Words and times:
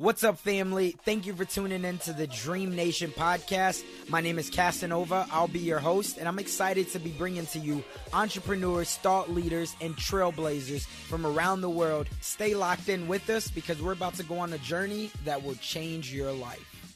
What's 0.00 0.22
up, 0.22 0.38
family? 0.38 0.94
Thank 1.04 1.26
you 1.26 1.34
for 1.34 1.44
tuning 1.44 1.84
in 1.84 1.98
to 1.98 2.12
the 2.12 2.28
Dream 2.28 2.76
Nation 2.76 3.10
podcast. 3.10 3.82
My 4.08 4.20
name 4.20 4.38
is 4.38 4.48
Casanova. 4.48 5.26
I'll 5.32 5.48
be 5.48 5.58
your 5.58 5.80
host, 5.80 6.18
and 6.18 6.28
I'm 6.28 6.38
excited 6.38 6.88
to 6.90 7.00
be 7.00 7.10
bringing 7.10 7.46
to 7.46 7.58
you 7.58 7.82
entrepreneurs, 8.12 8.94
thought 8.98 9.28
leaders, 9.28 9.74
and 9.80 9.96
trailblazers 9.96 10.86
from 10.86 11.26
around 11.26 11.62
the 11.62 11.68
world. 11.68 12.06
Stay 12.20 12.54
locked 12.54 12.88
in 12.88 13.08
with 13.08 13.28
us 13.28 13.50
because 13.50 13.82
we're 13.82 13.90
about 13.90 14.14
to 14.14 14.22
go 14.22 14.38
on 14.38 14.52
a 14.52 14.58
journey 14.58 15.10
that 15.24 15.42
will 15.42 15.56
change 15.56 16.14
your 16.14 16.30
life. 16.30 16.94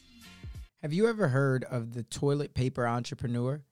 Have 0.81 0.93
you 0.93 1.09
ever 1.09 1.27
heard 1.27 1.65
of 1.65 1.95
the 1.95 2.05
toilet 2.05 2.55
paper 2.55 2.87
entrepreneur? 2.87 3.63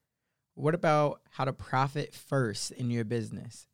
What 0.54 0.74
about 0.74 1.20
how 1.30 1.44
to 1.44 1.52
profit 1.52 2.16
first 2.16 2.72
in 2.72 2.90
your 2.90 3.04
business? 3.04 3.68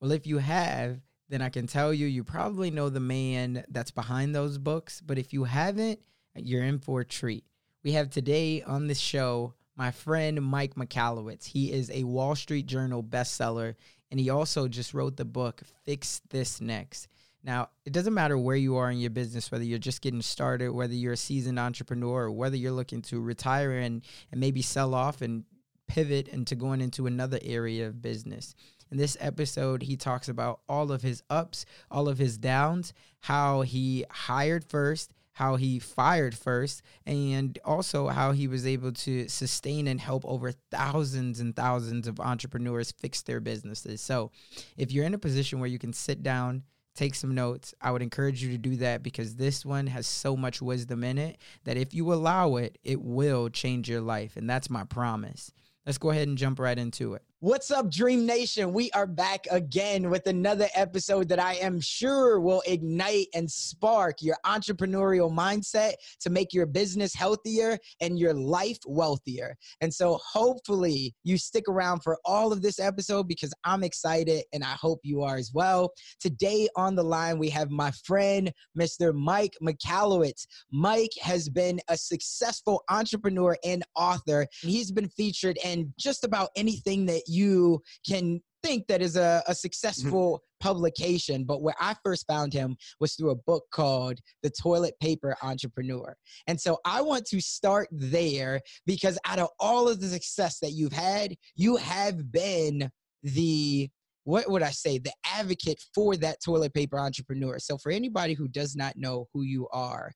Well, 0.00 0.12
if 0.12 0.28
you 0.28 0.38
have, 0.38 1.00
then 1.32 1.40
I 1.40 1.48
can 1.48 1.66
tell 1.66 1.94
you, 1.94 2.06
you 2.06 2.24
probably 2.24 2.70
know 2.70 2.90
the 2.90 3.00
man 3.00 3.64
that's 3.70 3.90
behind 3.90 4.34
those 4.34 4.58
books. 4.58 5.00
But 5.00 5.16
if 5.16 5.32
you 5.32 5.44
haven't, 5.44 5.98
you're 6.36 6.62
in 6.62 6.78
for 6.78 7.00
a 7.00 7.06
treat. 7.06 7.44
We 7.82 7.92
have 7.92 8.10
today 8.10 8.60
on 8.60 8.86
the 8.86 8.94
show 8.94 9.54
my 9.74 9.92
friend 9.92 10.42
Mike 10.42 10.74
Michalowicz. 10.74 11.46
He 11.46 11.72
is 11.72 11.90
a 11.90 12.04
Wall 12.04 12.34
Street 12.34 12.66
Journal 12.66 13.02
bestseller, 13.02 13.76
and 14.10 14.20
he 14.20 14.28
also 14.28 14.68
just 14.68 14.92
wrote 14.92 15.16
the 15.16 15.24
book 15.24 15.62
Fix 15.84 16.20
This 16.28 16.60
Next. 16.60 17.08
Now, 17.42 17.70
it 17.86 17.94
doesn't 17.94 18.12
matter 18.12 18.36
where 18.36 18.54
you 18.54 18.76
are 18.76 18.90
in 18.90 18.98
your 18.98 19.08
business, 19.08 19.50
whether 19.50 19.64
you're 19.64 19.78
just 19.78 20.02
getting 20.02 20.20
started, 20.20 20.70
whether 20.70 20.92
you're 20.92 21.14
a 21.14 21.16
seasoned 21.16 21.58
entrepreneur, 21.58 22.24
or 22.24 22.30
whether 22.30 22.56
you're 22.56 22.72
looking 22.72 23.00
to 23.02 23.22
retire 23.22 23.78
and, 23.78 24.02
and 24.30 24.38
maybe 24.38 24.60
sell 24.60 24.94
off 24.94 25.22
and 25.22 25.44
pivot 25.88 26.28
into 26.28 26.54
going 26.54 26.82
into 26.82 27.06
another 27.06 27.38
area 27.42 27.86
of 27.86 28.02
business. 28.02 28.54
In 28.92 28.98
this 28.98 29.16
episode, 29.20 29.82
he 29.82 29.96
talks 29.96 30.28
about 30.28 30.60
all 30.68 30.92
of 30.92 31.00
his 31.00 31.22
ups, 31.30 31.64
all 31.90 32.10
of 32.10 32.18
his 32.18 32.36
downs, 32.36 32.92
how 33.20 33.62
he 33.62 34.04
hired 34.10 34.66
first, 34.66 35.14
how 35.32 35.56
he 35.56 35.78
fired 35.78 36.36
first, 36.36 36.82
and 37.06 37.58
also 37.64 38.08
how 38.08 38.32
he 38.32 38.46
was 38.46 38.66
able 38.66 38.92
to 38.92 39.26
sustain 39.28 39.88
and 39.88 39.98
help 39.98 40.26
over 40.26 40.52
thousands 40.70 41.40
and 41.40 41.56
thousands 41.56 42.06
of 42.06 42.20
entrepreneurs 42.20 42.92
fix 42.92 43.22
their 43.22 43.40
businesses. 43.40 44.02
So, 44.02 44.30
if 44.76 44.92
you're 44.92 45.06
in 45.06 45.14
a 45.14 45.18
position 45.18 45.58
where 45.58 45.70
you 45.70 45.78
can 45.78 45.94
sit 45.94 46.22
down, 46.22 46.62
take 46.94 47.14
some 47.14 47.34
notes, 47.34 47.72
I 47.80 47.92
would 47.92 48.02
encourage 48.02 48.42
you 48.42 48.50
to 48.50 48.58
do 48.58 48.76
that 48.76 49.02
because 49.02 49.36
this 49.36 49.64
one 49.64 49.86
has 49.86 50.06
so 50.06 50.36
much 50.36 50.60
wisdom 50.60 51.02
in 51.02 51.16
it 51.16 51.38
that 51.64 51.78
if 51.78 51.94
you 51.94 52.12
allow 52.12 52.56
it, 52.56 52.76
it 52.84 53.00
will 53.00 53.48
change 53.48 53.88
your 53.88 54.02
life. 54.02 54.36
And 54.36 54.50
that's 54.50 54.68
my 54.68 54.84
promise. 54.84 55.50
Let's 55.86 55.96
go 55.96 56.10
ahead 56.10 56.28
and 56.28 56.36
jump 56.36 56.58
right 56.58 56.78
into 56.78 57.14
it. 57.14 57.22
What's 57.42 57.72
up, 57.72 57.90
Dream 57.90 58.24
Nation? 58.24 58.72
We 58.72 58.88
are 58.92 59.04
back 59.04 59.48
again 59.50 60.10
with 60.10 60.28
another 60.28 60.68
episode 60.76 61.28
that 61.30 61.40
I 61.40 61.54
am 61.54 61.80
sure 61.80 62.38
will 62.38 62.62
ignite 62.68 63.26
and 63.34 63.50
spark 63.50 64.22
your 64.22 64.36
entrepreneurial 64.46 65.28
mindset 65.28 65.94
to 66.20 66.30
make 66.30 66.52
your 66.52 66.66
business 66.66 67.12
healthier 67.12 67.78
and 68.00 68.16
your 68.16 68.32
life 68.32 68.78
wealthier. 68.86 69.56
And 69.80 69.92
so, 69.92 70.20
hopefully, 70.24 71.16
you 71.24 71.36
stick 71.36 71.64
around 71.68 72.04
for 72.04 72.16
all 72.24 72.52
of 72.52 72.62
this 72.62 72.78
episode 72.78 73.26
because 73.26 73.52
I'm 73.64 73.82
excited 73.82 74.44
and 74.52 74.62
I 74.62 74.76
hope 74.80 75.00
you 75.02 75.22
are 75.22 75.34
as 75.34 75.50
well. 75.52 75.92
Today 76.20 76.68
on 76.76 76.94
the 76.94 77.02
line, 77.02 77.40
we 77.40 77.48
have 77.48 77.70
my 77.70 77.90
friend, 78.04 78.52
Mr. 78.78 79.12
Mike 79.12 79.56
Michalowicz. 79.60 80.46
Mike 80.70 81.14
has 81.20 81.48
been 81.48 81.80
a 81.88 81.96
successful 81.96 82.84
entrepreneur 82.88 83.56
and 83.64 83.82
author. 83.96 84.46
He's 84.60 84.92
been 84.92 85.08
featured 85.08 85.58
in 85.64 85.92
just 85.98 86.22
about 86.22 86.50
anything 86.54 87.04
that 87.06 87.22
you 87.32 87.82
can 88.06 88.40
think 88.62 88.86
that 88.86 89.02
is 89.02 89.16
a, 89.16 89.20
a 89.20 89.24
mm-hmm. 89.24 89.52
successful 89.52 90.42
publication. 90.60 91.44
But 91.44 91.62
where 91.62 91.74
I 91.80 91.94
first 92.04 92.26
found 92.26 92.52
him 92.52 92.76
was 93.00 93.14
through 93.14 93.30
a 93.30 93.36
book 93.36 93.64
called 93.72 94.18
The 94.42 94.50
Toilet 94.50 94.94
Paper 95.00 95.36
Entrepreneur. 95.42 96.14
And 96.46 96.60
so 96.60 96.78
I 96.84 97.00
want 97.00 97.26
to 97.26 97.40
start 97.40 97.88
there 97.90 98.60
because 98.86 99.18
out 99.26 99.38
of 99.38 99.48
all 99.58 99.88
of 99.88 100.00
the 100.00 100.08
success 100.08 100.58
that 100.60 100.72
you've 100.72 100.92
had, 100.92 101.34
you 101.56 101.76
have 101.76 102.30
been 102.32 102.90
the 103.22 103.90
what 104.24 104.48
would 104.48 104.62
I 104.62 104.70
say, 104.70 104.98
the 104.98 105.12
advocate 105.26 105.82
for 105.92 106.16
that 106.18 106.36
toilet 106.44 106.72
paper 106.72 106.96
entrepreneur. 106.96 107.58
So 107.58 107.76
for 107.76 107.90
anybody 107.90 108.34
who 108.34 108.46
does 108.46 108.76
not 108.76 108.96
know 108.96 109.26
who 109.34 109.42
you 109.42 109.66
are, 109.72 110.12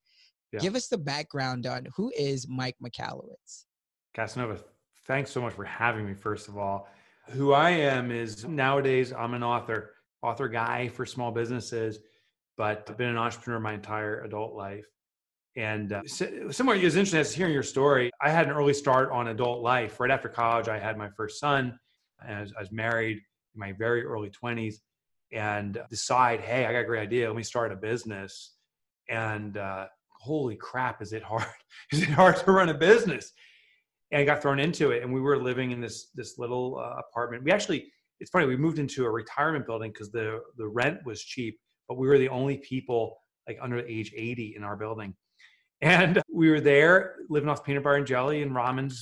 yeah. 0.52 0.60
give 0.60 0.76
us 0.76 0.86
the 0.86 0.96
background 0.96 1.66
on 1.66 1.88
who 1.96 2.12
is 2.16 2.46
Mike 2.48 2.76
Michalowicz. 2.80 3.64
Casanova, 4.14 4.60
thanks 5.08 5.32
so 5.32 5.40
much 5.40 5.54
for 5.54 5.64
having 5.64 6.06
me, 6.06 6.14
first 6.14 6.46
of 6.46 6.56
all 6.56 6.88
who 7.30 7.52
I 7.52 7.70
am 7.70 8.10
is 8.10 8.44
nowadays 8.44 9.12
I'm 9.12 9.34
an 9.34 9.42
author, 9.42 9.94
author 10.22 10.48
guy 10.48 10.88
for 10.88 11.04
small 11.06 11.30
businesses, 11.30 11.98
but 12.56 12.86
I've 12.88 12.96
been 12.96 13.08
an 13.08 13.18
entrepreneur 13.18 13.60
my 13.60 13.74
entire 13.74 14.20
adult 14.22 14.54
life. 14.54 14.86
And 15.56 15.92
uh, 15.92 16.02
somewhere 16.06 16.76
as 16.76 16.96
interesting 16.96 17.20
as 17.20 17.34
hearing 17.34 17.54
your 17.54 17.62
story, 17.62 18.10
I 18.20 18.30
had 18.30 18.46
an 18.46 18.52
early 18.52 18.74
start 18.74 19.10
on 19.10 19.28
adult 19.28 19.62
life. 19.62 19.98
Right 19.98 20.10
after 20.10 20.28
college, 20.28 20.68
I 20.68 20.78
had 20.78 20.98
my 20.98 21.08
first 21.08 21.40
son. 21.40 21.78
And 22.24 22.36
I 22.36 22.40
was, 22.42 22.52
I 22.56 22.60
was 22.60 22.72
married 22.72 23.16
in 23.16 23.60
my 23.60 23.72
very 23.72 24.04
early 24.04 24.30
20s 24.30 24.76
and 25.32 25.78
decide, 25.88 26.40
hey, 26.40 26.66
I 26.66 26.72
got 26.72 26.80
a 26.80 26.84
great 26.84 27.00
idea. 27.00 27.26
Let 27.26 27.36
me 27.36 27.42
start 27.42 27.72
a 27.72 27.76
business. 27.76 28.52
And 29.08 29.56
uh, 29.56 29.86
holy 30.10 30.56
crap, 30.56 31.00
is 31.00 31.12
it 31.12 31.22
hard? 31.22 31.46
is 31.92 32.02
it 32.02 32.10
hard 32.10 32.36
to 32.36 32.52
run 32.52 32.68
a 32.68 32.74
business? 32.74 33.32
And 34.12 34.26
got 34.26 34.42
thrown 34.42 34.58
into 34.58 34.90
it. 34.90 35.02
And 35.02 35.12
we 35.12 35.20
were 35.20 35.36
living 35.36 35.70
in 35.70 35.80
this 35.80 36.10
this 36.14 36.38
little 36.38 36.78
uh, 36.78 37.00
apartment. 37.00 37.44
We 37.44 37.52
actually, 37.52 37.92
it's 38.20 38.30
funny, 38.30 38.46
we 38.46 38.56
moved 38.56 38.78
into 38.78 39.04
a 39.04 39.10
retirement 39.10 39.66
building 39.66 39.92
because 39.92 40.10
the 40.10 40.40
the 40.56 40.66
rent 40.66 41.04
was 41.04 41.22
cheap, 41.22 41.58
but 41.88 41.96
we 41.96 42.06
were 42.08 42.18
the 42.18 42.28
only 42.28 42.58
people 42.58 43.18
like 43.48 43.58
under 43.60 43.78
age 43.78 44.12
80 44.16 44.54
in 44.56 44.64
our 44.64 44.76
building. 44.76 45.14
And 45.80 46.22
we 46.32 46.50
were 46.50 46.60
there 46.60 47.16
living 47.28 47.48
off 47.48 47.64
peanut 47.64 47.84
butter 47.84 47.96
and 47.96 48.06
jelly 48.06 48.42
and 48.42 48.52
ramen 48.52 48.92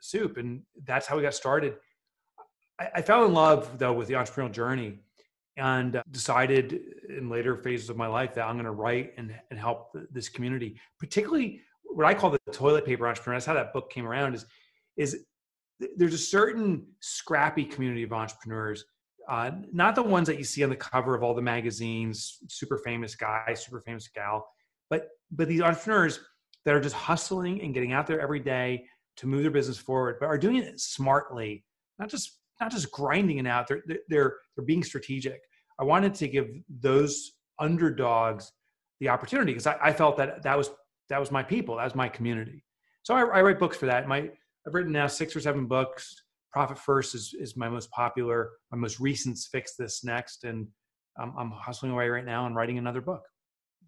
soup, 0.00 0.36
and 0.36 0.62
that's 0.84 1.06
how 1.06 1.16
we 1.16 1.22
got 1.22 1.34
started. 1.34 1.76
I, 2.80 2.88
I 2.96 3.02
fell 3.02 3.24
in 3.24 3.34
love 3.34 3.78
though 3.78 3.92
with 3.92 4.08
the 4.08 4.14
entrepreneurial 4.14 4.52
journey 4.52 4.98
and 5.56 6.00
decided 6.12 6.80
in 7.08 7.28
later 7.28 7.56
phases 7.56 7.90
of 7.90 7.96
my 7.96 8.06
life 8.06 8.34
that 8.34 8.46
I'm 8.46 8.54
going 8.54 8.64
to 8.64 8.70
write 8.70 9.14
and, 9.16 9.34
and 9.50 9.58
help 9.58 9.92
this 10.12 10.28
community, 10.28 10.78
particularly 11.00 11.62
what 11.88 12.06
I 12.06 12.14
call 12.14 12.30
the 12.30 12.40
toilet 12.52 12.84
paper 12.84 13.06
entrepreneur. 13.06 13.36
That's 13.36 13.46
how 13.46 13.54
that 13.54 13.72
book 13.72 13.90
came 13.90 14.06
around. 14.06 14.34
Is 14.34 14.46
is 14.96 15.24
there's 15.96 16.14
a 16.14 16.18
certain 16.18 16.86
scrappy 17.00 17.64
community 17.64 18.02
of 18.02 18.12
entrepreneurs, 18.12 18.84
uh, 19.28 19.50
not 19.72 19.94
the 19.94 20.02
ones 20.02 20.26
that 20.26 20.38
you 20.38 20.44
see 20.44 20.64
on 20.64 20.70
the 20.70 20.76
cover 20.76 21.14
of 21.14 21.22
all 21.22 21.34
the 21.34 21.42
magazines, 21.42 22.38
super 22.48 22.78
famous 22.78 23.14
guy, 23.14 23.54
super 23.54 23.80
famous 23.80 24.08
gal, 24.08 24.46
but 24.90 25.08
but 25.30 25.48
these 25.48 25.60
entrepreneurs 25.60 26.20
that 26.64 26.74
are 26.74 26.80
just 26.80 26.94
hustling 26.94 27.62
and 27.62 27.74
getting 27.74 27.92
out 27.92 28.06
there 28.06 28.20
every 28.20 28.40
day 28.40 28.84
to 29.16 29.26
move 29.26 29.42
their 29.42 29.50
business 29.50 29.78
forward, 29.78 30.16
but 30.20 30.26
are 30.26 30.38
doing 30.38 30.56
it 30.56 30.80
smartly, 30.80 31.64
not 31.98 32.08
just 32.08 32.38
not 32.60 32.70
just 32.70 32.90
grinding 32.90 33.38
it 33.38 33.46
out. 33.46 33.68
They're 33.68 33.82
they're 34.08 34.36
they're 34.56 34.64
being 34.64 34.82
strategic. 34.82 35.40
I 35.78 35.84
wanted 35.84 36.14
to 36.16 36.28
give 36.28 36.48
those 36.68 37.32
underdogs 37.58 38.52
the 39.00 39.08
opportunity 39.08 39.52
because 39.52 39.66
I, 39.66 39.76
I, 39.80 39.92
felt 39.92 40.16
that 40.16 40.42
that 40.42 40.58
was 40.58 40.70
that 41.08 41.20
was 41.20 41.30
my 41.30 41.42
people. 41.42 41.76
That 41.76 41.84
was 41.84 41.94
my 41.94 42.08
community. 42.08 42.64
So 43.02 43.14
I, 43.14 43.20
I 43.20 43.42
write 43.42 43.58
books 43.58 43.76
for 43.76 43.86
that. 43.86 44.06
My 44.08 44.30
I've 44.66 44.74
written 44.74 44.92
now 44.92 45.06
six 45.06 45.34
or 45.34 45.40
seven 45.40 45.66
books. 45.66 46.14
Profit 46.52 46.78
First 46.78 47.14
is, 47.14 47.34
is 47.38 47.56
my 47.56 47.68
most 47.68 47.90
popular. 47.90 48.50
My 48.70 48.78
most 48.78 49.00
recent 49.00 49.38
Fix 49.50 49.76
This 49.76 50.04
Next, 50.04 50.44
and 50.44 50.66
I'm 51.18 51.50
hustling 51.50 51.92
away 51.92 52.08
right 52.08 52.24
now 52.24 52.46
and 52.46 52.54
writing 52.54 52.78
another 52.78 53.00
book. 53.00 53.22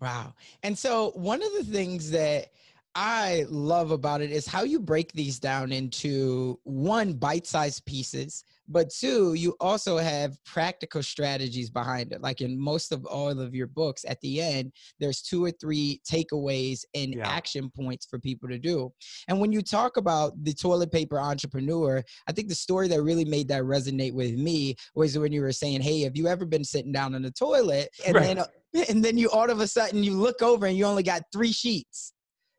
Wow. 0.00 0.34
And 0.62 0.76
so 0.76 1.10
one 1.10 1.42
of 1.42 1.52
the 1.52 1.64
things 1.64 2.10
that 2.10 2.48
I 2.96 3.44
love 3.48 3.92
about 3.92 4.20
it 4.20 4.32
is 4.32 4.46
how 4.46 4.64
you 4.64 4.80
break 4.80 5.12
these 5.12 5.38
down 5.38 5.70
into 5.70 6.58
one 6.64 7.12
bite 7.12 7.46
sized 7.46 7.84
pieces, 7.86 8.42
but 8.68 8.90
two, 8.90 9.34
you 9.34 9.54
also 9.60 9.96
have 9.96 10.36
practical 10.44 11.00
strategies 11.00 11.70
behind 11.70 12.12
it. 12.12 12.20
Like 12.20 12.40
in 12.40 12.58
most 12.58 12.90
of 12.90 13.04
all 13.06 13.28
of 13.28 13.54
your 13.54 13.68
books, 13.68 14.04
at 14.08 14.20
the 14.22 14.42
end, 14.42 14.72
there's 14.98 15.22
two 15.22 15.44
or 15.44 15.52
three 15.52 16.00
takeaways 16.08 16.84
and 16.94 17.14
yeah. 17.14 17.28
action 17.28 17.70
points 17.70 18.06
for 18.06 18.18
people 18.18 18.48
to 18.48 18.58
do. 18.58 18.92
And 19.28 19.38
when 19.38 19.52
you 19.52 19.62
talk 19.62 19.96
about 19.96 20.32
the 20.42 20.52
toilet 20.52 20.90
paper 20.90 21.20
entrepreneur, 21.20 22.02
I 22.26 22.32
think 22.32 22.48
the 22.48 22.54
story 22.56 22.88
that 22.88 23.02
really 23.02 23.24
made 23.24 23.46
that 23.48 23.62
resonate 23.62 24.14
with 24.14 24.34
me 24.34 24.74
was 24.96 25.16
when 25.16 25.32
you 25.32 25.42
were 25.42 25.52
saying, 25.52 25.82
Hey, 25.82 26.00
have 26.00 26.16
you 26.16 26.26
ever 26.26 26.44
been 26.44 26.64
sitting 26.64 26.92
down 26.92 27.14
on 27.14 27.22
the 27.22 27.30
toilet 27.30 27.88
and 28.04 28.16
right. 28.16 28.36
then 28.36 28.44
and 28.88 29.04
then 29.04 29.18
you 29.18 29.28
all 29.30 29.50
of 29.50 29.60
a 29.60 29.66
sudden 29.66 30.04
you 30.04 30.14
look 30.14 30.42
over 30.42 30.66
and 30.66 30.76
you 30.76 30.84
only 30.84 31.02
got 31.02 31.22
three 31.32 31.52
sheets 31.52 32.12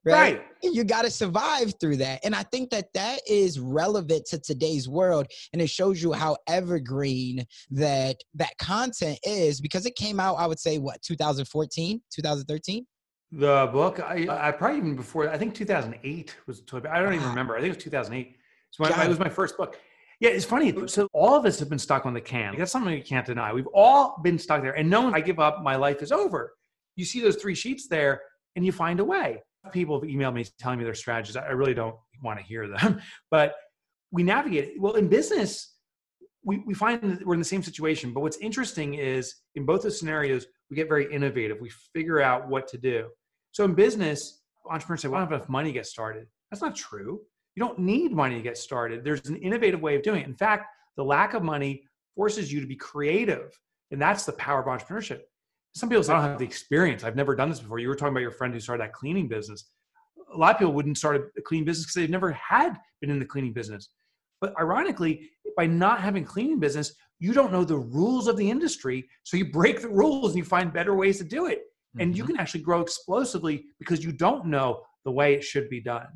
right? 0.06 0.36
right. 0.36 0.46
You 0.64 0.84
got 0.84 1.04
to 1.04 1.12
survive 1.12 1.74
through 1.80 1.98
that. 1.98 2.22
And 2.24 2.36
I 2.36 2.44
think 2.44 2.70
that 2.72 2.94
that 2.94 3.20
is 3.28 3.60
relevant 3.60 4.26
to 4.28 4.40
today's 4.40 4.88
world 4.88 5.28
and 5.54 5.62
it 5.62 5.70
shows 5.70 6.02
you 6.02 6.14
how 6.14 6.38
evergreen 6.48 7.46
that 7.72 8.18
that 8.36 8.58
content 8.58 9.20
is 9.24 9.62
because 9.62 9.86
it 9.86 9.96
came 9.96 10.20
out 10.20 10.36
I 10.36 10.48
would 10.48 10.60
say 10.60 10.78
what 10.78 11.02
2014, 11.02 12.02
2013? 12.14 12.86
The 13.34 13.70
book 13.72 14.00
I 14.00 14.28
I 14.30 14.52
probably 14.52 14.78
even 14.78 14.96
before 14.96 15.30
I 15.30 15.38
think 15.38 15.56
2008 15.56 16.36
was 16.48 16.60
the 16.60 16.66
toy. 16.66 16.82
I 16.90 17.02
don't 17.02 17.14
even 17.14 17.30
remember. 17.30 17.56
I 17.56 17.62
think 17.62 17.74
it 17.74 17.78
was 17.78 17.84
2008. 17.84 18.36
So 18.72 18.84
my, 18.84 19.04
it 19.04 19.10
was 19.10 19.20
my 19.20 19.30
first 19.30 19.58
book. 19.58 19.78
Yeah, 20.20 20.30
it's 20.30 20.46
funny. 20.46 20.88
So 20.88 21.08
all 21.14 21.36
of 21.36 21.46
us 21.46 21.58
have 21.60 21.70
been 21.70 21.80
stuck 21.80 22.06
on 22.06 22.14
the 22.14 22.22
can. 22.22 22.56
That's 22.56 22.72
something 22.72 22.94
you 22.94 23.04
can't 23.04 23.26
deny. 23.26 23.52
We've 23.52 23.68
all 23.74 24.20
been 24.24 24.38
stuck 24.38 24.62
there. 24.62 24.74
And 24.74 24.88
no 24.88 25.02
one, 25.02 25.16
I 25.16 25.20
give 25.20 25.40
up, 25.40 25.64
my 25.64 25.76
life 25.76 26.04
is 26.04 26.12
over. 26.12 26.54
You 26.96 27.06
see 27.06 27.22
those 27.22 27.38
three 27.38 27.56
sheets 27.56 27.88
there 27.88 28.22
and 28.56 28.64
you 28.64 28.72
find 28.72 29.00
a 29.00 29.04
way 29.04 29.42
people 29.72 30.00
have 30.00 30.10
emailed 30.10 30.34
me 30.34 30.46
telling 30.60 30.80
me 30.80 30.86
their 30.86 30.96
strategies. 30.96 31.36
I 31.36 31.50
really 31.50 31.74
don't 31.74 31.96
want 32.24 32.40
to 32.40 32.46
hear 32.46 32.68
them, 32.68 33.02
but 33.32 33.54
we 34.12 34.24
navigate. 34.24 34.74
Well, 34.80 34.94
in 34.94 35.08
business, 35.08 35.76
we, 36.44 36.58
we 36.66 36.74
find 36.74 37.02
that 37.04 37.26
we're 37.26 37.36
in 37.36 37.40
the 37.40 37.46
same 37.46 37.64
situation. 37.64 38.14
But 38.14 38.22
what's 38.22 38.38
interesting 38.38 38.96
is 38.96 39.36
in 39.56 39.66
both 39.66 39.84
the 39.84 39.92
scenarios, 39.92 40.48
we 40.70 40.76
get 40.76 40.88
very 40.88 41.12
innovative. 41.14 41.60
We 41.62 41.72
figure 41.94 42.22
out 42.22 42.48
what 42.48 42.68
to 42.70 42.78
do. 42.78 43.10
So 43.52 43.64
in 43.66 43.74
business, 43.74 44.42
entrepreneurs 44.70 45.02
say, 45.02 45.08
well, 45.08 45.18
I 45.18 45.22
don't 45.22 45.32
have 45.32 45.40
enough 45.40 45.50
money 45.50 45.70
to 45.70 45.74
get 45.74 45.86
started. 45.86 46.28
That's 46.50 46.62
not 46.62 46.76
true. 46.76 47.22
You 47.56 47.64
don't 47.64 47.80
need 47.80 48.12
money 48.12 48.36
to 48.36 48.42
get 48.42 48.58
started. 48.58 49.04
There's 49.04 49.28
an 49.28 49.36
innovative 49.38 49.82
way 49.82 49.96
of 49.96 50.04
doing 50.04 50.22
it. 50.22 50.28
In 50.28 50.36
fact, 50.36 50.68
the 50.98 51.04
lack 51.04 51.34
of 51.34 51.44
money 51.44 51.84
forces 52.16 52.52
you 52.52 52.62
to 52.62 52.68
be 52.68 52.76
creative. 52.76 53.58
And 53.92 54.02
that's 54.02 54.26
the 54.26 54.34
power 54.34 54.62
of 54.62 54.68
entrepreneurship 54.68 55.22
some 55.74 55.90
people 55.90 56.04
say, 56.04 56.14
I 56.14 56.22
don't 56.22 56.30
have 56.32 56.40
the 56.40 56.46
experience. 56.46 57.04
I've 57.04 57.16
never 57.16 57.36
done 57.36 57.50
this 57.50 57.60
before. 57.60 57.80
You 57.80 57.88
were 57.88 57.96
talking 57.96 58.14
about 58.14 58.22
your 58.22 58.32
friend 58.32 58.54
who 58.54 58.60
started 58.60 58.84
that 58.84 58.94
cleaning 58.94 59.28
business. 59.28 59.66
A 60.34 60.38
lot 60.38 60.56
of 60.56 60.60
people 60.60 60.74
wouldn't 60.74 60.98
start 60.98 61.32
a 61.38 61.42
cleaning 61.42 61.66
business 61.66 61.86
because 61.86 61.96
they've 61.96 62.10
never 62.10 62.32
had 62.32 62.78
been 63.00 63.10
in 63.10 63.20
the 63.20 63.26
cleaning 63.26 63.54
business. 63.54 63.90
But 64.42 64.54
ironically, 64.60 65.30
by 65.56 65.68
not 65.68 66.02
having 66.02 66.26
cleaning 66.26 66.60
business, 66.60 66.94
you 67.20 67.34
don't 67.34 67.52
know 67.52 67.64
the 67.64 67.78
rules 67.78 68.28
of 68.28 68.36
the 68.36 68.50
industry. 68.50 69.08
So 69.24 69.38
you 69.38 69.52
break 69.52 69.82
the 69.82 69.90
rules 69.90 70.32
and 70.32 70.38
you 70.38 70.44
find 70.44 70.74
better 70.74 70.96
ways 70.96 71.20
to 71.20 71.24
do 71.24 71.46
it. 71.46 71.62
And 72.00 72.12
mm-hmm. 72.12 72.18
you 72.18 72.24
can 72.26 72.38
actually 72.38 72.62
grow 72.62 72.82
explosively 72.82 73.66
because 73.80 74.04
you 74.04 74.12
don't 74.12 74.46
know 74.46 74.82
the 75.06 75.12
way 75.12 75.34
it 75.36 75.44
should 75.44 75.70
be 75.70 75.82
done. 75.82 76.08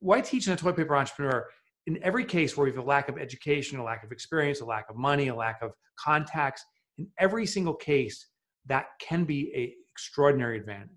Why 0.00 0.20
teaching 0.20 0.52
a 0.52 0.56
toilet 0.56 0.76
paper 0.76 0.96
entrepreneur? 0.96 1.46
In 1.86 2.02
every 2.02 2.24
case 2.24 2.56
where 2.56 2.64
we 2.64 2.70
have 2.70 2.82
a 2.82 2.86
lack 2.86 3.08
of 3.08 3.18
education, 3.18 3.78
a 3.78 3.84
lack 3.84 4.04
of 4.04 4.12
experience, 4.12 4.60
a 4.60 4.64
lack 4.64 4.88
of 4.88 4.96
money, 4.96 5.28
a 5.28 5.34
lack 5.34 5.60
of 5.62 5.72
contacts, 5.98 6.64
in 6.96 7.08
every 7.18 7.44
single 7.44 7.74
case, 7.74 8.26
that 8.66 8.86
can 9.00 9.24
be 9.24 9.52
a 9.54 9.74
extraordinary 9.92 10.58
advantage. 10.58 10.88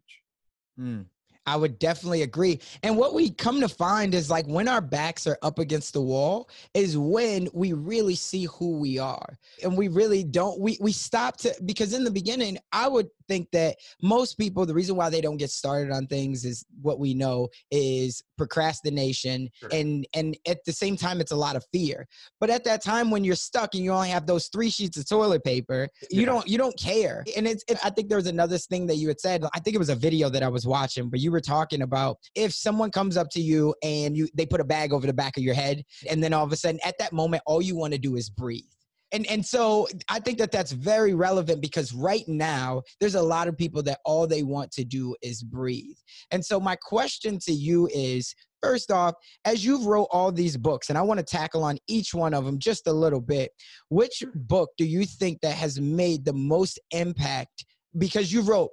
Mm. 0.79 1.05
I 1.47 1.55
would 1.55 1.79
definitely 1.79 2.23
agree. 2.23 2.59
And 2.83 2.97
what 2.97 3.13
we 3.13 3.29
come 3.29 3.61
to 3.61 3.69
find 3.69 4.13
is 4.13 4.29
like 4.29 4.45
when 4.47 4.67
our 4.67 4.81
backs 4.81 5.25
are 5.25 5.37
up 5.41 5.59
against 5.59 5.93
the 5.93 6.01
wall 6.01 6.49
is 6.73 6.97
when 6.97 7.47
we 7.53 7.71
really 7.71 8.15
see 8.15 8.45
who 8.45 8.77
we 8.77 8.99
are. 8.99 9.37
And 9.63 9.77
we 9.77 9.87
really 9.87 10.25
don't 10.25 10.59
we 10.59 10.77
we 10.81 10.91
stop 10.91 11.37
to 11.37 11.55
because 11.63 11.93
in 11.93 12.03
the 12.03 12.11
beginning 12.11 12.57
I 12.73 12.89
would 12.89 13.07
think 13.27 13.50
that 13.51 13.77
most 14.01 14.38
people 14.38 14.65
the 14.65 14.74
reason 14.74 14.95
why 14.95 15.09
they 15.09 15.21
don't 15.21 15.38
get 15.38 15.50
started 15.50 15.91
on 15.91 16.07
things 16.07 16.45
is 16.45 16.65
what 16.81 17.00
we 17.00 17.13
know 17.13 17.47
is 17.71 18.24
procrastination 18.38 19.50
sure. 19.53 19.69
and 19.71 20.07
and 20.13 20.38
at 20.47 20.63
the 20.65 20.71
same 20.71 20.95
time 20.95 21.21
it's 21.21 21.31
a 21.31 21.35
lot 21.35 21.56
of 21.56 21.65
fear. 21.71 22.07
But 22.39 22.50
at 22.50 22.63
that 22.65 22.83
time 22.83 23.12
when 23.12 23.24
you're 23.24 23.35
stuck 23.35 23.74
and 23.74 23.83
you 23.83 23.91
only 23.91 24.09
have 24.09 24.25
those 24.25 24.47
3 24.47 24.69
sheets 24.69 24.97
of 24.97 25.07
toilet 25.07 25.44
paper, 25.44 25.89
you 26.09 26.21
yeah. 26.21 26.25
don't 26.27 26.47
you 26.47 26.57
don't 26.57 26.77
care. 26.77 27.24
And 27.35 27.47
it's 27.47 27.63
it, 27.68 27.77
I 27.83 27.89
think 27.89 28.09
there 28.09 28.18
was 28.18 28.27
another 28.27 28.57
thing 28.57 28.88
that 28.88 28.95
you 28.95 29.07
had 29.07 29.19
said. 29.19 29.44
I 29.53 29.59
think 29.59 29.75
it 29.75 29.80
was 29.80 29.89
a 29.89 29.95
video 29.95 30.30
that 30.30 30.44
I 30.44 30.47
was 30.47 30.65
watching, 30.65 31.09
but 31.09 31.19
you 31.19 31.31
were 31.31 31.41
talking 31.41 31.81
about 31.81 32.18
if 32.35 32.53
someone 32.53 32.91
comes 32.91 33.18
up 33.18 33.30
to 33.31 33.41
you 33.41 33.75
and 33.83 34.15
you 34.15 34.27
they 34.33 34.45
put 34.45 34.62
a 34.62 34.65
bag 34.65 34.94
over 34.94 35.07
the 35.07 35.13
back 35.13 35.38
of 35.38 35.44
your 35.44 35.56
head 35.56 35.83
and 36.09 36.23
then 36.23 36.33
all 36.33 36.45
of 36.45 36.51
a 36.51 36.56
sudden 36.56 36.80
at 36.85 36.97
that 37.00 37.13
moment 37.13 37.44
all 37.45 37.62
you 37.62 37.75
want 37.75 37.94
to 37.94 38.00
do 38.00 38.15
is 38.15 38.30
breathe 38.30 38.63
and 39.12 39.25
and 39.27 39.45
so 39.45 39.88
i 40.09 40.19
think 40.19 40.38
that 40.38 40.51
that's 40.51 40.71
very 40.71 41.13
relevant 41.13 41.62
because 41.62 41.94
right 41.94 42.27
now 42.27 42.81
there's 43.00 43.15
a 43.15 43.21
lot 43.21 43.48
of 43.48 43.57
people 43.57 43.81
that 43.81 44.00
all 44.06 44.27
they 44.27 44.44
want 44.44 44.71
to 44.71 44.83
do 44.83 45.15
is 45.21 45.44
breathe 45.44 45.98
and 46.31 46.44
so 46.44 46.59
my 46.59 46.75
question 46.75 47.39
to 47.39 47.51
you 47.51 47.88
is 47.94 48.33
first 48.62 48.92
off 48.92 49.13
as 49.45 49.63
you've 49.63 49.86
wrote 49.86 50.07
all 50.12 50.31
these 50.31 50.57
books 50.57 50.89
and 50.89 50.98
i 50.98 51.01
want 51.01 51.19
to 51.19 51.25
tackle 51.25 51.63
on 51.63 51.77
each 51.88 52.13
one 52.13 52.33
of 52.33 52.45
them 52.45 52.59
just 52.59 52.88
a 52.88 52.94
little 52.94 53.21
bit 53.21 53.51
which 53.89 54.24
book 54.36 54.69
do 54.77 54.86
you 54.86 55.06
think 55.06 55.39
that 55.42 55.54
has 55.54 55.80
made 55.80 56.25
the 56.25 56.33
most 56.33 56.80
impact 56.92 57.65
because 57.98 58.31
you 58.31 58.42
wrote 58.42 58.71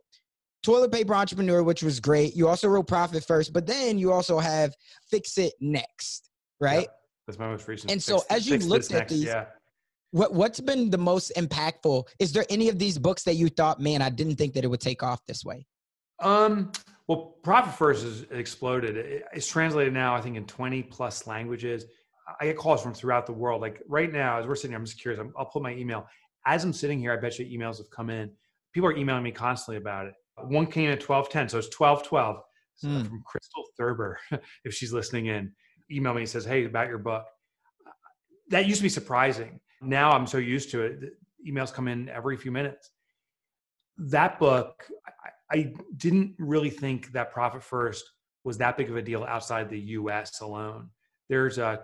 Toilet 0.65 0.91
Paper 0.91 1.15
Entrepreneur, 1.15 1.63
which 1.63 1.83
was 1.83 2.01
great. 2.01 2.35
You 2.35 2.49
also 2.49 2.69
wrote 2.69 2.89
Profit 2.89 3.23
First, 3.23 3.53
but 3.53 3.67
then 3.67 3.99
you 3.99 4.11
also 4.11 4.39
have 4.39 4.75
Fix 5.11 5.37
It 5.37 5.53
Next, 5.61 6.31
right? 6.59 6.85
Yeah, 6.85 6.93
that's 7.27 7.39
my 7.39 7.49
most 7.49 7.69
recent. 7.69 7.93
And 7.93 8.03
so 8.03 8.21
fix, 8.21 8.31
as 8.31 8.49
you 8.49 8.57
looked 8.59 8.87
at 8.87 9.01
next, 9.01 9.13
these, 9.13 9.25
yeah. 9.25 9.45
What 10.15 10.33
what's 10.33 10.61
been 10.61 10.91
the 10.91 10.99
most 10.99 11.33
impactful? 11.37 12.07
Is 12.21 12.33
there 12.33 12.45
any 12.49 12.69
of 12.69 12.79
these 12.79 12.99
books 12.99 13.25
that 13.25 13.35
you 13.35 13.49
thought, 13.49 13.81
man, 13.81 14.01
I 14.01 14.11
didn't 14.11 14.37
think 14.37 14.55
that 14.55 14.63
it 14.63 14.69
would 14.69 14.81
take 14.81 15.03
off 15.03 15.21
this 15.27 15.45
way? 15.45 15.67
Um, 16.21 16.71
well, 17.09 17.35
Profit 17.43 17.75
First 17.75 18.05
has 18.05 18.23
exploded. 18.31 19.25
It's 19.33 19.49
translated 19.49 19.93
now, 19.93 20.15
I 20.15 20.21
think, 20.21 20.37
in 20.37 20.47
20 20.47 20.85
plus 20.85 21.27
languages. 21.27 21.87
I 22.41 22.45
get 22.45 22.57
calls 22.57 22.81
from 22.81 22.95
throughout 22.95 23.27
the 23.27 23.33
world. 23.33 23.61
Like 23.61 23.83
right 23.89 24.11
now, 24.11 24.39
as 24.39 24.47
we're 24.47 24.55
sitting 24.55 24.71
here, 24.71 24.79
I'm 24.79 24.87
just 24.87 25.01
curious. 25.01 25.21
i 25.21 25.25
will 25.25 25.47
pull 25.47 25.61
my 25.61 25.75
email. 25.75 26.07
As 26.47 26.63
I'm 26.63 26.73
sitting 26.73 27.01
here, 27.01 27.13
I 27.13 27.17
bet 27.17 27.37
you 27.41 27.59
emails 27.59 27.79
have 27.79 27.91
come 27.91 28.09
in. 28.09 28.31
People 28.73 28.89
are 28.89 28.97
emailing 28.97 29.25
me 29.25 29.33
constantly 29.33 29.79
about 29.79 30.07
it. 30.07 30.15
One 30.45 30.67
came 30.67 30.91
at 30.91 31.07
1210, 31.07 31.49
so 31.49 31.59
it's 31.59 31.79
1212 31.79 32.37
so 32.77 32.89
mm. 32.89 33.07
from 33.07 33.23
Crystal 33.27 33.65
Thurber, 33.77 34.19
if 34.65 34.75
she's 34.75 34.93
listening 34.93 35.27
in. 35.27 35.53
Email 35.91 36.15
me 36.15 36.23
and 36.23 36.29
says, 36.29 36.45
Hey, 36.45 36.65
about 36.65 36.89
your 36.89 36.99
book. 36.99 37.25
That 38.51 38.67
used 38.67 38.79
to 38.79 38.85
be 38.85 38.89
surprising. 38.89 39.61
Now 39.83 40.13
I'm 40.13 40.27
so 40.27 40.39
used 40.39 40.71
to 40.71 40.83
it. 40.83 41.13
Emails 41.47 41.73
come 41.73 41.89
in 41.89 42.09
every 42.09 42.37
few 42.37 42.51
minutes. 42.51 42.91
That 43.99 44.39
book, 44.39 44.85
I, 45.53 45.73
didn't 45.97 46.35
really 46.39 46.71
think 46.71 47.13
that 47.13 47.33
Profit 47.33 47.63
First 47.63 48.11
was 48.43 48.59
that 48.59 48.77
big 48.77 48.91
of 48.91 48.97
a 48.97 49.03
deal 49.03 49.23
outside 49.25 49.69
the 49.69 49.79
US 49.79 50.41
alone. 50.41 50.91
There's 51.29 51.59
a 51.59 51.81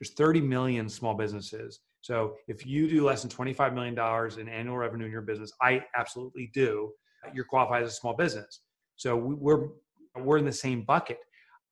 there's 0.00 0.14
30 0.14 0.40
million 0.40 0.88
small 0.88 1.14
businesses. 1.14 1.80
So 2.00 2.34
if 2.48 2.66
you 2.66 2.88
do 2.88 3.04
less 3.04 3.22
than 3.22 3.30
$25 3.30 3.74
million 3.74 4.40
in 4.40 4.48
annual 4.48 4.76
revenue 4.76 5.04
in 5.04 5.12
your 5.12 5.20
business, 5.20 5.52
I 5.60 5.84
absolutely 5.94 6.50
do 6.54 6.92
you're 7.32 7.44
qualified 7.44 7.82
as 7.82 7.90
a 7.90 7.94
small 7.94 8.14
business. 8.14 8.60
So 8.96 9.16
we're 9.16 9.68
we're 10.16 10.38
in 10.38 10.44
the 10.44 10.52
same 10.52 10.82
bucket. 10.82 11.18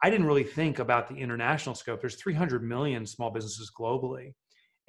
I 0.02 0.08
didn't 0.08 0.26
really 0.26 0.44
think 0.44 0.78
about 0.78 1.08
the 1.08 1.14
international 1.14 1.74
scope. 1.74 2.00
There's 2.00 2.16
300 2.16 2.62
million 2.62 3.04
small 3.04 3.30
businesses 3.30 3.70
globally. 3.78 4.34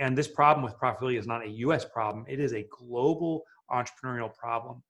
And 0.02 0.18
this 0.18 0.28
problem 0.28 0.64
with 0.64 0.74
profitability 0.78 1.18
is 1.18 1.28
not 1.28 1.46
a 1.46 1.50
US 1.66 1.86
problem, 1.86 2.26
it 2.28 2.40
is 2.40 2.54
a 2.54 2.66
global 2.70 3.44
entrepreneurial 3.72 4.34
problem. 4.36 4.84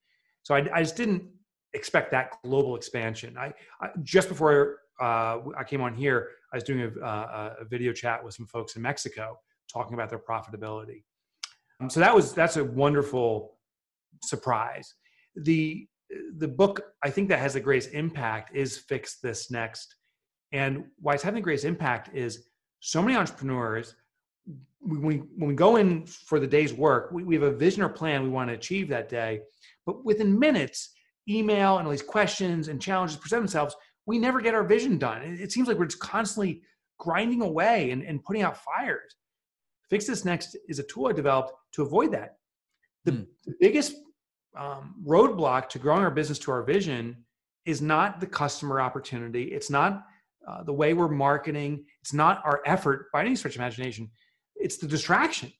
So 0.43 0.55
I, 0.55 0.67
I 0.73 0.81
just 0.81 0.97
didn't 0.97 1.23
expect 1.73 2.11
that 2.11 2.37
global 2.43 2.75
expansion. 2.75 3.37
I, 3.37 3.53
I 3.79 3.89
just 4.01 4.27
before 4.27 4.79
uh, 4.99 5.37
I 5.57 5.63
came 5.63 5.81
on 5.81 5.93
here, 5.93 6.29
I 6.51 6.57
was 6.57 6.63
doing 6.63 6.81
a, 6.81 7.05
uh, 7.05 7.55
a, 7.61 7.65
video 7.65 7.93
chat 7.93 8.23
with 8.23 8.33
some 8.33 8.47
folks 8.47 8.75
in 8.75 8.81
Mexico 8.81 9.39
talking 9.71 9.93
about 9.93 10.09
their 10.09 10.19
profitability. 10.19 11.03
Um, 11.79 11.89
so 11.89 11.99
that 11.99 12.13
was 12.15 12.33
that's 12.33 12.57
a 12.57 12.63
wonderful 12.63 13.57
surprise 14.23 14.93
the 15.35 15.87
the 16.37 16.47
book 16.47 16.81
I 17.03 17.09
think 17.09 17.29
that 17.29 17.39
has 17.39 17.53
the 17.53 17.59
greatest 17.59 17.93
impact 17.93 18.55
is 18.55 18.77
Fix 18.77 19.19
This 19.19 19.49
Next. 19.49 19.95
And 20.51 20.83
why 20.99 21.13
it's 21.13 21.23
having 21.23 21.41
the 21.41 21.43
greatest 21.43 21.65
impact 21.65 22.13
is 22.13 22.49
so 22.81 23.01
many 23.01 23.15
entrepreneurs, 23.15 23.95
when 24.79 25.01
we, 25.01 25.17
when 25.37 25.47
we 25.47 25.55
go 25.55 25.75
in 25.75 26.05
for 26.05 26.39
the 26.39 26.47
day's 26.47 26.73
work, 26.73 27.11
we, 27.11 27.23
we 27.23 27.35
have 27.35 27.43
a 27.43 27.51
vision 27.51 27.83
or 27.83 27.89
plan 27.89 28.23
we 28.23 28.29
want 28.29 28.49
to 28.49 28.55
achieve 28.55 28.87
that 28.89 29.09
day. 29.09 29.41
But 29.85 30.03
within 30.03 30.37
minutes, 30.37 30.93
email 31.29 31.77
and 31.77 31.85
all 31.85 31.91
these 31.91 32.01
questions 32.01 32.67
and 32.67 32.81
challenges 32.81 33.17
present 33.17 33.41
themselves, 33.41 33.75
we 34.05 34.17
never 34.17 34.41
get 34.41 34.55
our 34.55 34.63
vision 34.63 34.97
done. 34.97 35.21
It, 35.21 35.39
it 35.39 35.51
seems 35.51 35.67
like 35.67 35.77
we're 35.77 35.85
just 35.85 35.99
constantly 35.99 36.61
grinding 36.99 37.41
away 37.41 37.91
and, 37.91 38.03
and 38.03 38.23
putting 38.23 38.41
out 38.41 38.57
fires. 38.57 39.15
Fix 39.89 40.07
This 40.07 40.25
Next 40.25 40.55
is 40.67 40.79
a 40.79 40.83
tool 40.83 41.07
I 41.07 41.11
developed 41.11 41.53
to 41.73 41.83
avoid 41.83 42.11
that. 42.13 42.37
The, 43.05 43.11
mm. 43.11 43.27
the 43.45 43.53
biggest 43.59 43.95
um, 44.57 44.95
roadblock 45.05 45.69
to 45.69 45.79
growing 45.79 46.03
our 46.03 46.11
business 46.11 46.39
to 46.39 46.51
our 46.51 46.63
vision 46.63 47.23
is 47.65 47.81
not 47.81 48.19
the 48.19 48.27
customer 48.27 48.81
opportunity. 48.81 49.43
It's 49.43 49.69
not 49.69 50.05
uh, 50.47 50.63
the 50.63 50.73
way 50.73 50.93
we're 50.93 51.07
marketing. 51.07 51.85
It's 52.01 52.13
not 52.13 52.41
our 52.45 52.61
effort 52.65 53.11
by 53.11 53.21
any 53.21 53.35
stretch 53.35 53.55
of 53.55 53.61
imagination. 53.61 54.09
It's 54.61 54.77
the 54.77 54.87
distraction. 54.87 55.51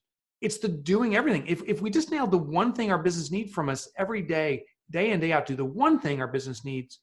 It's 0.42 0.58
the 0.58 0.68
doing 0.68 1.16
everything. 1.16 1.46
If, 1.48 1.62
if 1.68 1.82
we 1.82 1.90
just 1.90 2.12
nailed 2.12 2.32
the 2.32 2.38
one 2.38 2.74
thing 2.74 2.92
our 2.92 3.02
business 3.02 3.32
needs 3.32 3.52
from 3.52 3.70
us 3.70 3.90
every 3.98 4.22
day, 4.22 4.66
day 4.90 5.12
in, 5.12 5.20
day 5.20 5.32
out, 5.32 5.46
do 5.46 5.56
the 5.56 5.66
one 5.66 6.00
thing 6.00 6.22
our 6.22 6.28
business 6.28 6.66
needs, 6.66 7.00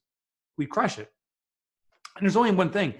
we 0.57 0.65
crush 0.65 0.99
it. 0.99 1.09
And 2.17 2.25
there's 2.25 2.35
only 2.35 2.51
one 2.51 2.69
thing. 2.69 2.93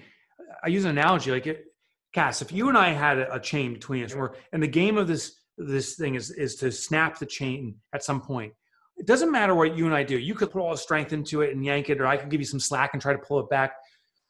I 0.64 0.68
use 0.70 0.86
an 0.86 0.92
analogy 0.92 1.32
like 1.32 1.48
it, 1.48 1.66
Cass, 2.14 2.42
if 2.42 2.52
you 2.52 2.70
and 2.70 2.78
I 2.78 2.90
had 2.90 3.20
a, 3.20 3.36
a 3.36 3.40
chain 3.40 3.74
between 3.74 4.04
us, 4.04 4.14
and, 4.14 4.30
and 4.52 4.64
the 4.64 4.68
game 4.68 4.98
of 4.98 5.08
this 5.08 5.36
this 5.58 5.96
thing 5.96 6.16
is 6.16 6.32
is 6.32 6.56
to 6.56 6.72
snap 6.72 7.20
the 7.20 7.26
chain 7.26 7.76
at 7.94 8.04
some 8.04 8.22
point. 8.22 8.54
It 8.98 9.06
doesn't 9.06 9.32
matter 9.32 9.54
what 9.54 9.78
you 9.78 9.86
and 9.86 9.94
I 9.94 10.04
do. 10.04 10.18
You 10.18 10.34
could 10.34 10.52
put 10.52 10.62
all 10.62 10.72
the 10.72 10.78
strength 10.78 11.14
into 11.14 11.42
it 11.42 11.54
and 11.54 11.64
yank 11.64 11.90
it, 11.90 12.02
or 12.02 12.08
I 12.08 12.18
could 12.18 12.30
give 12.30 12.42
you 12.42 12.46
some 12.46 12.60
slack 12.60 12.92
and 12.94 13.02
try 13.02 13.14
to 13.14 13.20
pull 13.20 13.40
it 13.40 13.50
back. 13.50 13.74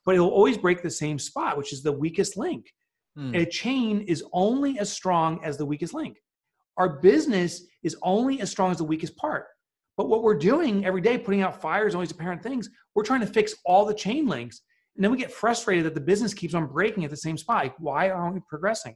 But 0.05 0.15
it'll 0.15 0.29
always 0.29 0.57
break 0.57 0.81
the 0.81 0.91
same 0.91 1.17
spot, 1.17 1.57
which 1.57 1.71
is 1.71 1.81
the 1.81 1.91
weakest 1.91 2.37
link. 2.37 2.65
Hmm. 3.19 3.35
A 3.35 3.45
chain 3.45 3.99
is 4.01 4.23
only 4.31 4.79
as 4.79 4.89
strong 4.89 5.43
as 5.43 5.57
the 5.57 5.65
weakest 5.65 5.93
link. 5.93 6.17
Our 6.77 7.01
business 7.01 7.63
is 7.83 7.97
only 8.01 8.39
as 8.39 8.49
strong 8.49 8.71
as 8.71 8.77
the 8.77 8.85
weakest 8.85 9.17
part. 9.17 9.47
But 9.97 10.07
what 10.07 10.23
we're 10.23 10.37
doing 10.37 10.85
every 10.85 11.01
day, 11.01 11.17
putting 11.17 11.41
out 11.41 11.61
fires, 11.61 11.93
always 11.93 12.11
apparent 12.11 12.41
things, 12.41 12.69
we're 12.95 13.03
trying 13.03 13.19
to 13.19 13.27
fix 13.27 13.53
all 13.65 13.83
the 13.83 13.93
chain 13.93 14.25
links. 14.25 14.61
And 14.95 15.03
then 15.03 15.11
we 15.11 15.17
get 15.17 15.33
frustrated 15.33 15.85
that 15.85 15.95
the 15.95 15.99
business 15.99 16.33
keeps 16.33 16.53
on 16.53 16.67
breaking 16.67 17.03
at 17.03 17.11
the 17.11 17.17
same 17.17 17.37
spot. 17.37 17.63
Like, 17.63 17.75
why 17.79 18.09
aren't 18.09 18.35
we 18.35 18.41
progressing? 18.47 18.95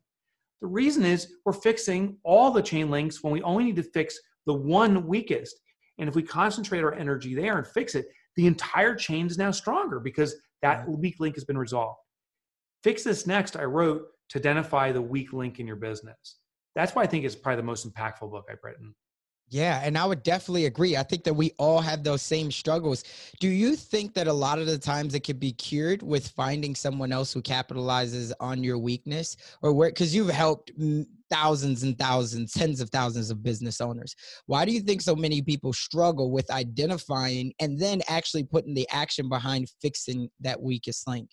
The 0.62 0.68
reason 0.68 1.04
is 1.04 1.34
we're 1.44 1.52
fixing 1.52 2.16
all 2.24 2.50
the 2.50 2.62
chain 2.62 2.90
links 2.90 3.22
when 3.22 3.34
we 3.34 3.42
only 3.42 3.66
need 3.66 3.76
to 3.76 3.84
fix 3.84 4.18
the 4.46 4.54
one 4.54 5.06
weakest. 5.06 5.60
And 5.98 6.08
if 6.08 6.16
we 6.16 6.24
concentrate 6.24 6.86
our 6.86 6.94
energy 6.94 7.36
there 7.36 7.58
and 7.58 7.68
fix 7.68 7.96
it, 7.96 8.06
the 8.38 8.48
entire 8.48 8.96
chain 8.96 9.28
is 9.28 9.38
now 9.38 9.52
stronger 9.52 10.00
because 10.00 10.34
that 10.62 10.88
weak 10.88 11.20
link 11.20 11.36
has 11.36 11.44
been 11.44 11.58
resolved. 11.58 12.00
Fix 12.84 13.04
this 13.04 13.28
next, 13.28 13.58
I 13.58 13.66
wrote 13.66 14.04
to 14.30 14.40
identify 14.40 14.92
the 14.92 15.02
weak 15.02 15.34
link 15.34 15.60
in 15.60 15.68
your 15.68 15.76
business. 15.76 16.38
That's 16.76 16.96
why 16.96 17.04
I 17.04 17.08
think 17.08 17.26
it's 17.26 17.36
probably 17.36 17.58
the 17.58 17.64
most 17.64 17.88
impactful 17.88 18.32
book 18.32 18.48
I've 18.50 18.64
written. 18.64 18.96
Yeah, 19.50 19.82
and 19.84 19.98
I 19.98 20.06
would 20.06 20.24
definitely 20.24 20.66
agree. 20.66 20.98
I 20.98 21.04
think 21.04 21.24
that 21.26 21.36
we 21.36 21.52
all 21.60 21.80
have 21.80 22.04
those 22.04 22.24
same 22.24 22.50
struggles. 22.50 23.04
Do 23.40 23.48
you 23.48 23.76
think 23.76 24.16
that 24.16 24.28
a 24.28 24.34
lot 24.34 24.58
of 24.58 24.66
the 24.66 24.80
times 24.80 25.14
it 25.14 25.20
could 25.20 25.40
be 25.40 25.52
cured 25.52 26.02
with 26.02 26.30
finding 26.30 26.74
someone 26.74 27.12
else 27.12 27.32
who 27.32 27.42
capitalizes 27.42 28.32
on 28.40 28.64
your 28.64 28.80
weakness 28.80 29.38
or 29.62 29.74
where 29.74 29.92
cuz 29.92 30.16
you've 30.16 30.30
helped 30.30 30.72
thousands 31.30 31.84
and 31.84 31.98
thousands, 32.00 32.54
tens 32.54 32.82
of 32.82 32.90
thousands 32.90 33.30
of 33.30 33.44
business 33.44 33.80
owners. 33.80 34.16
Why 34.48 34.66
do 34.66 34.72
you 34.72 34.80
think 34.80 35.02
so 35.02 35.16
many 35.16 35.42
people 35.42 35.74
struggle 35.74 36.32
with 36.32 36.50
identifying 36.50 37.54
and 37.60 37.80
then 37.80 38.02
actually 38.08 38.46
putting 38.46 38.74
the 38.74 38.90
action 38.90 39.30
behind 39.30 39.70
fixing 39.82 40.30
that 40.40 40.62
weakest 40.62 41.08
link? 41.08 41.30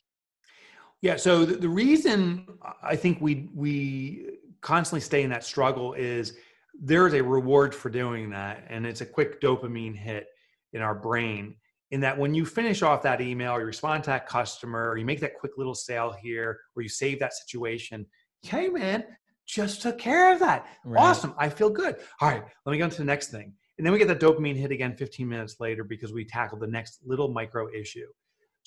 Yeah, 1.02 1.16
so 1.16 1.44
the, 1.44 1.56
the 1.56 1.68
reason 1.68 2.46
I 2.82 2.96
think 2.96 3.20
we 3.20 3.48
we 3.54 4.38
constantly 4.60 5.00
stay 5.00 5.22
in 5.22 5.30
that 5.30 5.44
struggle 5.44 5.94
is 5.94 6.34
there's 6.78 7.14
a 7.14 7.22
reward 7.22 7.74
for 7.74 7.90
doing 7.90 8.30
that 8.30 8.64
and 8.68 8.86
it's 8.86 9.00
a 9.00 9.06
quick 9.06 9.40
dopamine 9.40 9.96
hit 9.96 10.26
in 10.72 10.82
our 10.82 10.94
brain 10.94 11.54
in 11.90 12.00
that 12.00 12.16
when 12.16 12.34
you 12.34 12.46
finish 12.46 12.82
off 12.82 13.02
that 13.02 13.20
email 13.20 13.52
or 13.52 13.60
you 13.60 13.66
respond 13.66 14.04
to 14.04 14.10
that 14.10 14.26
customer 14.26 14.88
or 14.88 14.96
you 14.96 15.04
make 15.04 15.20
that 15.20 15.34
quick 15.34 15.52
little 15.56 15.74
sale 15.74 16.14
here 16.22 16.58
or 16.76 16.82
you 16.82 16.88
save 16.88 17.18
that 17.18 17.34
situation 17.34 18.06
hey 18.42 18.68
man 18.68 19.04
just 19.46 19.82
took 19.82 19.98
care 19.98 20.32
of 20.32 20.38
that. 20.38 20.66
Right. 20.84 21.02
awesome 21.02 21.34
i 21.38 21.48
feel 21.48 21.70
good. 21.70 21.96
All 22.20 22.28
right 22.28 22.42
let 22.64 22.72
me 22.72 22.78
go 22.78 22.84
on 22.84 22.90
to 22.90 22.98
the 22.98 23.04
next 23.04 23.30
thing. 23.30 23.54
And 23.78 23.86
then 23.86 23.92
we 23.92 23.98
get 23.98 24.08
that 24.08 24.20
dopamine 24.20 24.56
hit 24.56 24.70
again 24.70 24.94
15 24.94 25.26
minutes 25.26 25.56
later 25.58 25.84
because 25.84 26.12
we 26.12 26.24
tackled 26.24 26.60
the 26.60 26.66
next 26.66 27.00
little 27.04 27.32
micro 27.32 27.68
issue 27.74 28.06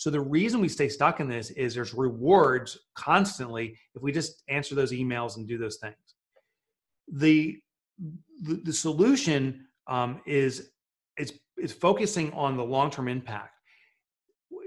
so 0.03 0.09
the 0.09 0.19
reason 0.19 0.59
we 0.59 0.67
stay 0.67 0.89
stuck 0.89 1.21
in 1.21 1.29
this 1.29 1.49
is 1.51 1.73
there's 1.73 1.93
rewards 1.93 2.77
constantly 2.93 3.77
if 3.95 4.01
we 4.01 4.11
just 4.11 4.43
answer 4.49 4.75
those 4.75 4.91
emails 4.91 5.37
and 5.37 5.47
do 5.47 5.57
those 5.57 5.77
things 5.77 6.15
the 7.07 7.57
the, 8.41 8.55
the 8.65 8.73
solution 8.73 9.65
um, 9.87 10.21
is 10.25 10.71
is 11.17 11.39
is 11.57 11.71
focusing 11.71 12.31
on 12.33 12.57
the 12.57 12.63
long 12.63 12.89
term 12.89 13.07
impact. 13.07 13.51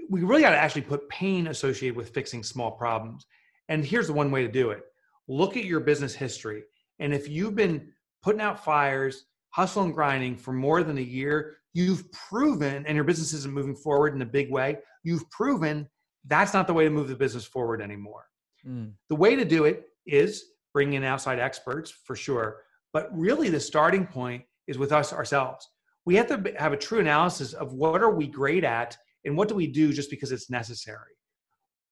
We 0.09 0.23
really 0.23 0.41
got 0.41 0.51
to 0.51 0.57
actually 0.57 0.83
put 0.83 1.07
pain 1.09 1.47
associated 1.47 1.97
with 1.97 2.09
fixing 2.09 2.43
small 2.43 2.71
problems. 2.71 3.25
And 3.67 3.83
here's 3.83 4.07
the 4.07 4.13
one 4.13 4.31
way 4.31 4.41
to 4.41 4.51
do 4.51 4.71
it: 4.71 4.83
look 5.27 5.57
at 5.57 5.65
your 5.65 5.81
business 5.81 6.15
history, 6.15 6.63
and 6.99 7.13
if 7.13 7.27
you've 7.27 7.55
been 7.55 7.91
putting 8.23 8.41
out 8.41 8.63
fires, 8.63 9.25
hustle 9.49 9.83
and 9.83 9.93
grinding 9.93 10.37
for 10.37 10.53
more 10.53 10.83
than 10.83 10.97
a 10.97 11.01
year, 11.01 11.57
you've 11.77 12.11
proven, 12.11 12.85
and 12.85 12.95
your 12.95 13.03
business 13.03 13.33
isn't 13.33 13.53
moving 13.53 13.75
forward 13.75 14.13
in 14.15 14.21
a 14.21 14.25
big 14.25 14.51
way. 14.51 14.77
You've 15.03 15.29
proven 15.29 15.87
that's 16.25 16.53
not 16.53 16.67
the 16.67 16.73
way 16.73 16.83
to 16.83 16.89
move 16.89 17.07
the 17.07 17.15
business 17.15 17.45
forward 17.45 17.81
anymore. 17.81 18.25
Mm. 18.67 18.93
The 19.09 19.15
way 19.15 19.35
to 19.35 19.45
do 19.45 19.65
it 19.65 19.83
is 20.05 20.43
bring 20.73 20.93
in 20.93 21.03
outside 21.03 21.39
experts 21.39 21.91
for 22.05 22.15
sure 22.15 22.61
but 22.97 23.15
really, 23.15 23.49
the 23.49 23.59
starting 23.59 24.07
point 24.07 24.43
is 24.67 24.79
with 24.79 24.91
us 24.91 25.13
ourselves. 25.13 25.67
We 26.05 26.15
have 26.15 26.27
to 26.27 26.53
have 26.57 26.73
a 26.73 26.77
true 26.77 26.99
analysis 26.99 27.53
of 27.53 27.73
what 27.73 28.01
are 28.01 28.15
we 28.15 28.27
great 28.27 28.63
at 28.63 28.97
and 29.25 29.37
what 29.37 29.49
do 29.49 29.55
we 29.55 29.67
do 29.67 29.93
just 29.93 30.09
because 30.09 30.31
it's 30.31 30.49
necessary. 30.49 31.13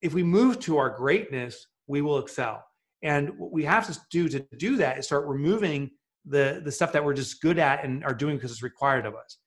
If 0.02 0.14
we 0.14 0.24
move 0.24 0.60
to 0.62 0.78
our 0.78 0.90
greatness, 0.90 1.68
we 1.86 2.02
will 2.02 2.18
excel. 2.18 2.66
And 3.04 3.38
what 3.38 3.52
we 3.52 3.64
have 3.66 3.86
to 3.88 4.00
do 4.10 4.30
to 4.30 4.40
do 4.58 4.78
that 4.78 4.98
is 4.98 5.06
start 5.06 5.28
removing 5.28 5.92
the, 6.26 6.62
the 6.64 6.72
stuff 6.72 6.92
that 6.94 7.04
we're 7.04 7.14
just 7.14 7.42
good 7.42 7.60
at 7.60 7.84
and 7.84 8.04
are 8.04 8.16
doing 8.16 8.38
because 8.38 8.52
it's 8.52 8.64
required 8.64 9.06
of 9.06 9.14
us. 9.14 9.38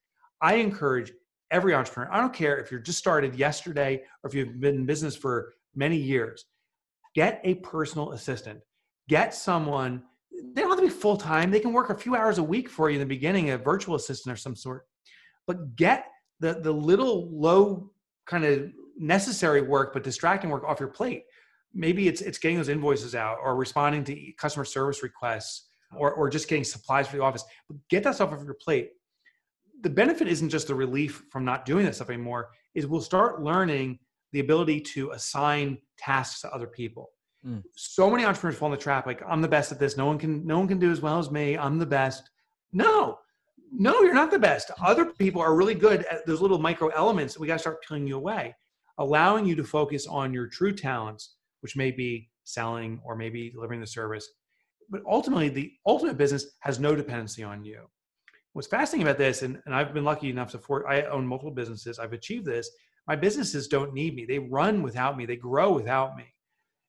I 0.41 0.55
encourage 0.55 1.13
every 1.51 1.75
entrepreneur, 1.75 2.13
I 2.13 2.21
don't 2.21 2.35
care 2.35 2.59
if 2.59 2.71
you're 2.71 2.81
just 2.81 2.99
started 2.99 3.35
yesterday 3.35 4.03
or 4.23 4.29
if 4.29 4.35
you've 4.35 4.61
been 4.61 4.77
in 4.77 4.87
business 4.87 5.17
for 5.17 5.55
many 5.75 5.97
years, 5.97 6.45
get 7.15 7.41
a 7.45 7.55
personal 7.57 8.13
assistant. 8.13 8.61
Get 9.09 9.35
someone 9.35 10.03
they 10.55 10.63
don't 10.63 10.71
have 10.71 10.79
to 10.79 10.85
be 10.85 10.91
full 10.91 11.17
time. 11.17 11.51
They 11.51 11.61
can 11.61 11.73
work 11.73 11.91
a 11.91 11.95
few 11.95 12.15
hours 12.15 12.39
a 12.39 12.43
week 12.43 12.69
for 12.69 12.91
you 12.91 12.95
in 12.95 13.01
the 13.01 13.07
beginning, 13.07 13.51
a 13.51 13.59
virtual 13.59 13.97
assistant 13.97 14.33
or 14.33 14.37
some 14.37 14.55
sort. 14.55 14.87
But 15.47 15.77
get 15.77 16.07
the 16.41 16.61
the 16.61 16.73
little 16.73 17.29
low 17.31 17.91
kind 18.27 18.45
of 18.45 18.71
necessary 18.99 19.63
work 19.63 19.93
but 19.95 20.05
distracting 20.05 20.51
work 20.51 20.65
off 20.65 20.81
your 20.81 20.91
plate. 20.91 21.25
Maybe 21.75 22.09
it's 22.09 22.21
it's 22.21 22.39
getting 22.39 22.57
those 22.57 22.69
invoices 22.69 23.15
out 23.15 23.39
or 23.43 23.57
responding 23.57 24.05
to 24.05 24.33
customer 24.39 24.65
service 24.65 25.03
requests 25.03 25.69
or 25.97 26.13
or 26.13 26.29
just 26.29 26.49
getting 26.49 26.65
supplies 26.65 27.09
for 27.09 27.17
the 27.17 27.23
office. 27.23 27.45
But 27.69 27.79
get 27.89 28.05
that 28.05 28.15
stuff 28.15 28.33
off 28.33 28.45
your 28.45 28.55
plate. 28.55 28.91
The 29.83 29.91
benefit 29.91 30.29
isn't 30.29 30.51
just 30.51 30.69
the 30.69 30.75
relief 30.75 31.25
from 31.31 31.45
not 31.45 31.65
doing 31.65 31.85
that 31.85 31.95
stuff 31.95 32.11
anymore, 32.11 32.51
is 32.75 32.87
we'll 32.87 33.01
start 33.01 33.43
learning 33.43 33.99
the 34.33 34.41
ability 34.41 34.81
to 34.81 35.11
assign 35.13 35.79
tasks 35.99 36.43
to 36.43 36.53
other 36.53 36.67
people 36.67 37.11
Mm. 37.47 37.63
So 37.77 38.11
many 38.11 38.25
entrepreneurs 38.25 38.59
fall 38.59 38.67
in 38.67 38.73
the 38.73 38.83
trap 38.83 39.07
like 39.07 39.23
I'm 39.27 39.41
the 39.41 39.49
best 39.49 39.71
at 39.73 39.79
this. 39.79 39.97
No 39.97 40.07
one 40.07 40.19
can 40.19 40.47
no 40.47 40.59
one 40.59 40.69
can 40.69 40.79
do 40.79 40.91
as 40.91 41.01
well 41.01 41.19
as 41.19 41.31
me. 41.31 41.57
I'm 41.57 41.79
the 41.79 41.87
best. 41.87 42.31
No. 42.73 43.19
No, 43.71 44.01
you're 44.01 44.15
not 44.15 44.31
the 44.31 44.39
best. 44.39 44.71
Other 44.83 45.05
people 45.05 45.43
are 45.43 45.55
really 45.55 45.75
good 45.75 46.05
at 46.07 46.27
those 46.27 46.41
little 46.41 46.59
micro 46.59 46.89
elements. 46.89 47.39
We 47.39 47.47
got 47.47 47.55
to 47.55 47.59
start 47.59 47.83
peeling 47.87 48.07
you 48.07 48.17
away, 48.17 48.57
allowing 48.97 49.45
you 49.45 49.55
to 49.57 49.65
focus 49.65 50.07
on 50.07 50.33
your 50.33 50.47
true 50.47 50.75
talents, 50.75 51.35
which 51.61 51.77
may 51.77 51.91
be 51.91 52.31
selling 52.45 52.99
or 53.05 53.15
maybe 53.15 53.51
delivering 53.51 53.81
the 53.81 53.87
service. 53.87 54.27
But 54.89 55.03
ultimately, 55.07 55.51
the 55.51 55.71
ultimate 55.87 56.17
business 56.17 56.47
has 56.61 56.81
no 56.81 56.97
dependency 56.97 57.43
on 57.43 57.63
you. 57.63 57.83
What's 58.53 58.69
fascinating 58.69 59.07
about 59.07 59.19
this, 59.19 59.43
and, 59.43 59.61
and 59.67 59.75
I've 59.75 59.95
been 59.95 60.05
lucky 60.05 60.31
enough 60.31 60.51
to, 60.53 60.59
for, 60.59 60.89
I 60.89 61.03
own 61.03 61.27
multiple 61.27 61.53
businesses, 61.53 61.99
I've 61.99 62.13
achieved 62.13 62.47
this. 62.47 62.71
My 63.07 63.17
businesses 63.17 63.69
don't 63.69 63.95
need 63.95 64.15
me. 64.15 64.27
They 64.27 64.39
run 64.39 64.83
without 64.83 65.17
me. 65.17 65.27
They 65.27 65.37
grow 65.37 65.73
without 65.73 66.17
me. 66.17 66.25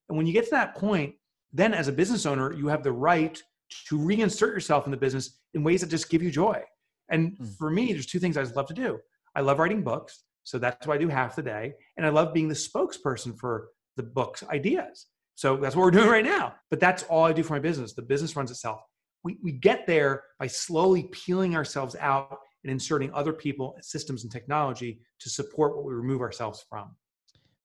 And 0.09 0.17
when 0.17 0.25
you 0.25 0.33
get 0.33 0.45
to 0.45 0.51
that 0.51 0.75
point, 0.75 1.15
then 1.53 1.73
as 1.73 1.87
a 1.87 1.93
business 1.93 2.25
owner, 2.25 2.53
you 2.53 2.67
have 2.67 2.83
the 2.83 2.91
right 2.91 3.41
to 3.87 3.97
reinsert 3.97 4.53
yourself 4.53 4.85
in 4.85 4.91
the 4.91 4.97
business 4.97 5.39
in 5.53 5.63
ways 5.63 5.81
that 5.81 5.89
just 5.89 6.09
give 6.09 6.23
you 6.23 6.31
joy. 6.31 6.61
And 7.09 7.37
mm. 7.37 7.57
for 7.57 7.69
me, 7.69 7.93
there's 7.93 8.05
two 8.05 8.19
things 8.19 8.37
I 8.37 8.43
love 8.43 8.67
to 8.67 8.73
do. 8.73 8.99
I 9.35 9.41
love 9.41 9.59
writing 9.59 9.83
books, 9.83 10.23
so 10.43 10.57
that's 10.57 10.87
what 10.87 10.95
I 10.95 10.97
do 10.97 11.07
half 11.07 11.35
the 11.35 11.43
day, 11.43 11.73
and 11.97 12.05
I 12.05 12.09
love 12.09 12.33
being 12.33 12.47
the 12.47 12.55
spokesperson 12.55 13.37
for 13.37 13.69
the 13.95 14.03
book's 14.03 14.43
ideas. 14.43 15.05
So 15.35 15.55
that's 15.55 15.75
what 15.75 15.83
we're 15.83 15.91
doing 15.91 16.09
right 16.09 16.25
now. 16.25 16.55
But 16.69 16.79
that's 16.79 17.03
all 17.03 17.23
I 17.23 17.33
do 17.33 17.43
for 17.43 17.53
my 17.53 17.59
business. 17.59 17.93
The 17.93 18.01
business 18.01 18.35
runs 18.35 18.51
itself. 18.51 18.81
We, 19.23 19.37
we 19.43 19.51
get 19.51 19.85
there 19.85 20.23
by 20.39 20.47
slowly 20.47 21.03
peeling 21.11 21.55
ourselves 21.55 21.95
out 21.99 22.37
and 22.63 22.71
inserting 22.71 23.11
other 23.13 23.33
people, 23.33 23.75
systems, 23.81 24.23
and 24.23 24.31
technology 24.31 25.01
to 25.19 25.29
support 25.29 25.75
what 25.75 25.85
we 25.85 25.93
remove 25.93 26.21
ourselves 26.21 26.65
from. 26.69 26.95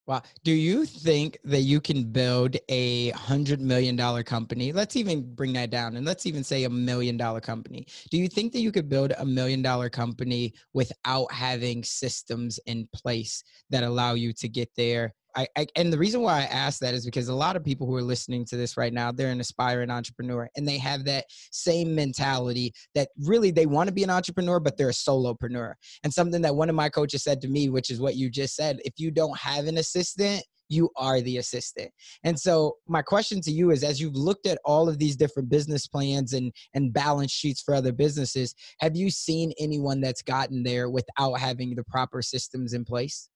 Wow. 0.07 0.21
Do 0.43 0.53
you 0.53 0.85
think 0.85 1.39
that 1.45 1.63
you 1.63 1.81
can 1.81 2.05
build 2.05 2.59
a 2.69 3.09
hundred 3.11 3.63
million 3.63 3.97
dollar 3.97 4.23
company? 4.23 4.71
Let's 4.71 4.97
even 4.97 5.35
bring 5.35 5.55
that 5.55 5.71
down 5.71 5.97
and 5.97 6.05
let's 6.05 6.27
even 6.27 6.45
say 6.45 6.65
a 6.65 6.71
million 6.71 7.17
dollar 7.17 7.41
company. 7.41 7.87
Do 8.11 8.19
you 8.19 8.29
think 8.29 8.53
that 8.53 8.61
you 8.61 8.71
could 8.71 8.91
build 8.91 9.15
a 9.17 9.25
million 9.25 9.63
dollar 9.63 9.89
company 9.89 10.53
without 10.75 11.33
having 11.33 11.83
systems 11.83 12.61
in 12.67 12.87
place 12.95 13.43
that 13.71 13.83
allow 13.83 14.13
you 14.13 14.35
to 14.35 14.49
get 14.49 14.69
there 14.77 15.15
I, 15.37 15.49
I, 15.57 15.67
and 15.77 15.93
the 15.93 15.99
reason 15.99 16.21
why 16.21 16.41
I 16.41 16.45
ask 16.45 16.81
that 16.81 16.95
is 16.95 17.05
because 17.05 17.29
a 17.29 17.35
lot 17.35 17.57
of 17.57 17.65
people 17.65 17.87
who 17.87 17.95
are 17.95 18.03
listening 18.03 18.45
to 18.47 18.57
this 18.57 18.77
right 18.77 18.93
now, 18.93 19.11
they're 19.13 19.31
an 19.31 19.41
aspiring 19.41 19.91
entrepreneur 19.91 20.49
and 20.57 20.67
they 20.67 20.79
have 20.79 21.05
that 21.05 21.27
same 21.51 21.95
mentality 21.95 22.73
that 22.95 23.09
really 23.19 23.51
they 23.51 23.67
want 23.67 23.89
to 23.89 23.95
be 23.95 24.05
an 24.05 24.11
entrepreneur, 24.11 24.61
but 24.61 24.77
they're 24.77 24.91
a 24.91 24.93
solopreneur. 24.93 25.75
And 26.03 26.13
something 26.13 26.43
that 26.43 26.55
one 26.55 26.69
of 26.69 26.77
my 26.77 26.89
coaches 26.89 27.25
said 27.25 27.41
to 27.43 27.49
me, 27.49 27.69
which 27.69 27.91
is 27.91 28.01
what 28.01 28.17
you 28.17 28.31
just 28.31 28.55
said, 28.55 28.79
if 28.85 28.95
you 28.97 29.11
don't 29.11 29.37
have 29.39 29.67
an 29.67 29.79
assistant, 29.79 30.45
you 30.69 30.91
are 30.97 31.21
the 31.21 31.39
assistant. 31.39 31.91
And 32.23 32.39
so 32.39 32.77
my 32.89 33.03
question 33.03 33.41
to 33.43 33.51
you 33.51 33.71
is 33.71 33.85
as 33.85 34.01
you've 34.01 34.17
looked 34.17 34.47
at 34.47 34.59
all 34.65 34.89
of 34.89 34.99
these 34.99 35.17
different 35.17 35.51
business 35.51 35.87
plans 35.87 36.33
and 36.33 36.53
and 36.75 36.93
balance 36.93 37.33
sheets 37.33 37.63
for 37.63 37.75
other 37.75 37.93
businesses, 37.93 38.55
have 38.81 38.97
you 38.97 39.11
seen 39.11 39.53
anyone 39.59 40.01
that's 40.01 40.23
gotten 40.23 40.63
there 40.63 40.89
without 40.89 41.35
having 41.35 41.75
the 41.75 41.85
proper 41.85 42.23
systems 42.23 42.73
in 42.73 42.85
place? 42.85 43.29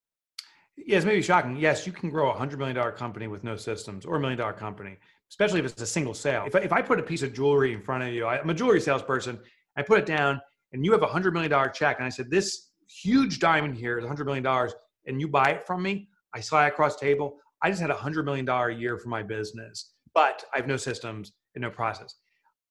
Yes, 0.87 1.05
maybe 1.05 1.23
shocking. 1.23 1.57
Yes, 1.57 1.87
you 1.87 1.93
can 1.93 2.11
grow 2.11 2.31
a 2.31 2.33
hundred 2.33 2.59
million 2.59 2.77
dollar 2.77 2.93
company 2.93 3.27
with 3.27 3.45
no 3.45 3.57
systems 3.57 4.05
or 4.07 4.17
a 4.17 4.21
million 4.21 4.39
dollar 4.39 4.53
company, 4.53 4.97
especially 5.31 5.61
if 5.61 5.67
it's 5.67 5.83
a 5.83 5.87
single 5.87 6.15
sale. 6.15 6.45
If 6.47 6.55
I, 6.55 6.61
if 6.61 6.73
I 6.73 6.83
put 6.83 6.99
a 6.99 7.03
piece 7.03 7.23
of 7.23 7.35
jewelry 7.35 7.73
in 7.73 7.83
front 7.83 8.05
of 8.05 8.13
you, 8.13 8.27
I, 8.27 8.39
I'm 8.39 8.51
a 8.51 8.55
jewelry 8.55 8.81
salesperson. 8.81 9.39
I 9.77 9.83
put 9.83 9.99
it 9.99 10.07
down 10.07 10.41
and 10.73 10.85
you 10.85 10.93
have 10.93 11.03
a 11.03 11.07
hundred 11.07 11.35
million 11.35 11.51
dollar 11.51 11.69
check. 11.69 11.99
And 11.99 12.07
I 12.07 12.09
said, 12.09 12.31
this 12.31 12.71
huge 12.89 13.39
diamond 13.39 13.77
here 13.77 13.99
is 13.99 14.05
a 14.05 14.09
hundred 14.09 14.27
million 14.27 14.45
dollars 14.45 14.75
and 15.07 15.21
you 15.21 15.29
buy 15.29 15.51
it 15.51 15.67
from 15.67 15.83
me. 15.83 16.09
I 16.35 16.39
it 16.39 16.69
across 16.69 16.97
table. 16.97 17.39
I 17.63 17.71
just 17.71 17.81
had 17.81 17.91
a 17.91 17.95
hundred 17.95 18.25
million 18.25 18.45
dollar 18.45 18.69
a 18.69 18.75
year 18.75 18.99
for 18.99 19.09
my 19.09 19.23
business, 19.23 19.93
but 20.15 20.45
I 20.55 20.59
have 20.59 20.67
no 20.67 20.77
systems 20.77 21.33
and 21.55 21.63
no 21.63 21.71
process. 21.71 22.15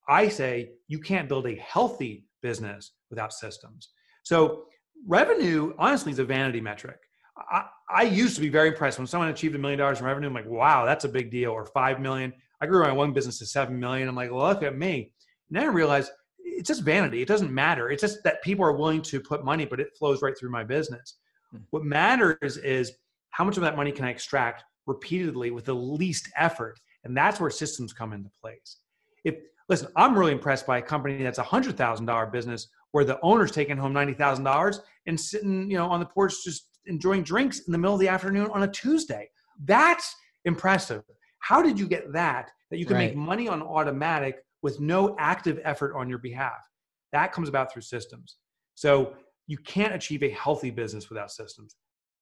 I 0.07 0.29
say 0.29 0.71
you 0.87 0.99
can't 0.99 1.27
build 1.27 1.47
a 1.47 1.55
healthy 1.55 2.25
business 2.41 2.93
without 3.09 3.33
systems. 3.33 3.89
So 4.23 4.65
revenue, 5.05 5.73
honestly, 5.77 6.11
is 6.11 6.19
a 6.19 6.23
vanity 6.23 6.61
metric. 6.61 6.97
I, 7.37 7.65
I 7.89 8.03
used 8.03 8.35
to 8.35 8.41
be 8.41 8.49
very 8.49 8.69
impressed 8.69 8.97
when 8.97 9.07
someone 9.07 9.29
achieved 9.29 9.55
a 9.55 9.59
million 9.59 9.79
dollars 9.79 9.99
in 9.99 10.05
revenue. 10.05 10.27
I'm 10.27 10.33
like, 10.33 10.47
wow, 10.47 10.85
that's 10.85 11.05
a 11.05 11.09
big 11.09 11.31
deal. 11.31 11.51
Or 11.51 11.65
five 11.65 11.99
million. 11.99 12.33
I 12.59 12.65
grew 12.65 12.83
my 12.83 12.91
one 12.91 13.13
business 13.13 13.39
to 13.39 13.45
seven 13.45 13.79
million. 13.79 14.07
I'm 14.07 14.15
like, 14.15 14.31
look 14.31 14.63
at 14.63 14.77
me. 14.77 15.11
And 15.49 15.57
then 15.57 15.63
I 15.63 15.67
realized 15.67 16.11
it's 16.39 16.67
just 16.67 16.81
vanity. 16.81 17.21
It 17.21 17.27
doesn't 17.27 17.51
matter. 17.51 17.89
It's 17.89 18.01
just 18.01 18.23
that 18.23 18.41
people 18.41 18.65
are 18.65 18.75
willing 18.75 19.01
to 19.03 19.19
put 19.19 19.45
money, 19.45 19.65
but 19.65 19.79
it 19.79 19.95
flows 19.97 20.21
right 20.21 20.37
through 20.37 20.49
my 20.49 20.63
business. 20.63 21.17
Hmm. 21.51 21.59
What 21.69 21.83
matters 21.83 22.57
is 22.57 22.93
how 23.29 23.43
much 23.43 23.57
of 23.57 23.63
that 23.63 23.75
money 23.75 23.91
can 23.91 24.05
I 24.05 24.09
extract 24.09 24.63
repeatedly 24.85 25.51
with 25.51 25.65
the 25.65 25.75
least 25.75 26.29
effort? 26.35 26.79
And 27.03 27.15
that's 27.15 27.39
where 27.39 27.49
systems 27.49 27.93
come 27.93 28.11
into 28.13 28.29
place. 28.41 28.77
If 29.23 29.35
listen, 29.69 29.89
I'm 29.95 30.17
really 30.17 30.31
impressed 30.31 30.65
by 30.65 30.79
a 30.79 30.81
company 30.81 31.21
that's 31.21 31.37
a 31.37 31.43
hundred 31.43 31.77
thousand 31.77 32.07
dollar 32.07 32.25
business 32.25 32.67
where 32.91 33.05
the 33.05 33.19
owner's 33.21 33.51
taking 33.51 33.77
home 33.77 33.93
ninety 33.93 34.13
thousand 34.13 34.43
dollars 34.43 34.81
and 35.05 35.19
sitting, 35.19 35.69
you 35.69 35.77
know, 35.77 35.87
on 35.87 35.99
the 35.99 36.05
porch 36.05 36.33
just 36.43 36.69
enjoying 36.87 37.23
drinks 37.23 37.59
in 37.59 37.71
the 37.71 37.77
middle 37.77 37.93
of 37.93 37.99
the 37.99 38.07
afternoon 38.07 38.49
on 38.51 38.63
a 38.63 38.67
Tuesday. 38.67 39.29
That's 39.65 40.15
impressive. 40.45 41.03
How 41.39 41.61
did 41.61 41.79
you 41.79 41.87
get 41.87 42.11
that? 42.13 42.51
That 42.71 42.77
you 42.77 42.85
can 42.85 42.95
right. 42.95 43.09
make 43.09 43.15
money 43.15 43.47
on 43.47 43.61
automatic 43.61 44.43
with 44.61 44.79
no 44.79 45.15
active 45.19 45.59
effort 45.63 45.95
on 45.95 46.09
your 46.09 46.17
behalf. 46.17 46.67
That 47.13 47.31
comes 47.31 47.47
about 47.47 47.71
through 47.71 47.83
systems. 47.83 48.37
So 48.75 49.13
you 49.47 49.57
can't 49.57 49.95
achieve 49.95 50.23
a 50.23 50.29
healthy 50.29 50.69
business 50.69 51.09
without 51.09 51.31
systems, 51.31 51.75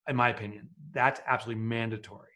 in 0.08 0.16
my 0.16 0.30
opinion. 0.30 0.70
That's 0.94 1.22
absolutely 1.28 1.64
mandatory. 1.64 2.30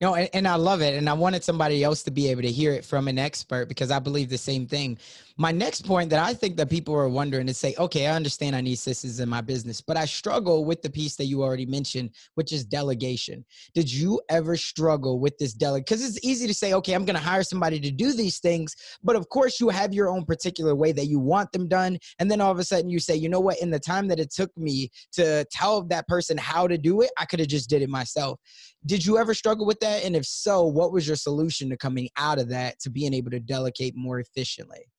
No, 0.00 0.16
and, 0.16 0.28
and 0.34 0.48
I 0.48 0.56
love 0.56 0.82
it. 0.82 0.94
And 0.94 1.08
I 1.08 1.12
wanted 1.12 1.44
somebody 1.44 1.84
else 1.84 2.02
to 2.02 2.10
be 2.10 2.28
able 2.28 2.42
to 2.42 2.50
hear 2.50 2.72
it 2.72 2.84
from 2.84 3.06
an 3.06 3.18
expert 3.18 3.68
because 3.68 3.90
I 3.92 4.00
believe 4.00 4.28
the 4.28 4.36
same 4.36 4.66
thing. 4.66 4.98
My 5.36 5.52
next 5.52 5.86
point 5.86 6.10
that 6.10 6.24
I 6.24 6.34
think 6.34 6.56
that 6.56 6.68
people 6.68 6.94
are 6.94 7.08
wondering 7.08 7.48
is 7.48 7.58
say, 7.58 7.74
okay, 7.78 8.06
I 8.06 8.14
understand 8.14 8.56
I 8.56 8.60
need 8.60 8.76
systems 8.76 9.20
in 9.20 9.28
my 9.28 9.40
business, 9.40 9.80
but 9.80 9.96
I 9.96 10.04
struggle 10.04 10.64
with 10.64 10.82
the 10.82 10.90
piece 10.90 11.16
that 11.16 11.26
you 11.26 11.42
already 11.42 11.66
mentioned, 11.66 12.10
which 12.34 12.52
is 12.52 12.64
delegation. 12.64 13.44
Did 13.72 13.92
you 13.92 14.20
ever 14.28 14.56
struggle 14.56 15.20
with 15.20 15.38
this 15.38 15.54
delegate? 15.54 15.86
Because 15.86 16.04
it's 16.04 16.24
easy 16.24 16.46
to 16.48 16.54
say, 16.54 16.72
okay, 16.74 16.92
I'm 16.92 17.04
going 17.04 17.16
to 17.16 17.22
hire 17.22 17.42
somebody 17.42 17.78
to 17.80 17.90
do 17.90 18.12
these 18.12 18.38
things, 18.38 18.76
but 19.02 19.16
of 19.16 19.28
course 19.28 19.60
you 19.60 19.68
have 19.68 19.94
your 19.94 20.08
own 20.08 20.24
particular 20.24 20.74
way 20.74 20.92
that 20.92 21.06
you 21.06 21.18
want 21.18 21.50
them 21.52 21.68
done. 21.68 21.98
And 22.18 22.30
then 22.30 22.40
all 22.40 22.52
of 22.52 22.58
a 22.58 22.64
sudden 22.64 22.90
you 22.90 22.98
say, 22.98 23.14
you 23.16 23.28
know 23.28 23.40
what? 23.40 23.60
In 23.60 23.70
the 23.70 23.80
time 23.80 24.08
that 24.08 24.20
it 24.20 24.32
took 24.32 24.56
me 24.56 24.90
to 25.12 25.44
tell 25.50 25.82
that 25.84 26.06
person 26.08 26.36
how 26.36 26.68
to 26.68 26.78
do 26.78 27.00
it, 27.00 27.10
I 27.18 27.24
could 27.24 27.40
have 27.40 27.48
just 27.48 27.70
did 27.70 27.82
it 27.82 27.88
myself. 27.88 28.38
Did 28.86 29.04
you 29.06 29.18
ever 29.18 29.32
struggle 29.32 29.66
with 29.66 29.80
that? 29.84 30.04
And 30.04 30.16
if 30.16 30.24
so, 30.24 30.64
what 30.64 30.92
was 30.92 31.06
your 31.06 31.16
solution 31.16 31.70
to 31.70 31.76
coming 31.76 32.08
out 32.16 32.38
of 32.38 32.48
that 32.48 32.80
to 32.80 32.90
being 32.90 33.14
able 33.14 33.30
to 33.30 33.40
delegate 33.40 33.94
more 33.94 34.18
efficiently? 34.18 34.90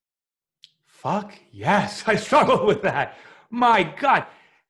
Fuck 0.86 1.33
yes, 1.51 2.03
I 2.07 2.15
struggled 2.15 2.65
with 2.65 2.81
that. 2.83 3.17
My 3.49 3.83
God. 3.83 4.25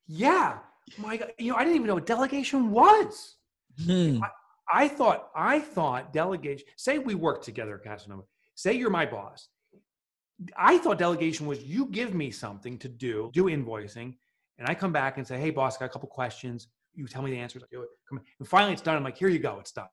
Yeah. 0.06 0.58
My 0.98 1.16
God. 1.16 1.32
You 1.38 1.52
know, 1.52 1.56
I 1.56 1.60
didn't 1.60 1.76
even 1.76 1.86
know 1.86 1.94
what 1.94 2.06
delegation 2.06 2.70
was. 2.70 3.36
Hmm. 3.84 4.20
I, 4.22 4.84
I, 4.84 4.88
thought, 4.88 5.28
I 5.34 5.60
thought 5.60 6.12
delegation, 6.12 6.66
say 6.76 6.98
we 6.98 7.14
work 7.14 7.42
together, 7.42 7.78
Casanova. 7.78 8.22
Say 8.54 8.72
you're 8.74 8.90
my 8.90 9.06
boss. 9.06 9.48
I 10.56 10.78
thought 10.78 10.98
delegation 10.98 11.46
was 11.46 11.62
you 11.62 11.86
give 11.86 12.14
me 12.14 12.30
something 12.30 12.78
to 12.78 12.88
do, 12.88 13.30
do 13.32 13.44
invoicing, 13.44 14.14
and 14.58 14.68
I 14.68 14.74
come 14.74 14.92
back 14.92 15.18
and 15.18 15.26
say, 15.26 15.38
hey, 15.38 15.50
boss, 15.50 15.76
I 15.76 15.80
got 15.80 15.86
a 15.86 15.88
couple 15.88 16.08
questions 16.08 16.68
you 16.96 17.06
tell 17.06 17.22
me 17.22 17.30
the 17.30 17.38
answers, 17.38 17.62
I 17.62 17.66
do 17.70 17.82
it. 17.82 17.88
And 18.38 18.48
finally, 18.48 18.72
it's 18.72 18.82
done. 18.82 18.96
I'm 18.96 19.04
like, 19.04 19.18
here 19.18 19.28
you 19.28 19.38
go, 19.38 19.58
it's 19.60 19.72
done. 19.72 19.86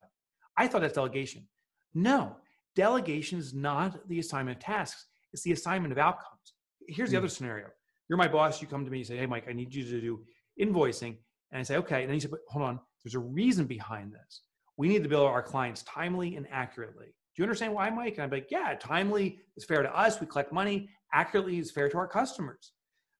I 0.57 0.67
thought 0.67 0.81
that's 0.81 0.93
delegation. 0.95 1.47
No, 1.93 2.37
delegation 2.75 3.39
is 3.39 3.53
not 3.53 4.07
the 4.07 4.19
assignment 4.19 4.57
of 4.57 4.63
tasks, 4.63 5.05
it's 5.31 5.43
the 5.43 5.51
assignment 5.51 5.91
of 5.91 5.97
outcomes. 5.97 6.53
Here's 6.87 7.09
the 7.11 7.15
mm. 7.15 7.19
other 7.19 7.29
scenario 7.29 7.67
you're 8.09 8.17
my 8.17 8.27
boss, 8.27 8.61
you 8.61 8.67
come 8.67 8.85
to 8.85 8.91
me, 8.91 8.99
you 8.99 9.03
say, 9.03 9.17
hey, 9.17 9.25
Mike, 9.25 9.45
I 9.49 9.53
need 9.53 9.73
you 9.73 9.83
to 9.85 10.01
do 10.01 10.21
invoicing. 10.61 11.17
And 11.51 11.59
I 11.59 11.63
say, 11.63 11.77
okay. 11.77 12.01
And 12.01 12.09
then 12.09 12.15
you 12.15 12.19
say, 12.19 12.27
but 12.27 12.41
hold 12.49 12.65
on, 12.65 12.79
there's 13.03 13.15
a 13.15 13.19
reason 13.19 13.65
behind 13.65 14.13
this. 14.13 14.41
We 14.77 14.87
need 14.87 15.03
to 15.03 15.09
bill 15.09 15.25
our 15.25 15.41
clients 15.41 15.83
timely 15.83 16.35
and 16.35 16.47
accurately. 16.51 17.07
Do 17.07 17.41
you 17.41 17.43
understand 17.43 17.73
why, 17.73 17.89
Mike? 17.89 18.15
And 18.15 18.23
I'm 18.23 18.29
like, 18.29 18.51
yeah, 18.51 18.75
timely 18.79 19.39
is 19.55 19.65
fair 19.65 19.81
to 19.81 19.97
us. 19.97 20.19
We 20.19 20.27
collect 20.27 20.51
money. 20.51 20.89
Accurately 21.13 21.59
is 21.59 21.71
fair 21.71 21.89
to 21.89 21.97
our 21.97 22.07
customers. 22.07 22.73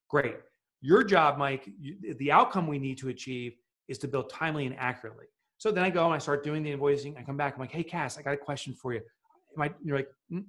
Great. 0.08 0.36
Your 0.80 1.02
job, 1.02 1.38
Mike, 1.38 1.68
you, 1.80 2.14
the 2.18 2.30
outcome 2.30 2.66
we 2.66 2.78
need 2.78 2.98
to 2.98 3.08
achieve 3.08 3.54
is 3.88 3.98
to 3.98 4.08
bill 4.08 4.24
timely 4.24 4.66
and 4.66 4.76
accurately. 4.78 5.26
So 5.64 5.72
then 5.72 5.82
I 5.82 5.88
go 5.88 6.04
and 6.04 6.12
I 6.12 6.18
start 6.18 6.44
doing 6.44 6.62
the 6.62 6.76
invoicing. 6.76 7.18
I 7.18 7.22
come 7.22 7.38
back. 7.38 7.54
I'm 7.54 7.60
like, 7.60 7.72
hey, 7.72 7.82
Cass, 7.82 8.18
I 8.18 8.22
got 8.22 8.34
a 8.34 8.36
question 8.36 8.74
for 8.74 8.92
you. 8.92 9.00
I, 9.58 9.70
you're 9.82 9.96
like, 9.96 10.08
mm, 10.30 10.44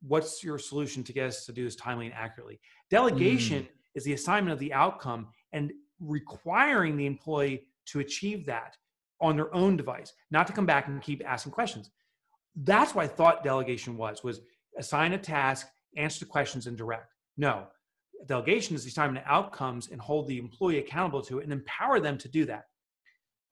what's 0.00 0.42
your 0.42 0.58
solution 0.58 1.04
to 1.04 1.12
get 1.12 1.26
us 1.26 1.44
to 1.44 1.52
do 1.52 1.62
this 1.62 1.76
timely 1.76 2.06
and 2.06 2.14
accurately? 2.14 2.58
Delegation 2.90 3.64
mm. 3.64 3.68
is 3.94 4.04
the 4.04 4.14
assignment 4.14 4.54
of 4.54 4.58
the 4.58 4.72
outcome 4.72 5.26
and 5.52 5.72
requiring 6.00 6.96
the 6.96 7.04
employee 7.04 7.66
to 7.88 8.00
achieve 8.00 8.46
that 8.46 8.74
on 9.20 9.36
their 9.36 9.54
own 9.54 9.76
device, 9.76 10.14
not 10.30 10.46
to 10.46 10.54
come 10.54 10.64
back 10.64 10.88
and 10.88 11.02
keep 11.02 11.22
asking 11.26 11.52
questions. 11.52 11.90
That's 12.54 12.94
what 12.94 13.04
I 13.04 13.08
thought 13.08 13.44
delegation 13.44 13.98
was, 13.98 14.24
was 14.24 14.40
assign 14.78 15.12
a 15.12 15.18
task, 15.18 15.66
answer 15.98 16.20
the 16.20 16.30
questions 16.30 16.66
and 16.66 16.78
direct. 16.78 17.12
No, 17.36 17.66
delegation 18.24 18.74
is 18.74 18.84
the 18.84 18.88
assignment 18.88 19.22
of 19.22 19.30
outcomes 19.30 19.90
and 19.90 20.00
hold 20.00 20.28
the 20.28 20.38
employee 20.38 20.78
accountable 20.78 21.20
to 21.24 21.40
it 21.40 21.44
and 21.44 21.52
empower 21.52 22.00
them 22.00 22.16
to 22.16 22.28
do 22.30 22.46
that. 22.46 22.64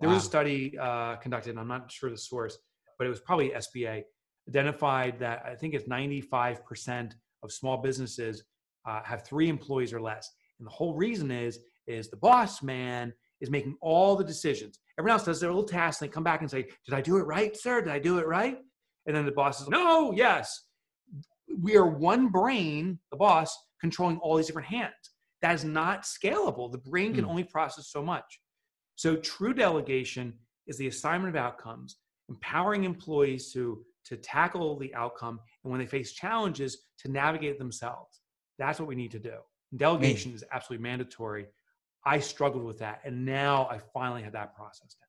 There 0.00 0.08
wow. 0.08 0.16
was 0.16 0.24
a 0.24 0.26
study 0.26 0.76
uh, 0.78 1.16
conducted, 1.16 1.50
and 1.50 1.60
I'm 1.60 1.68
not 1.68 1.90
sure 1.90 2.10
the 2.10 2.18
source, 2.18 2.58
but 2.98 3.06
it 3.06 3.10
was 3.10 3.20
probably 3.20 3.50
SBA, 3.50 4.02
identified 4.48 5.18
that 5.20 5.42
I 5.46 5.54
think 5.54 5.74
it's 5.74 5.88
95% 5.88 7.12
of 7.42 7.52
small 7.52 7.78
businesses 7.78 8.44
uh, 8.86 9.00
have 9.04 9.24
three 9.24 9.48
employees 9.48 9.92
or 9.92 10.00
less. 10.00 10.30
And 10.58 10.66
the 10.66 10.72
whole 10.72 10.94
reason 10.94 11.30
is, 11.30 11.58
is 11.86 12.08
the 12.08 12.16
boss 12.16 12.62
man 12.62 13.12
is 13.40 13.50
making 13.50 13.76
all 13.80 14.16
the 14.16 14.24
decisions. 14.24 14.78
Everyone 14.98 15.18
else 15.18 15.24
does 15.24 15.40
their 15.40 15.50
little 15.50 15.64
tasks 15.64 16.00
and 16.00 16.08
they 16.08 16.12
come 16.12 16.24
back 16.24 16.40
and 16.40 16.50
say, 16.50 16.66
Did 16.84 16.94
I 16.94 17.00
do 17.00 17.16
it 17.16 17.24
right, 17.24 17.56
sir? 17.56 17.80
Did 17.80 17.92
I 17.92 17.98
do 17.98 18.18
it 18.18 18.26
right? 18.26 18.58
And 19.06 19.16
then 19.16 19.24
the 19.24 19.32
boss 19.32 19.60
is, 19.60 19.68
No, 19.68 20.12
yes. 20.12 20.62
We 21.60 21.76
are 21.76 21.86
one 21.86 22.28
brain, 22.28 22.98
the 23.10 23.16
boss, 23.16 23.56
controlling 23.80 24.18
all 24.18 24.36
these 24.36 24.46
different 24.46 24.68
hands. 24.68 24.92
That 25.42 25.54
is 25.54 25.64
not 25.64 26.04
scalable. 26.04 26.72
The 26.72 26.78
brain 26.78 27.14
can 27.14 27.24
mm. 27.24 27.28
only 27.28 27.44
process 27.44 27.88
so 27.90 28.02
much. 28.02 28.40
So 28.96 29.16
true 29.16 29.54
delegation 29.54 30.34
is 30.66 30.78
the 30.78 30.86
assignment 30.86 31.34
of 31.34 31.42
outcomes, 31.42 31.96
empowering 32.28 32.84
employees 32.84 33.52
to, 33.52 33.84
to 34.06 34.16
tackle 34.16 34.78
the 34.78 34.94
outcome 34.94 35.40
and 35.62 35.70
when 35.70 35.80
they 35.80 35.86
face 35.86 36.12
challenges 36.12 36.78
to 36.98 37.10
navigate 37.10 37.58
themselves. 37.58 38.20
That's 38.58 38.78
what 38.78 38.88
we 38.88 38.94
need 38.94 39.10
to 39.12 39.18
do. 39.18 39.36
Delegation 39.76 40.32
is 40.32 40.44
absolutely 40.52 40.82
mandatory. 40.82 41.46
I 42.06 42.20
struggled 42.20 42.64
with 42.64 42.78
that. 42.78 43.00
And 43.04 43.24
now 43.24 43.66
I 43.70 43.78
finally 43.92 44.22
have 44.22 44.32
that 44.34 44.54
process 44.54 44.94
down. 44.94 45.08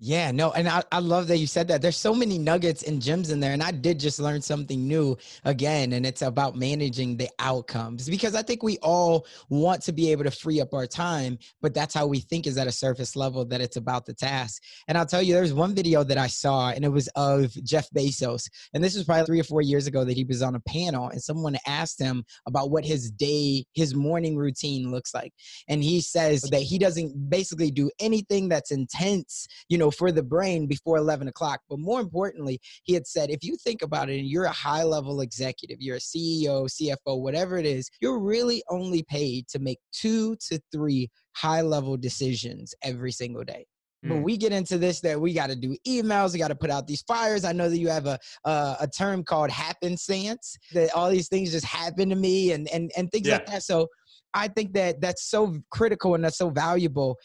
Yeah, 0.00 0.32
no, 0.32 0.50
and 0.50 0.68
I, 0.68 0.82
I 0.90 0.98
love 0.98 1.28
that 1.28 1.38
you 1.38 1.46
said 1.46 1.68
that. 1.68 1.80
There's 1.80 1.96
so 1.96 2.12
many 2.12 2.36
nuggets 2.36 2.82
and 2.82 3.00
gems 3.00 3.30
in 3.30 3.38
there. 3.38 3.52
And 3.52 3.62
I 3.62 3.70
did 3.70 4.00
just 4.00 4.18
learn 4.18 4.42
something 4.42 4.88
new 4.88 5.16
again, 5.44 5.92
and 5.92 6.04
it's 6.04 6.22
about 6.22 6.56
managing 6.56 7.16
the 7.16 7.28
outcomes 7.38 8.08
because 8.08 8.34
I 8.34 8.42
think 8.42 8.64
we 8.64 8.76
all 8.78 9.24
want 9.50 9.82
to 9.82 9.92
be 9.92 10.10
able 10.10 10.24
to 10.24 10.32
free 10.32 10.60
up 10.60 10.74
our 10.74 10.88
time, 10.88 11.38
but 11.62 11.74
that's 11.74 11.94
how 11.94 12.08
we 12.08 12.18
think 12.18 12.48
is 12.48 12.58
at 12.58 12.66
a 12.66 12.72
surface 12.72 13.14
level 13.14 13.44
that 13.44 13.60
it's 13.60 13.76
about 13.76 14.04
the 14.04 14.14
task. 14.14 14.62
And 14.88 14.98
I'll 14.98 15.06
tell 15.06 15.22
you, 15.22 15.32
there's 15.32 15.54
one 15.54 15.76
video 15.76 16.02
that 16.02 16.18
I 16.18 16.26
saw, 16.26 16.70
and 16.70 16.84
it 16.84 16.90
was 16.90 17.08
of 17.14 17.52
Jeff 17.62 17.88
Bezos. 17.90 18.50
And 18.74 18.82
this 18.82 18.96
was 18.96 19.04
probably 19.04 19.26
three 19.26 19.40
or 19.40 19.44
four 19.44 19.62
years 19.62 19.86
ago 19.86 20.04
that 20.04 20.16
he 20.16 20.24
was 20.24 20.42
on 20.42 20.56
a 20.56 20.60
panel, 20.60 21.08
and 21.10 21.22
someone 21.22 21.56
asked 21.68 22.00
him 22.00 22.24
about 22.46 22.70
what 22.70 22.84
his 22.84 23.12
day, 23.12 23.64
his 23.74 23.94
morning 23.94 24.36
routine 24.36 24.90
looks 24.90 25.14
like. 25.14 25.32
And 25.68 25.84
he 25.84 26.00
says 26.00 26.42
that 26.42 26.62
he 26.62 26.78
doesn't 26.78 27.30
basically 27.30 27.70
do 27.70 27.90
anything 28.00 28.48
that's 28.48 28.72
intense, 28.72 29.46
you 29.68 29.78
know 29.78 29.83
know, 29.84 29.90
for 29.90 30.10
the 30.12 30.22
brain 30.22 30.66
before 30.66 30.96
11 30.96 31.28
o'clock. 31.28 31.60
But 31.68 31.78
more 31.78 32.00
importantly, 32.00 32.60
he 32.84 32.94
had 32.94 33.06
said, 33.06 33.30
if 33.30 33.44
you 33.44 33.56
think 33.56 33.82
about 33.82 34.08
it 34.08 34.18
and 34.18 34.28
you're 34.28 34.44
a 34.44 34.52
high 34.52 34.82
level 34.82 35.20
executive, 35.20 35.78
you're 35.80 35.96
a 35.96 36.00
CEO, 36.00 36.68
CFO, 36.68 37.20
whatever 37.20 37.58
it 37.58 37.66
is, 37.66 37.90
you're 38.00 38.18
really 38.18 38.62
only 38.68 39.02
paid 39.02 39.46
to 39.48 39.58
make 39.58 39.78
two 39.92 40.36
to 40.48 40.60
three 40.72 41.10
high 41.32 41.60
level 41.62 41.96
decisions 41.96 42.74
every 42.82 43.12
single 43.12 43.44
day. 43.44 43.66
But 44.06 44.16
we 44.16 44.36
get 44.36 44.52
into 44.52 44.76
this 44.76 45.00
that 45.00 45.18
we 45.18 45.32
got 45.32 45.48
to 45.48 45.56
do 45.56 45.74
emails, 45.88 46.34
we 46.34 46.38
got 46.38 46.48
to 46.48 46.54
put 46.54 46.68
out 46.68 46.86
these 46.86 47.00
fires. 47.08 47.42
I 47.42 47.52
know 47.52 47.70
that 47.70 47.78
you 47.78 47.88
have 47.88 48.04
a 48.04 48.18
uh, 48.44 48.76
a 48.80 48.86
term 48.86 49.24
called 49.24 49.50
happenstance 49.50 50.58
that 50.74 50.92
all 50.92 51.08
these 51.08 51.28
things 51.28 51.52
just 51.52 51.64
happen 51.64 52.10
to 52.10 52.14
me 52.14 52.52
and 52.52 52.68
and 52.68 52.92
and 52.98 53.10
things 53.10 53.28
Yeah. 53.28 53.36
like 53.36 53.46
that. 53.46 53.62
So 53.62 53.88
I 54.34 54.48
think 54.48 54.74
that 54.74 55.00
that's 55.00 55.30
so 55.30 55.56
critical 55.70 56.14
and 56.14 56.22
that's 56.22 56.36
so 56.36 56.50
valuable 56.50 57.16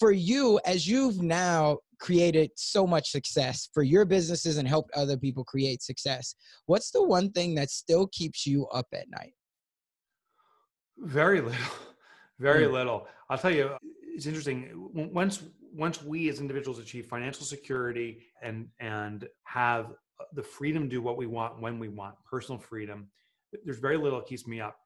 for 0.00 0.10
you 0.10 0.58
as 0.64 0.88
you've 0.88 1.20
now 1.22 1.78
created 2.02 2.50
so 2.56 2.84
much 2.84 3.10
success 3.10 3.68
for 3.72 3.84
your 3.84 4.04
businesses 4.04 4.58
and 4.58 4.66
helped 4.66 4.90
other 4.94 5.16
people 5.16 5.44
create 5.44 5.80
success. 5.80 6.34
What's 6.66 6.90
the 6.90 7.02
one 7.02 7.30
thing 7.30 7.54
that 7.54 7.70
still 7.70 8.08
keeps 8.08 8.44
you 8.44 8.66
up 8.74 8.88
at 8.92 9.08
night? 9.08 9.34
Very 10.98 11.40
little, 11.40 11.66
very 12.40 12.64
Mm. 12.64 12.72
little. 12.72 13.06
I'll 13.30 13.38
tell 13.38 13.54
you, 13.54 13.76
it's 14.14 14.26
interesting. 14.26 14.68
Once 14.92 15.42
once 15.74 16.02
we 16.02 16.28
as 16.28 16.38
individuals 16.40 16.78
achieve 16.78 17.06
financial 17.06 17.46
security 17.46 18.26
and 18.42 18.68
and 18.80 19.26
have 19.44 19.94
the 20.34 20.42
freedom 20.42 20.82
to 20.82 20.88
do 20.88 21.00
what 21.00 21.16
we 21.16 21.26
want 21.26 21.60
when 21.60 21.78
we 21.78 21.88
want, 21.88 22.14
personal 22.28 22.58
freedom, 22.60 23.08
there's 23.64 23.78
very 23.78 23.96
little 23.96 24.18
that 24.18 24.28
keeps 24.28 24.46
me 24.46 24.60
up. 24.60 24.76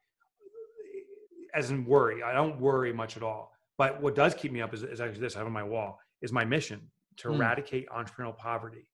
As 1.55 1.71
in 1.71 1.87
worry, 1.87 2.23
I 2.23 2.35
don't 2.35 2.61
worry 2.61 2.93
much 2.93 3.17
at 3.17 3.23
all. 3.23 3.53
But 3.79 4.01
what 4.03 4.15
does 4.15 4.35
keep 4.35 4.53
me 4.53 4.61
up 4.61 4.73
is, 4.75 4.83
is 4.83 5.01
actually 5.01 5.21
this. 5.21 5.35
I 5.35 5.39
have 5.39 5.47
on 5.47 5.53
my 5.53 5.63
wall 5.65 5.99
is 6.23 6.31
my 6.33 6.45
mission 6.45 6.81
to 7.19 7.29
Mm. 7.29 7.37
eradicate 7.37 7.89
entrepreneurial 7.89 8.37
poverty. 8.37 8.89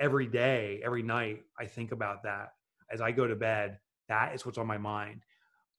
Every 0.00 0.26
day, 0.26 0.80
every 0.84 1.02
night, 1.02 1.44
I 1.58 1.66
think 1.66 1.92
about 1.92 2.22
that. 2.24 2.54
As 2.90 3.00
I 3.00 3.12
go 3.12 3.26
to 3.26 3.36
bed, 3.36 3.78
that 4.08 4.34
is 4.34 4.44
what's 4.44 4.58
on 4.58 4.66
my 4.66 4.78
mind 4.78 5.22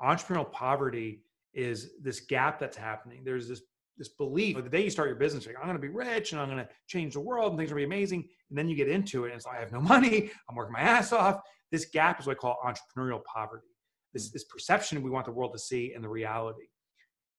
entrepreneurial 0.01 0.51
poverty 0.51 1.23
is 1.53 1.91
this 2.01 2.19
gap 2.19 2.59
that's 2.59 2.75
happening. 2.77 3.23
There's 3.23 3.47
this 3.47 3.61
this 3.95 4.09
belief 4.09 4.55
the 4.55 4.67
day 4.69 4.83
you 4.83 4.89
start 4.89 5.07
your 5.07 5.15
business, 5.15 5.45
like, 5.45 5.55
I'm 5.55 5.65
going 5.65 5.75
to 5.75 5.81
be 5.81 5.87
rich 5.87 6.31
and 6.31 6.41
I'm 6.41 6.49
going 6.49 6.57
to 6.57 6.67
change 6.87 7.13
the 7.13 7.19
world 7.19 7.51
and 7.51 7.59
things 7.59 7.71
are 7.71 7.75
going 7.75 7.83
to 7.83 7.87
be 7.89 7.95
amazing. 7.95 8.27
And 8.49 8.57
then 8.57 8.67
you 8.67 8.75
get 8.75 8.87
into 8.89 9.25
it 9.25 9.27
and 9.27 9.35
it's 9.35 9.45
like, 9.45 9.57
I 9.57 9.59
have 9.59 9.71
no 9.71 9.81
money. 9.81 10.31
I'm 10.49 10.55
working 10.55 10.73
my 10.73 10.79
ass 10.79 11.13
off. 11.13 11.41
This 11.71 11.85
gap 11.85 12.19
is 12.19 12.25
what 12.25 12.37
I 12.37 12.39
call 12.39 12.57
entrepreneurial 12.65 13.23
poverty. 13.23 13.67
This, 14.11 14.31
this 14.31 14.45
perception 14.45 15.03
we 15.03 15.11
want 15.11 15.25
the 15.27 15.31
world 15.31 15.53
to 15.53 15.59
see 15.59 15.93
and 15.93 16.03
the 16.03 16.09
reality. 16.09 16.65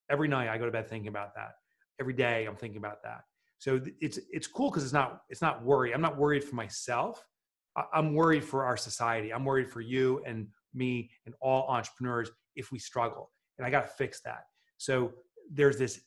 Every 0.09 0.29
night 0.29 0.47
I 0.47 0.57
go 0.57 0.65
to 0.65 0.71
bed 0.71 0.87
thinking 0.89 1.09
about 1.09 1.35
that. 1.35 1.55
Every 1.99 2.13
day 2.13 2.45
I'm 2.45 2.55
thinking 2.55 2.77
about 2.77 3.03
that. 3.03 3.23
So 3.57 3.81
it's 4.01 4.19
it's 4.31 4.47
cool 4.47 4.69
because 4.69 4.83
it's 4.83 4.93
not 4.93 5.21
it's 5.29 5.41
not 5.41 5.63
worry. 5.63 5.93
I'm 5.93 6.01
not 6.01 6.17
worried 6.17 6.43
for 6.43 6.55
myself. 6.55 7.25
I'm 7.93 8.13
worried 8.13 8.43
for 8.43 8.65
our 8.65 8.77
society. 8.77 9.33
I'm 9.33 9.43
worried 9.43 9.69
for 9.69 9.81
you 9.81 10.23
and 10.25 10.47
me 10.73 11.09
and 11.25 11.35
all 11.41 11.67
entrepreneurs 11.67 12.31
if 12.55 12.71
we 12.71 12.79
struggle. 12.79 13.31
And 13.57 13.65
I 13.65 13.69
got 13.69 13.81
to 13.81 13.87
fix 13.87 14.21
that. 14.21 14.45
So 14.77 15.13
there's 15.51 15.77
this, 15.77 16.01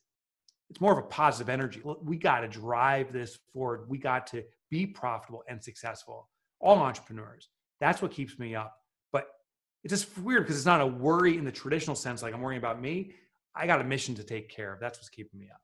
it's 0.70 0.80
more 0.80 0.92
of 0.92 0.98
a 0.98 1.08
positive 1.08 1.48
energy. 1.48 1.82
We 2.02 2.16
got 2.16 2.40
to 2.40 2.48
drive 2.48 3.12
this 3.12 3.38
forward. 3.52 3.88
We 3.88 3.98
got 3.98 4.26
to 4.28 4.44
be 4.70 4.86
profitable 4.86 5.42
and 5.48 5.62
successful. 5.62 6.28
All 6.60 6.78
entrepreneurs. 6.78 7.48
That's 7.80 8.02
what 8.02 8.12
keeps 8.12 8.38
me 8.38 8.54
up. 8.54 8.74
But 9.12 9.28
it's 9.84 9.92
just 9.92 10.16
weird 10.18 10.44
because 10.44 10.56
it's 10.56 10.66
not 10.66 10.80
a 10.80 10.86
worry 10.86 11.38
in 11.38 11.44
the 11.44 11.52
traditional 11.52 11.96
sense, 11.96 12.22
like 12.22 12.34
I'm 12.34 12.40
worrying 12.40 12.58
about 12.58 12.80
me. 12.80 13.12
I 13.54 13.66
got 13.66 13.80
a 13.80 13.84
mission 13.84 14.14
to 14.16 14.24
take 14.24 14.48
care 14.48 14.72
of. 14.72 14.80
That's 14.80 14.98
what's 14.98 15.08
keeping 15.08 15.38
me 15.38 15.48
up. 15.52 15.60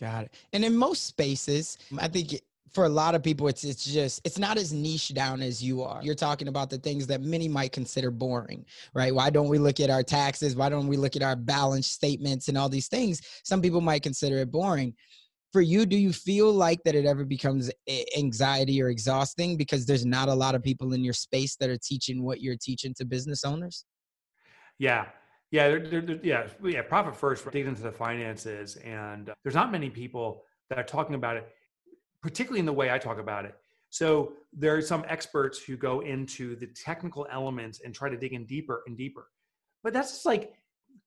Got 0.00 0.24
it. 0.24 0.34
And 0.52 0.64
in 0.64 0.74
most 0.74 1.04
spaces, 1.04 1.76
I 1.98 2.08
think 2.08 2.40
for 2.72 2.84
a 2.84 2.88
lot 2.88 3.14
of 3.14 3.22
people, 3.22 3.48
it's 3.48 3.64
it's 3.64 3.84
just 3.84 4.20
it's 4.24 4.38
not 4.38 4.56
as 4.56 4.72
niche 4.72 5.12
down 5.12 5.42
as 5.42 5.62
you 5.62 5.82
are. 5.82 6.00
You're 6.02 6.14
talking 6.14 6.48
about 6.48 6.70
the 6.70 6.78
things 6.78 7.06
that 7.08 7.20
many 7.20 7.48
might 7.48 7.72
consider 7.72 8.10
boring, 8.10 8.64
right? 8.94 9.14
Why 9.14 9.28
don't 9.28 9.48
we 9.48 9.58
look 9.58 9.80
at 9.80 9.90
our 9.90 10.02
taxes? 10.02 10.56
Why 10.56 10.68
don't 10.68 10.86
we 10.86 10.96
look 10.96 11.16
at 11.16 11.22
our 11.22 11.36
balance 11.36 11.88
statements 11.88 12.48
and 12.48 12.56
all 12.56 12.68
these 12.68 12.88
things? 12.88 13.20
Some 13.44 13.60
people 13.60 13.80
might 13.80 14.02
consider 14.02 14.38
it 14.38 14.50
boring. 14.50 14.94
For 15.52 15.60
you, 15.60 15.84
do 15.84 15.96
you 15.96 16.12
feel 16.12 16.52
like 16.52 16.80
that 16.84 16.94
it 16.94 17.04
ever 17.04 17.24
becomes 17.24 17.72
anxiety 18.16 18.80
or 18.80 18.88
exhausting 18.88 19.56
because 19.56 19.84
there's 19.84 20.06
not 20.06 20.28
a 20.28 20.34
lot 20.34 20.54
of 20.54 20.62
people 20.62 20.92
in 20.92 21.02
your 21.02 21.12
space 21.12 21.56
that 21.56 21.68
are 21.68 21.78
teaching 21.78 22.22
what 22.22 22.40
you're 22.40 22.56
teaching 22.56 22.94
to 22.98 23.04
business 23.04 23.44
owners? 23.44 23.84
Yeah. 24.78 25.06
Yeah. 25.50 25.68
They're, 25.68 26.00
they're, 26.00 26.20
yeah. 26.22 26.46
Yeah. 26.62 26.82
Profit 26.82 27.16
first, 27.16 27.50
dig 27.50 27.66
into 27.66 27.82
the 27.82 27.92
finances. 27.92 28.76
And 28.76 29.30
uh, 29.30 29.34
there's 29.42 29.54
not 29.54 29.72
many 29.72 29.90
people 29.90 30.44
that 30.68 30.78
are 30.78 30.84
talking 30.84 31.14
about 31.14 31.36
it, 31.36 31.48
particularly 32.22 32.60
in 32.60 32.66
the 32.66 32.72
way 32.72 32.90
I 32.90 32.98
talk 32.98 33.18
about 33.18 33.44
it. 33.44 33.54
So 33.90 34.34
there 34.52 34.76
are 34.76 34.82
some 34.82 35.04
experts 35.08 35.58
who 35.58 35.76
go 35.76 36.00
into 36.00 36.54
the 36.54 36.68
technical 36.68 37.26
elements 37.30 37.80
and 37.84 37.92
try 37.92 38.08
to 38.08 38.16
dig 38.16 38.32
in 38.32 38.46
deeper 38.46 38.82
and 38.86 38.96
deeper. 38.96 39.26
But 39.82 39.92
that's 39.92 40.12
just 40.12 40.26
like, 40.26 40.52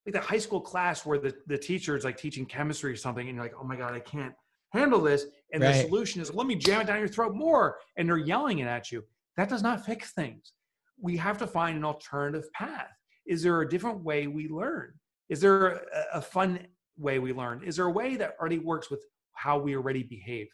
like 0.06 0.14
the 0.14 0.20
high 0.20 0.38
school 0.38 0.60
class 0.60 1.06
where 1.06 1.18
the, 1.18 1.34
the 1.48 1.58
teacher 1.58 1.96
is 1.96 2.04
like 2.04 2.18
teaching 2.18 2.46
chemistry 2.46 2.92
or 2.92 2.98
something, 2.98 3.26
and 3.26 3.36
you're 3.36 3.46
like, 3.46 3.54
oh 3.58 3.64
my 3.64 3.78
God, 3.78 3.94
I 3.94 4.02
can't 4.02 4.34
handle 4.72 5.00
this. 5.00 5.28
And 5.54 5.64
the 5.64 5.74
solution 5.74 6.22
is 6.22 6.34
let 6.34 6.46
me 6.46 6.56
jam 6.56 6.82
it 6.82 6.88
down 6.88 7.00
your 7.00 7.08
throat 7.08 7.34
more. 7.34 7.78
And 7.96 8.10
they're 8.10 8.18
yelling 8.18 8.60
it 8.60 8.68
at 8.68 8.92
you. 8.92 9.04
That 9.38 9.48
does 9.48 9.64
not 9.64 9.86
fix 9.86 10.12
things. 10.12 10.52
We 11.00 11.16
have 11.18 11.38
to 11.38 11.48
find 11.48 11.78
an 11.78 11.86
alternative 11.86 12.52
path. 12.54 12.90
Is 13.26 13.44
there 13.44 13.62
a 13.62 13.70
different 13.70 14.04
way 14.04 14.28
we 14.28 14.48
learn? 14.48 14.94
Is 15.30 15.40
there 15.40 15.68
a, 15.68 15.82
a 16.16 16.22
fun 16.22 16.60
way 16.98 17.20
we 17.20 17.34
learn? 17.34 17.64
Is 17.64 17.78
there 17.78 17.86
a 17.86 17.92
way 17.92 18.16
that 18.18 18.36
already 18.40 18.60
works 18.60 18.90
with 18.90 19.04
how 19.34 19.58
we 19.58 19.76
already 19.76 20.04
behave? 20.04 20.48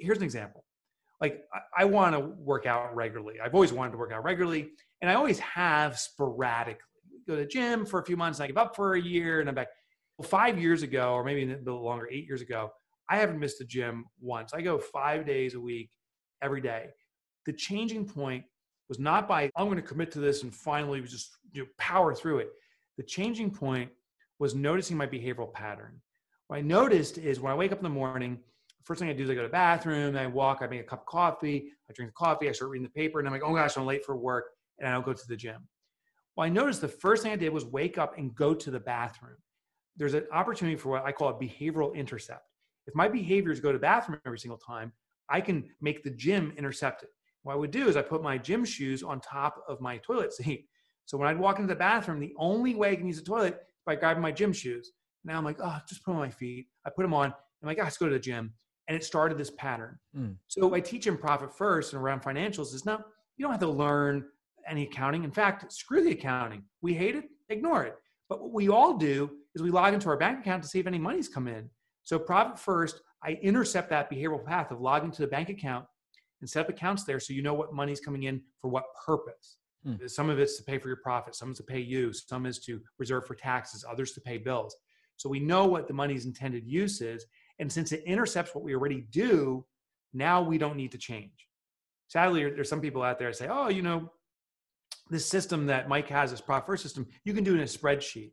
Here's 0.00 0.18
an 0.18 0.24
example. 0.24 0.64
Like 1.20 1.44
I, 1.52 1.82
I 1.82 1.84
want 1.84 2.14
to 2.14 2.20
work 2.20 2.66
out 2.66 2.94
regularly. 2.94 3.40
I've 3.42 3.54
always 3.54 3.72
wanted 3.72 3.92
to 3.92 3.98
work 3.98 4.12
out 4.12 4.24
regularly, 4.24 4.70
and 5.00 5.10
I 5.10 5.14
always 5.14 5.38
have 5.38 5.98
sporadically. 5.98 6.80
Go 7.26 7.36
to 7.36 7.40
the 7.40 7.46
gym 7.46 7.86
for 7.86 8.00
a 8.00 8.04
few 8.04 8.16
months, 8.16 8.38
and 8.38 8.44
I 8.44 8.46
give 8.48 8.58
up 8.58 8.76
for 8.76 8.94
a 8.94 9.00
year, 9.00 9.40
and 9.40 9.48
I'm 9.48 9.54
back. 9.54 9.68
Well, 10.18 10.28
five 10.28 10.60
years 10.60 10.82
ago, 10.82 11.14
or 11.14 11.24
maybe 11.24 11.50
a 11.50 11.56
little 11.56 11.82
longer, 11.82 12.08
eight 12.10 12.26
years 12.26 12.42
ago, 12.42 12.70
I 13.08 13.16
haven't 13.16 13.38
missed 13.38 13.58
the 13.58 13.64
gym 13.64 14.04
once. 14.20 14.52
I 14.52 14.60
go 14.60 14.78
five 14.78 15.26
days 15.26 15.54
a 15.54 15.60
week, 15.60 15.90
every 16.42 16.60
day. 16.60 16.86
The 17.46 17.52
changing 17.52 18.06
point 18.06 18.44
was 18.88 18.98
not 18.98 19.26
by 19.26 19.50
I'm 19.56 19.66
going 19.66 19.76
to 19.76 19.82
commit 19.82 20.12
to 20.12 20.20
this 20.20 20.42
and 20.42 20.54
finally 20.54 21.00
just 21.00 21.36
you 21.54 21.62
know, 21.62 21.68
power 21.78 22.14
through 22.14 22.38
it. 22.38 22.50
The 22.98 23.02
changing 23.02 23.50
point 23.50 23.90
was 24.38 24.54
noticing 24.54 24.96
my 24.96 25.06
behavioral 25.06 25.52
pattern. 25.52 26.00
What 26.48 26.58
I 26.58 26.60
noticed 26.60 27.16
is 27.16 27.40
when 27.40 27.52
I 27.52 27.56
wake 27.56 27.72
up 27.72 27.78
in 27.78 27.84
the 27.84 27.88
morning, 27.88 28.38
first 28.82 29.00
thing 29.00 29.08
I 29.08 29.14
do 29.14 29.24
is 29.24 29.30
I 29.30 29.34
go 29.34 29.40
to 29.40 29.48
the 29.48 29.52
bathroom, 29.52 30.16
I 30.16 30.26
walk, 30.26 30.58
I 30.60 30.66
make 30.66 30.80
a 30.80 30.84
cup 30.84 31.00
of 31.00 31.06
coffee, 31.06 31.72
I 31.88 31.92
drink 31.94 32.10
the 32.10 32.16
coffee, 32.16 32.48
I 32.48 32.52
start 32.52 32.70
reading 32.70 32.84
the 32.84 33.00
paper, 33.00 33.18
and 33.18 33.26
I'm 33.26 33.32
like, 33.32 33.42
oh 33.44 33.54
gosh, 33.54 33.76
I'm 33.76 33.86
late 33.86 34.04
for 34.04 34.16
work, 34.16 34.44
and 34.78 34.88
I 34.88 34.92
don't 34.92 35.06
go 35.06 35.14
to 35.14 35.28
the 35.28 35.36
gym. 35.36 35.66
Well, 36.36 36.46
I 36.46 36.50
noticed 36.50 36.80
the 36.80 36.88
first 36.88 37.22
thing 37.22 37.32
I 37.32 37.36
did 37.36 37.52
was 37.52 37.64
wake 37.64 37.96
up 37.96 38.18
and 38.18 38.34
go 38.34 38.54
to 38.54 38.70
the 38.70 38.80
bathroom. 38.80 39.36
There's 39.96 40.14
an 40.14 40.26
opportunity 40.32 40.76
for 40.76 40.90
what 40.90 41.04
I 41.04 41.12
call 41.12 41.28
a 41.28 41.34
behavioral 41.34 41.94
intercept. 41.94 42.50
If 42.86 42.94
my 42.94 43.08
behavior 43.08 43.52
is 43.52 43.60
go 43.60 43.72
to 43.72 43.78
bathroom 43.78 44.20
every 44.26 44.38
single 44.38 44.58
time, 44.58 44.92
I 45.30 45.40
can 45.40 45.64
make 45.80 46.02
the 46.02 46.10
gym 46.10 46.52
intercept 46.58 47.04
it. 47.04 47.10
What 47.44 47.54
I 47.54 47.56
would 47.56 47.70
do 47.70 47.88
is 47.88 47.96
I 47.96 48.02
put 48.02 48.22
my 48.22 48.36
gym 48.36 48.64
shoes 48.64 49.02
on 49.02 49.20
top 49.20 49.62
of 49.68 49.80
my 49.80 49.98
toilet 49.98 50.32
seat. 50.32 50.66
So 51.06 51.18
when 51.18 51.28
I'd 51.28 51.38
walk 51.38 51.58
into 51.58 51.68
the 51.68 51.78
bathroom, 51.78 52.20
the 52.20 52.34
only 52.38 52.74
way 52.74 52.92
I 52.92 52.96
can 52.96 53.06
use 53.06 53.18
the 53.18 53.24
toilet 53.24 53.54
is 53.54 53.82
by 53.84 53.96
grabbing 53.96 54.22
my 54.22 54.32
gym 54.32 54.52
shoes. 54.52 54.92
Now 55.24 55.38
I'm 55.38 55.44
like, 55.44 55.58
oh, 55.62 55.78
just 55.88 56.04
put 56.04 56.12
them 56.12 56.20
on 56.20 56.26
my 56.26 56.30
feet. 56.30 56.66
I 56.86 56.90
put 56.90 57.02
them 57.02 57.14
on. 57.14 57.26
And 57.26 57.34
I'm 57.62 57.68
like, 57.68 57.78
oh, 57.78 57.84
let's 57.84 57.96
go 57.96 58.06
to 58.06 58.12
the 58.12 58.18
gym. 58.18 58.52
And 58.88 58.96
it 58.96 59.04
started 59.04 59.38
this 59.38 59.50
pattern. 59.50 59.98
Mm. 60.16 60.36
So 60.48 60.74
I 60.74 60.80
teach 60.80 61.06
in 61.06 61.16
profit 61.16 61.56
first 61.56 61.92
and 61.92 62.02
around 62.02 62.22
financials 62.22 62.74
is 62.74 62.84
no, 62.84 63.00
you 63.36 63.44
don't 63.44 63.52
have 63.52 63.60
to 63.60 63.68
learn 63.68 64.24
any 64.68 64.84
accounting. 64.84 65.24
In 65.24 65.30
fact, 65.30 65.72
screw 65.72 66.02
the 66.02 66.12
accounting. 66.12 66.62
We 66.82 66.94
hate 66.94 67.16
it, 67.16 67.24
ignore 67.48 67.84
it. 67.84 67.96
But 68.28 68.42
what 68.42 68.52
we 68.52 68.68
all 68.68 68.94
do 68.94 69.30
is 69.54 69.62
we 69.62 69.70
log 69.70 69.94
into 69.94 70.08
our 70.08 70.16
bank 70.16 70.40
account 70.40 70.62
to 70.62 70.68
see 70.68 70.78
if 70.78 70.86
any 70.86 70.98
money's 70.98 71.28
come 71.28 71.48
in. 71.48 71.68
So 72.02 72.18
profit 72.18 72.58
first, 72.58 73.00
I 73.22 73.32
intercept 73.42 73.88
that 73.90 74.10
behavioral 74.10 74.44
path 74.44 74.70
of 74.70 74.80
logging 74.80 75.10
to 75.12 75.22
the 75.22 75.28
bank 75.28 75.48
account 75.48 75.86
and 76.40 76.48
set 76.48 76.60
up 76.60 76.68
accounts 76.68 77.04
there 77.04 77.20
so 77.20 77.32
you 77.32 77.42
know 77.42 77.54
what 77.54 77.72
money's 77.72 78.00
coming 78.00 78.24
in 78.24 78.42
for 78.60 78.68
what 78.68 78.84
purpose. 79.06 79.56
Hmm. 79.84 80.06
Some 80.06 80.30
of 80.30 80.38
it's 80.38 80.56
to 80.56 80.64
pay 80.64 80.78
for 80.78 80.88
your 80.88 80.96
profit, 80.98 81.34
some 81.34 81.50
is 81.50 81.58
to 81.58 81.62
pay 81.62 81.80
you, 81.80 82.12
some 82.12 82.46
is 82.46 82.58
to 82.60 82.80
reserve 82.98 83.26
for 83.26 83.34
taxes, 83.34 83.84
others 83.88 84.12
to 84.12 84.20
pay 84.20 84.38
bills. 84.38 84.76
So 85.16 85.28
we 85.28 85.40
know 85.40 85.66
what 85.66 85.86
the 85.86 85.94
money's 85.94 86.24
intended 86.24 86.66
use 86.66 87.00
is. 87.00 87.26
And 87.58 87.70
since 87.70 87.92
it 87.92 88.02
intercepts 88.04 88.54
what 88.54 88.64
we 88.64 88.74
already 88.74 89.06
do, 89.10 89.64
now 90.12 90.42
we 90.42 90.58
don't 90.58 90.76
need 90.76 90.92
to 90.92 90.98
change. 90.98 91.48
Sadly, 92.08 92.50
there's 92.50 92.68
some 92.68 92.80
people 92.80 93.02
out 93.02 93.18
there 93.18 93.30
that 93.30 93.36
say, 93.36 93.48
oh, 93.48 93.68
you 93.68 93.82
know, 93.82 94.10
this 95.10 95.26
system 95.26 95.66
that 95.66 95.88
Mike 95.88 96.08
has, 96.08 96.30
this 96.30 96.40
profit 96.40 96.66
first 96.66 96.82
system, 96.82 97.06
you 97.24 97.34
can 97.34 97.44
do 97.44 97.52
it 97.52 97.58
in 97.58 97.62
a 97.62 97.64
spreadsheet. 97.64 98.32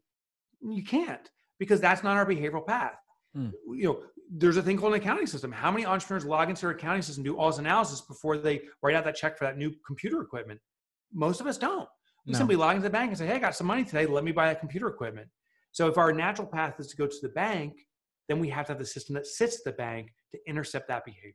You 0.62 0.84
can't 0.84 1.30
because 1.60 1.82
that's 1.82 2.04
not 2.04 2.18
our 2.18 2.26
behavioral 2.26 2.66
path. 2.66 2.96
Hmm. 3.36 3.50
You 3.68 3.84
know, 3.84 4.00
there's 4.34 4.58
a 4.58 4.64
thing 4.64 4.78
called 4.78 4.94
an 4.94 5.02
accounting 5.02 5.28
system. 5.28 5.52
How 5.52 5.72
many 5.72 5.86
entrepreneurs 5.86 6.26
log 6.26 6.50
into 6.50 6.62
their 6.62 6.72
accounting 6.72 7.02
system, 7.02 7.24
do 7.24 7.38
all 7.38 7.50
this 7.50 7.60
analysis 7.60 8.02
before 8.02 8.38
they 8.38 8.62
write 8.82 8.96
out 8.96 9.04
that 9.04 9.16
check 9.16 9.38
for 9.38 9.46
that 9.46 9.58
new 9.58 9.74
computer 9.86 10.22
equipment? 10.22 10.60
Most 11.14 11.42
of 11.42 11.48
us 11.48 11.58
don't. 11.58 11.88
We 12.26 12.34
No. 12.34 12.38
simply 12.38 12.56
log 12.56 12.76
into 12.76 12.84
the 12.84 12.92
bank 12.92 13.10
and 13.10 13.18
say, 13.18 13.28
hey, 13.28 13.36
I 13.36 13.40
got 13.40 13.56
some 13.56 13.68
money 13.68 13.84
today. 13.84 14.06
Let 14.06 14.24
me 14.24 14.32
buy 14.32 14.52
a 14.52 14.56
computer 14.56 14.88
equipment. 14.88 15.30
So 15.72 15.88
if 15.88 15.98
our 15.98 16.12
natural 16.14 16.48
path 16.48 16.80
is 16.80 16.88
to 16.88 16.98
go 16.98 17.08
to 17.08 17.18
the 17.22 17.30
bank, 17.30 17.74
then 18.28 18.40
we 18.40 18.50
have 18.50 18.66
to 18.68 18.74
have 18.74 18.80
the 18.80 18.86
system 18.86 19.16
that 19.16 19.26
sits 19.26 19.58
at 19.60 19.64
the 19.66 19.72
bank 19.72 20.14
to 20.32 20.40
intercept 20.48 20.88
that 20.90 21.04
behavior. 21.06 21.34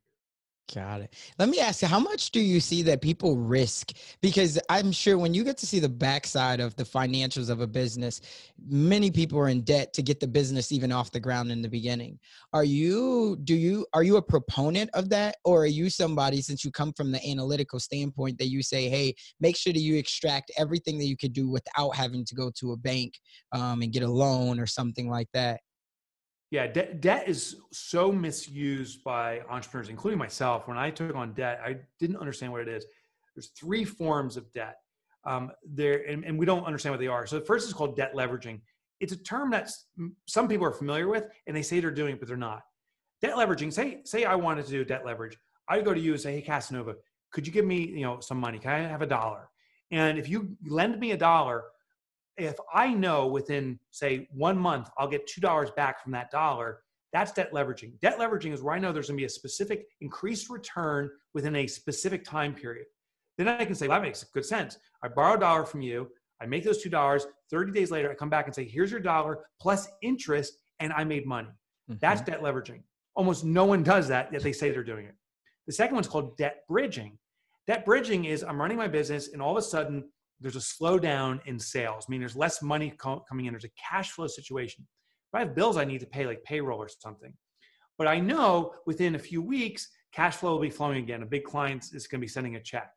Got 0.74 1.02
it. 1.02 1.14
Let 1.38 1.48
me 1.48 1.60
ask 1.60 1.80
you, 1.80 1.86
how 1.86 2.00
much 2.00 2.32
do 2.32 2.40
you 2.40 2.58
see 2.58 2.82
that 2.82 3.00
people 3.00 3.36
risk? 3.36 3.92
Because 4.20 4.58
I'm 4.68 4.90
sure 4.90 5.16
when 5.16 5.32
you 5.32 5.44
get 5.44 5.56
to 5.58 5.66
see 5.66 5.78
the 5.78 5.88
backside 5.88 6.58
of 6.58 6.74
the 6.74 6.82
financials 6.82 7.50
of 7.50 7.60
a 7.60 7.68
business, 7.68 8.20
many 8.68 9.12
people 9.12 9.38
are 9.38 9.48
in 9.48 9.60
debt 9.60 9.92
to 9.92 10.02
get 10.02 10.18
the 10.18 10.26
business 10.26 10.72
even 10.72 10.90
off 10.90 11.12
the 11.12 11.20
ground 11.20 11.52
in 11.52 11.62
the 11.62 11.68
beginning. 11.68 12.18
Are 12.52 12.64
you, 12.64 13.38
do 13.44 13.54
you, 13.54 13.86
are 13.92 14.02
you 14.02 14.16
a 14.16 14.22
proponent 14.22 14.90
of 14.92 15.08
that? 15.10 15.36
Or 15.44 15.62
are 15.62 15.66
you 15.66 15.88
somebody, 15.88 16.42
since 16.42 16.64
you 16.64 16.72
come 16.72 16.92
from 16.94 17.12
the 17.12 17.24
analytical 17.30 17.78
standpoint, 17.78 18.38
that 18.38 18.48
you 18.48 18.60
say, 18.60 18.88
hey, 18.88 19.14
make 19.38 19.56
sure 19.56 19.72
that 19.72 19.78
you 19.78 19.96
extract 19.96 20.50
everything 20.58 20.98
that 20.98 21.06
you 21.06 21.16
could 21.16 21.32
do 21.32 21.48
without 21.48 21.94
having 21.94 22.24
to 22.24 22.34
go 22.34 22.50
to 22.58 22.72
a 22.72 22.76
bank 22.76 23.14
um, 23.52 23.82
and 23.82 23.92
get 23.92 24.02
a 24.02 24.10
loan 24.10 24.58
or 24.58 24.66
something 24.66 25.08
like 25.08 25.28
that? 25.32 25.60
Yeah, 26.50 26.66
de- 26.68 26.94
debt 26.94 27.28
is 27.28 27.56
so 27.72 28.12
misused 28.12 29.02
by 29.02 29.40
entrepreneurs, 29.50 29.88
including 29.88 30.18
myself. 30.18 30.68
When 30.68 30.78
I 30.78 30.90
took 30.90 31.14
on 31.14 31.32
debt, 31.32 31.60
I 31.64 31.78
didn't 31.98 32.16
understand 32.18 32.52
what 32.52 32.60
it 32.60 32.68
is. 32.68 32.86
There's 33.34 33.48
three 33.48 33.84
forms 33.84 34.36
of 34.36 34.50
debt. 34.52 34.76
Um, 35.24 35.50
there, 35.68 36.08
and, 36.08 36.24
and 36.24 36.38
we 36.38 36.46
don't 36.46 36.64
understand 36.64 36.92
what 36.92 37.00
they 37.00 37.08
are. 37.08 37.26
So 37.26 37.40
the 37.40 37.44
first 37.44 37.66
is 37.66 37.74
called 37.74 37.96
debt 37.96 38.14
leveraging. 38.14 38.60
It's 39.00 39.12
a 39.12 39.16
term 39.16 39.50
that 39.50 39.70
some 40.26 40.46
people 40.46 40.64
are 40.66 40.72
familiar 40.72 41.08
with, 41.08 41.24
and 41.46 41.56
they 41.56 41.62
say 41.62 41.80
they're 41.80 41.90
doing 41.90 42.14
it, 42.14 42.20
but 42.20 42.28
they're 42.28 42.36
not. 42.36 42.62
Debt 43.20 43.34
leveraging. 43.34 43.72
Say, 43.72 44.02
say 44.04 44.24
I 44.24 44.36
wanted 44.36 44.66
to 44.66 44.70
do 44.70 44.84
debt 44.84 45.04
leverage. 45.04 45.36
I 45.68 45.80
go 45.80 45.92
to 45.92 46.00
you 46.00 46.12
and 46.12 46.20
say, 46.20 46.34
"Hey, 46.34 46.42
Casanova, 46.42 46.94
could 47.32 47.44
you 47.44 47.52
give 47.52 47.64
me, 47.64 47.88
you 47.88 48.02
know, 48.02 48.20
some 48.20 48.38
money? 48.38 48.58
Can 48.60 48.70
I 48.70 48.78
have 48.86 49.02
a 49.02 49.06
dollar?" 49.06 49.50
And 49.90 50.16
if 50.16 50.28
you 50.28 50.56
lend 50.64 50.98
me 51.00 51.10
a 51.10 51.16
dollar, 51.16 51.64
if 52.36 52.56
I 52.72 52.92
know 52.92 53.26
within, 53.26 53.78
say, 53.90 54.28
one 54.30 54.58
month, 54.58 54.90
I'll 54.98 55.08
get 55.08 55.28
$2 55.28 55.74
back 55.74 56.02
from 56.02 56.12
that 56.12 56.30
dollar, 56.30 56.80
that's 57.12 57.32
debt 57.32 57.52
leveraging. 57.52 57.98
Debt 58.00 58.18
leveraging 58.18 58.52
is 58.52 58.62
where 58.62 58.74
I 58.74 58.78
know 58.78 58.92
there's 58.92 59.08
going 59.08 59.16
to 59.16 59.22
be 59.22 59.26
a 59.26 59.28
specific 59.28 59.86
increased 60.00 60.50
return 60.50 61.10
within 61.34 61.56
a 61.56 61.66
specific 61.66 62.24
time 62.24 62.54
period. 62.54 62.86
Then 63.38 63.48
I 63.48 63.64
can 63.64 63.74
say, 63.74 63.88
well, 63.88 63.98
that 63.98 64.06
makes 64.06 64.24
good 64.24 64.44
sense. 64.44 64.78
I 65.02 65.08
borrow 65.08 65.36
a 65.36 65.40
dollar 65.40 65.64
from 65.64 65.80
you. 65.82 66.08
I 66.42 66.46
make 66.46 66.64
those 66.64 66.84
$2. 66.84 67.24
30 67.50 67.72
days 67.72 67.90
later, 67.90 68.10
I 68.10 68.14
come 68.14 68.28
back 68.28 68.46
and 68.46 68.54
say, 68.54 68.64
here's 68.64 68.90
your 68.90 69.00
dollar 69.00 69.44
plus 69.60 69.88
interest, 70.02 70.58
and 70.80 70.92
I 70.92 71.04
made 71.04 71.26
money. 71.26 71.48
Mm-hmm. 71.90 71.94
That's 72.00 72.20
debt 72.20 72.42
leveraging. 72.42 72.82
Almost 73.14 73.44
no 73.44 73.64
one 73.64 73.82
does 73.82 74.08
that, 74.08 74.32
yet 74.32 74.42
they 74.42 74.52
say 74.52 74.70
they're 74.70 74.84
doing 74.84 75.06
it. 75.06 75.14
The 75.66 75.72
second 75.72 75.94
one's 75.94 76.08
called 76.08 76.36
debt 76.36 76.64
bridging. 76.68 77.18
Debt 77.66 77.84
bridging 77.84 78.26
is 78.26 78.44
I'm 78.44 78.60
running 78.60 78.76
my 78.76 78.88
business, 78.88 79.32
and 79.32 79.40
all 79.40 79.52
of 79.52 79.56
a 79.56 79.62
sudden, 79.62 80.04
there's 80.40 80.56
a 80.56 80.60
slowdown 80.60 81.40
in 81.46 81.58
sales. 81.58 82.04
I 82.06 82.10
mean, 82.10 82.20
there's 82.20 82.36
less 82.36 82.62
money 82.62 82.92
co- 82.98 83.24
coming 83.28 83.46
in. 83.46 83.52
There's 83.52 83.64
a 83.64 83.70
cash 83.90 84.10
flow 84.10 84.26
situation. 84.26 84.86
If 85.32 85.34
I 85.34 85.40
have 85.40 85.54
bills 85.54 85.76
I 85.76 85.84
need 85.84 86.00
to 86.00 86.06
pay, 86.06 86.26
like 86.26 86.44
payroll 86.44 86.78
or 86.78 86.88
something, 86.88 87.32
but 87.98 88.06
I 88.06 88.20
know 88.20 88.74
within 88.86 89.14
a 89.14 89.18
few 89.18 89.40
weeks, 89.40 89.88
cash 90.12 90.36
flow 90.36 90.52
will 90.52 90.60
be 90.60 90.70
flowing 90.70 91.02
again. 91.02 91.22
A 91.22 91.26
big 91.26 91.44
client 91.44 91.86
is 91.92 92.06
going 92.06 92.20
to 92.20 92.24
be 92.24 92.28
sending 92.28 92.56
a 92.56 92.62
check. 92.62 92.90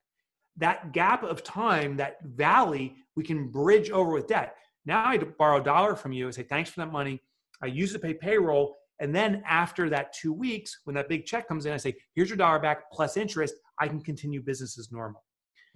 That 0.58 0.92
gap 0.92 1.24
of 1.24 1.44
time, 1.44 1.96
that 1.98 2.18
valley, 2.24 2.96
we 3.16 3.24
can 3.24 3.50
bridge 3.50 3.90
over 3.92 4.12
with 4.12 4.28
debt. 4.28 4.56
Now 4.86 5.06
I 5.06 5.18
borrow 5.18 5.62
a 5.62 5.64
dollar 5.64 5.96
from 5.96 6.12
you 6.12 6.26
and 6.26 6.36
say, 6.36 6.44
thanks 6.44 6.70
for 6.70 6.82
that 6.82 6.92
money. 6.92 7.22
I 7.62 7.68
use 7.68 7.92
it 7.92 7.94
to 7.94 8.00
pay 8.00 8.14
payroll. 8.14 8.76
And 9.00 9.16
then 9.16 9.42
after 9.48 9.90
that 9.90 10.14
two 10.14 10.34
weeks, 10.34 10.80
when 10.84 10.96
that 10.96 11.08
big 11.08 11.26
check 11.26 11.48
comes 11.48 11.66
in, 11.66 11.72
I 11.72 11.78
say, 11.78 11.96
here's 12.16 12.30
your 12.30 12.38
dollar 12.38 12.60
back 12.60 12.92
plus 12.92 13.16
interest. 13.16 13.54
I 13.80 13.88
can 13.88 14.02
continue 14.02 14.42
business 14.42 14.78
as 14.78 14.92
normal. 14.92 15.24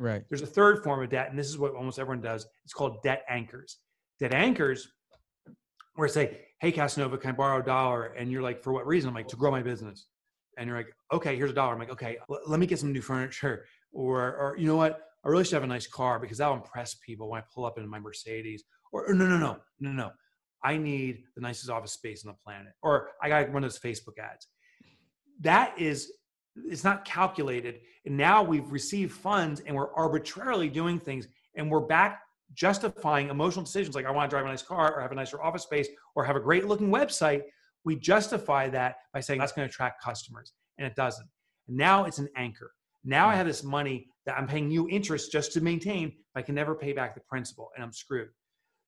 Right. 0.04 0.22
There's 0.28 0.42
a 0.42 0.46
third 0.46 0.84
form 0.84 1.02
of 1.02 1.10
debt, 1.10 1.30
and 1.30 1.40
this 1.40 1.48
is 1.48 1.58
what 1.58 1.76
almost 1.76 1.98
everyone 1.98 2.20
does. 2.20 2.46
It's 2.66 2.74
called 2.74 3.02
debt 3.04 3.24
anchors. 3.30 3.78
Debt 4.20 4.34
anchors, 4.34 4.90
where 5.96 6.10
say, 6.10 6.46
"Hey, 6.60 6.74
Casanova, 6.74 7.18
can 7.18 7.30
I 7.30 7.34
borrow 7.34 7.62
a 7.62 7.64
dollar?" 7.64 8.08
And 8.08 8.30
you're 8.30 8.42
like, 8.42 8.62
"For 8.62 8.74
what 8.74 8.86
reason?" 8.86 9.08
I'm 9.08 9.16
like, 9.16 9.30
"To 9.30 9.38
grow 9.38 9.50
my 9.50 9.64
business." 9.64 10.08
And 10.58 10.68
you're 10.68 10.76
like, 10.76 10.94
"Okay, 11.14 11.38
here's 11.38 11.52
a 11.52 11.54
dollar." 11.54 11.72
I'm 11.72 11.80
like, 11.80 11.90
"Okay, 11.92 12.18
l- 12.30 12.42
let 12.48 12.60
me 12.60 12.66
get 12.66 12.80
some 12.80 12.92
new 12.92 13.02
furniture," 13.02 13.66
or, 13.94 14.36
or 14.36 14.58
you 14.58 14.68
know 14.68 14.76
what? 14.76 15.00
I 15.24 15.30
really 15.30 15.46
should 15.46 15.54
have 15.54 15.64
a 15.64 15.68
nice 15.68 15.88
car 15.88 16.20
because 16.20 16.38
that'll 16.40 16.56
impress 16.58 16.96
people 16.96 17.30
when 17.30 17.42
I 17.42 17.46
pull 17.56 17.64
up 17.64 17.78
in 17.78 17.88
my 17.88 18.00
Mercedes. 18.00 18.66
Or, 18.92 19.10
or 19.10 19.14
no, 19.14 19.26
no, 19.26 19.38
no, 19.38 19.62
no, 19.80 19.92
no. 19.94 20.12
I 20.66 20.76
need 20.76 21.24
the 21.36 21.42
nicest 21.42 21.70
office 21.70 21.94
space 21.94 22.26
on 22.26 22.34
the 22.34 22.38
planet. 22.44 22.74
Or 22.82 23.12
I 23.22 23.30
got 23.30 23.54
one 23.54 23.64
of 23.64 23.72
those 23.72 23.80
Facebook 23.80 24.20
ads. 24.22 24.50
That 25.40 25.80
is 25.80 26.12
it's 26.56 26.84
not 26.84 27.06
calculated. 27.06 27.82
And 28.06 28.18
now 28.18 28.44
we've 28.44 28.72
received 28.72 29.12
funds 29.12 29.62
and 29.62 29.76
we're 29.76 29.94
arbitrarily 29.94 30.70
doing 30.70 31.00
things 31.00 31.28
and 31.56 31.70
we're 31.70 31.82
back 31.82 32.22
justifying 32.54 33.30
emotional 33.30 33.66
decisions 33.66 33.96
like 33.96 34.06
i 34.06 34.12
want 34.12 34.30
to 34.30 34.34
drive 34.34 34.46
a 34.46 34.48
nice 34.48 34.62
car 34.62 34.94
or 34.94 35.02
have 35.02 35.12
a 35.12 35.16
nicer 35.16 35.42
office 35.42 35.64
space 35.64 35.88
or 36.14 36.24
have 36.24 36.36
a 36.36 36.40
great 36.40 36.68
looking 36.68 36.90
website. 36.90 37.42
We 37.84 37.96
justify 37.96 38.70
that 38.70 38.98
by 39.14 39.22
saying 39.22 39.40
that's 39.40 39.52
going 39.52 39.68
to 39.68 39.72
attract 39.72 40.04
customers 40.04 40.54
and 40.78 40.86
it 40.86 40.96
doesn't. 40.96 41.28
And 41.68 41.78
now 41.78 42.06
it's 42.06 42.20
an 42.20 42.30
anchor. 42.36 42.72
Now 43.04 43.28
i 43.28 43.36
have 43.36 43.48
this 43.48 43.64
money 43.64 44.08
that 44.26 44.38
i'm 44.38 44.48
paying 44.48 44.70
you 44.70 44.88
interest 44.90 45.32
just 45.32 45.52
to 45.54 45.62
maintain 45.62 46.14
i 46.36 46.42
can 46.42 46.56
never 46.56 46.76
pay 46.76 46.94
back 46.94 47.16
the 47.16 47.22
principal 47.22 47.70
and 47.76 47.84
i'm 47.84 47.94
screwed. 47.94 48.30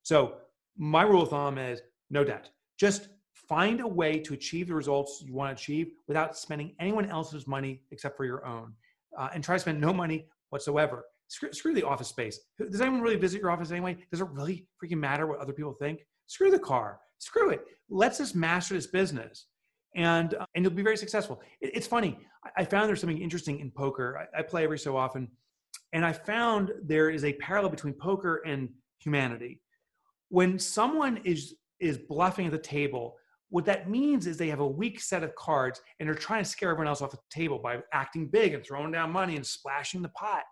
So 0.03 0.35
my 0.77 1.03
rule 1.03 1.23
of 1.23 1.29
thumb 1.29 1.57
is 1.57 1.81
no 2.09 2.23
debt. 2.23 2.49
Just 2.77 3.07
find 3.35 3.81
a 3.81 3.87
way 3.87 4.19
to 4.19 4.33
achieve 4.33 4.67
the 4.67 4.73
results 4.73 5.21
you 5.25 5.33
want 5.33 5.55
to 5.55 5.61
achieve 5.61 5.91
without 6.07 6.37
spending 6.37 6.73
anyone 6.79 7.05
else's 7.05 7.47
money 7.47 7.81
except 7.91 8.17
for 8.17 8.25
your 8.25 8.45
own 8.45 8.73
uh, 9.17 9.29
and 9.33 9.43
try 9.43 9.55
to 9.55 9.59
spend 9.59 9.79
no 9.79 9.93
money 9.93 10.27
whatsoever. 10.49 11.05
Screw, 11.27 11.51
screw, 11.51 11.73
the 11.73 11.85
office 11.85 12.07
space. 12.07 12.39
Does 12.57 12.81
anyone 12.81 13.01
really 13.01 13.15
visit 13.15 13.41
your 13.41 13.51
office 13.51 13.71
anyway? 13.71 13.97
Does 14.11 14.21
it 14.21 14.27
really 14.29 14.67
freaking 14.81 14.97
matter 14.97 15.27
what 15.27 15.39
other 15.39 15.53
people 15.53 15.73
think? 15.73 16.05
Screw 16.27 16.51
the 16.51 16.59
car. 16.59 16.99
Screw 17.17 17.49
it. 17.49 17.65
Let's 17.89 18.19
just 18.19 18.35
master 18.35 18.73
this 18.73 18.87
business 18.87 19.47
and 19.95 20.33
uh, 20.35 20.45
and 20.55 20.63
you'll 20.63 20.73
be 20.73 20.83
very 20.83 20.97
successful. 20.97 21.41
It, 21.61 21.71
it's 21.73 21.87
funny. 21.87 22.19
I, 22.43 22.61
I, 22.61 22.65
found 22.65 22.87
there's 22.87 23.01
something 23.01 23.21
interesting 23.21 23.59
in 23.59 23.71
poker. 23.71 24.27
I, 24.35 24.39
I 24.39 24.41
play 24.43 24.63
every 24.63 24.79
so 24.79 24.97
often 24.97 25.29
and 25.93 26.05
i 26.05 26.11
found 26.11 26.71
there 26.83 27.09
is 27.09 27.23
a 27.23 27.33
parallel 27.33 27.71
between 27.71 27.93
poker 27.93 28.41
and 28.45 28.69
humanity. 28.99 29.61
When 30.29 30.59
someone 30.59 31.17
is 31.23 31.55
is 31.79 31.97
bluffing 31.97 32.45
at 32.45 32.51
the 32.51 32.57
table 32.57 33.17
what 33.55 33.63
that 33.63 33.89
means 33.89 34.27
is 34.27 34.35
they 34.35 34.49
have 34.49 34.59
a 34.59 34.67
weak 34.67 34.99
set 34.99 35.23
of 35.23 35.33
cards 35.35 35.79
and 35.97 36.09
they're 36.09 36.13
trying 36.13 36.43
to 36.43 36.49
scare 36.49 36.71
everyone 36.71 36.89
else 36.89 37.01
off 37.01 37.11
the 37.11 37.17
table 37.29 37.57
by 37.57 37.77
acting 37.93 38.27
big 38.27 38.53
and 38.53 38.65
throwing 38.65 38.91
down 38.91 39.09
money 39.13 39.37
and 39.37 39.47
splashing 39.47 40.01
the 40.01 40.09
pot. 40.09 40.43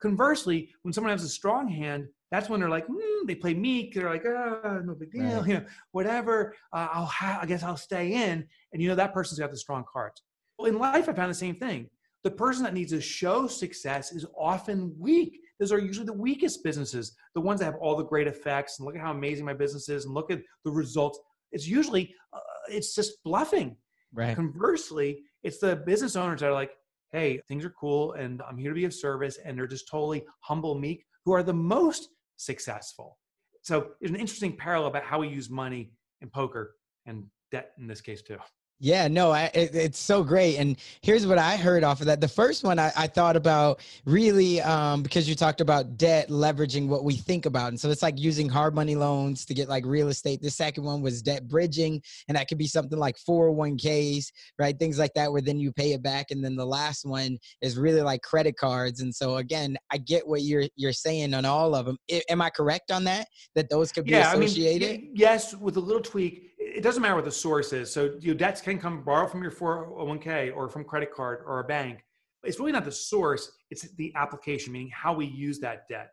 Conversely, 0.00 0.70
when 0.80 0.94
someone 0.94 1.10
has 1.10 1.22
a 1.22 1.28
strong 1.28 1.68
hand, 1.68 2.06
that's 2.30 2.48
when 2.48 2.58
they're 2.58 2.70
like, 2.70 2.86
mm, 2.86 3.26
they 3.26 3.34
play 3.34 3.52
meek. 3.52 3.92
They're 3.92 4.08
like, 4.08 4.24
oh, 4.24 4.80
no 4.82 4.94
big 4.94 5.12
deal, 5.12 5.40
right. 5.40 5.46
you 5.46 5.52
know, 5.52 5.66
whatever. 5.92 6.54
Uh, 6.72 6.88
I'll 6.90 7.04
ha- 7.04 7.40
I 7.42 7.44
guess 7.44 7.62
I'll 7.62 7.76
stay 7.76 8.14
in. 8.14 8.48
And 8.72 8.80
you 8.80 8.88
know 8.88 8.94
that 8.94 9.12
person's 9.12 9.38
got 9.38 9.50
the 9.50 9.58
strong 9.58 9.84
cards. 9.92 10.22
Well, 10.58 10.66
in 10.66 10.78
life, 10.78 11.10
I 11.10 11.12
found 11.12 11.30
the 11.30 11.34
same 11.34 11.56
thing. 11.56 11.90
The 12.24 12.30
person 12.30 12.64
that 12.64 12.72
needs 12.72 12.92
to 12.92 13.02
show 13.02 13.48
success 13.48 14.12
is 14.12 14.24
often 14.34 14.94
weak. 14.98 15.40
Those 15.58 15.72
are 15.72 15.78
usually 15.78 16.06
the 16.06 16.14
weakest 16.14 16.64
businesses, 16.64 17.14
the 17.34 17.40
ones 17.42 17.60
that 17.60 17.66
have 17.66 17.80
all 17.82 17.96
the 17.96 18.04
great 18.04 18.26
effects. 18.26 18.78
And 18.78 18.86
look 18.86 18.94
at 18.94 19.02
how 19.02 19.10
amazing 19.10 19.44
my 19.44 19.52
business 19.52 19.90
is, 19.90 20.06
and 20.06 20.14
look 20.14 20.30
at 20.30 20.40
the 20.64 20.70
results 20.70 21.20
it's 21.52 21.66
usually 21.66 22.14
uh, 22.32 22.38
it's 22.68 22.94
just 22.94 23.22
bluffing. 23.24 23.76
Right. 24.12 24.34
Conversely, 24.34 25.22
it's 25.42 25.58
the 25.58 25.76
business 25.76 26.16
owners 26.16 26.40
that 26.40 26.48
are 26.48 26.52
like, 26.52 26.72
"Hey, 27.12 27.40
things 27.48 27.64
are 27.64 27.70
cool, 27.70 28.12
and 28.12 28.42
I'm 28.48 28.58
here 28.58 28.70
to 28.70 28.74
be 28.74 28.84
of 28.84 28.94
service," 28.94 29.38
and 29.44 29.56
they're 29.56 29.66
just 29.66 29.88
totally 29.88 30.24
humble, 30.40 30.78
meek, 30.78 31.04
who 31.24 31.32
are 31.32 31.42
the 31.42 31.54
most 31.54 32.08
successful. 32.36 33.18
So 33.62 33.90
there's 34.00 34.10
an 34.10 34.20
interesting 34.20 34.56
parallel 34.56 34.88
about 34.88 35.04
how 35.04 35.20
we 35.20 35.28
use 35.28 35.50
money 35.50 35.92
in 36.22 36.30
poker 36.30 36.74
and 37.06 37.24
debt 37.50 37.72
in 37.78 37.86
this 37.86 38.00
case 38.00 38.22
too. 38.22 38.38
Yeah, 38.82 39.08
no, 39.08 39.30
I, 39.30 39.50
it, 39.52 39.74
it's 39.74 39.98
so 39.98 40.24
great. 40.24 40.56
And 40.56 40.78
here's 41.02 41.26
what 41.26 41.36
I 41.36 41.58
heard 41.58 41.84
off 41.84 42.00
of 42.00 42.06
that. 42.06 42.22
The 42.22 42.28
first 42.28 42.64
one 42.64 42.78
I, 42.78 42.90
I 42.96 43.06
thought 43.08 43.36
about 43.36 43.80
really 44.06 44.62
um, 44.62 45.02
because 45.02 45.28
you 45.28 45.34
talked 45.34 45.60
about 45.60 45.98
debt 45.98 46.30
leveraging 46.30 46.88
what 46.88 47.04
we 47.04 47.14
think 47.14 47.44
about. 47.44 47.68
And 47.68 47.78
so 47.78 47.90
it's 47.90 48.02
like 48.02 48.18
using 48.18 48.48
hard 48.48 48.74
money 48.74 48.96
loans 48.96 49.44
to 49.44 49.54
get 49.54 49.68
like 49.68 49.84
real 49.84 50.08
estate. 50.08 50.40
The 50.40 50.50
second 50.50 50.84
one 50.84 51.02
was 51.02 51.20
debt 51.20 51.46
bridging. 51.46 52.00
And 52.26 52.38
that 52.38 52.48
could 52.48 52.56
be 52.56 52.66
something 52.66 52.98
like 52.98 53.18
401ks, 53.18 54.32
right? 54.58 54.78
Things 54.78 54.98
like 54.98 55.12
that, 55.14 55.30
where 55.30 55.42
then 55.42 55.60
you 55.60 55.72
pay 55.72 55.92
it 55.92 56.02
back. 56.02 56.30
And 56.30 56.42
then 56.42 56.56
the 56.56 56.66
last 56.66 57.04
one 57.04 57.36
is 57.60 57.76
really 57.76 58.00
like 58.00 58.22
credit 58.22 58.56
cards. 58.56 59.02
And 59.02 59.14
so 59.14 59.36
again, 59.36 59.76
I 59.92 59.98
get 59.98 60.26
what 60.26 60.40
you're 60.40 60.64
you're 60.76 60.94
saying 60.94 61.34
on 61.34 61.44
all 61.44 61.74
of 61.74 61.84
them. 61.84 61.98
I, 62.10 62.22
am 62.30 62.40
I 62.40 62.48
correct 62.48 62.90
on 62.90 63.04
that? 63.04 63.28
That 63.54 63.68
those 63.68 63.92
could 63.92 64.06
be 64.06 64.12
yeah, 64.12 64.32
associated? 64.32 64.88
I 64.88 64.92
mean, 64.92 65.12
yes, 65.14 65.54
with 65.54 65.76
a 65.76 65.80
little 65.80 66.00
tweak 66.00 66.49
it 66.80 66.82
doesn't 66.82 67.02
matter 67.02 67.14
what 67.14 67.26
the 67.26 67.30
source 67.30 67.74
is. 67.74 67.92
So 67.92 68.14
your 68.20 68.34
debts 68.34 68.62
can 68.62 68.78
come 68.78 69.02
borrow 69.02 69.26
from 69.26 69.42
your 69.42 69.52
401k 69.52 70.56
or 70.56 70.66
from 70.66 70.82
credit 70.82 71.12
card 71.12 71.40
or 71.44 71.60
a 71.60 71.64
bank. 71.64 72.02
It's 72.42 72.58
really 72.58 72.72
not 72.72 72.86
the 72.86 72.90
source, 72.90 73.52
it's 73.70 73.86
the 73.96 74.10
application, 74.16 74.72
meaning 74.72 74.90
how 74.90 75.12
we 75.12 75.26
use 75.26 75.58
that 75.58 75.86
debt. 75.90 76.12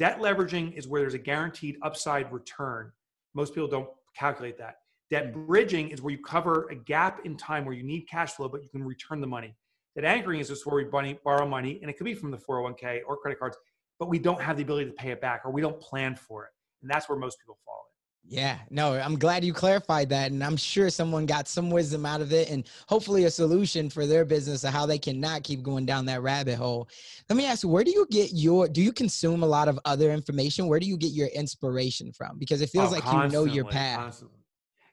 Debt 0.00 0.18
leveraging 0.18 0.76
is 0.76 0.88
where 0.88 1.00
there's 1.00 1.14
a 1.14 1.18
guaranteed 1.18 1.76
upside 1.82 2.32
return. 2.32 2.90
Most 3.34 3.54
people 3.54 3.68
don't 3.68 3.88
calculate 4.16 4.58
that. 4.58 4.78
Debt 5.10 5.32
bridging 5.32 5.90
is 5.90 6.02
where 6.02 6.10
you 6.10 6.18
cover 6.24 6.66
a 6.72 6.74
gap 6.74 7.24
in 7.24 7.36
time 7.36 7.64
where 7.64 7.74
you 7.74 7.84
need 7.84 8.08
cash 8.10 8.32
flow, 8.32 8.48
but 8.48 8.64
you 8.64 8.68
can 8.68 8.82
return 8.82 9.20
the 9.20 9.28
money. 9.28 9.54
Debt 9.94 10.04
anchoring 10.04 10.40
is 10.40 10.48
just 10.48 10.66
where 10.66 10.74
we 10.74 11.14
borrow 11.24 11.46
money, 11.46 11.78
and 11.82 11.88
it 11.88 11.96
could 11.96 12.04
be 12.04 12.14
from 12.14 12.32
the 12.32 12.36
401k 12.36 13.02
or 13.06 13.16
credit 13.16 13.38
cards, 13.38 13.56
but 14.00 14.08
we 14.08 14.18
don't 14.18 14.40
have 14.40 14.56
the 14.56 14.64
ability 14.64 14.86
to 14.86 14.96
pay 14.96 15.12
it 15.12 15.20
back 15.20 15.42
or 15.44 15.52
we 15.52 15.60
don't 15.60 15.80
plan 15.80 16.16
for 16.16 16.46
it. 16.46 16.50
And 16.82 16.90
that's 16.90 17.08
where 17.08 17.16
most 17.16 17.38
people 17.38 17.56
fall 17.64 17.80
Yeah, 18.22 18.58
no, 18.70 18.92
I'm 18.92 19.18
glad 19.18 19.44
you 19.44 19.52
clarified 19.52 20.08
that. 20.10 20.30
And 20.30 20.44
I'm 20.44 20.56
sure 20.56 20.88
someone 20.88 21.26
got 21.26 21.48
some 21.48 21.68
wisdom 21.68 22.06
out 22.06 22.20
of 22.20 22.32
it 22.32 22.48
and 22.48 22.64
hopefully 22.86 23.24
a 23.24 23.30
solution 23.30 23.90
for 23.90 24.06
their 24.06 24.24
business 24.24 24.62
of 24.62 24.72
how 24.72 24.86
they 24.86 24.98
cannot 24.98 25.42
keep 25.42 25.62
going 25.64 25.84
down 25.84 26.06
that 26.06 26.22
rabbit 26.22 26.56
hole. 26.56 26.88
Let 27.28 27.36
me 27.36 27.46
ask 27.46 27.64
you, 27.64 27.68
where 27.68 27.82
do 27.82 27.90
you 27.90 28.06
get 28.08 28.30
your, 28.32 28.68
do 28.68 28.82
you 28.82 28.92
consume 28.92 29.42
a 29.42 29.46
lot 29.46 29.66
of 29.66 29.80
other 29.84 30.12
information? 30.12 30.68
Where 30.68 30.78
do 30.78 30.86
you 30.86 30.96
get 30.96 31.10
your 31.12 31.26
inspiration 31.28 32.12
from? 32.12 32.38
Because 32.38 32.60
it 32.60 32.70
feels 32.70 32.90
Oh, 32.90 32.92
like 32.92 33.10
you 33.10 33.32
know 33.32 33.46
your 33.46 33.64
path. 33.64 33.98
constantly. 33.98 34.38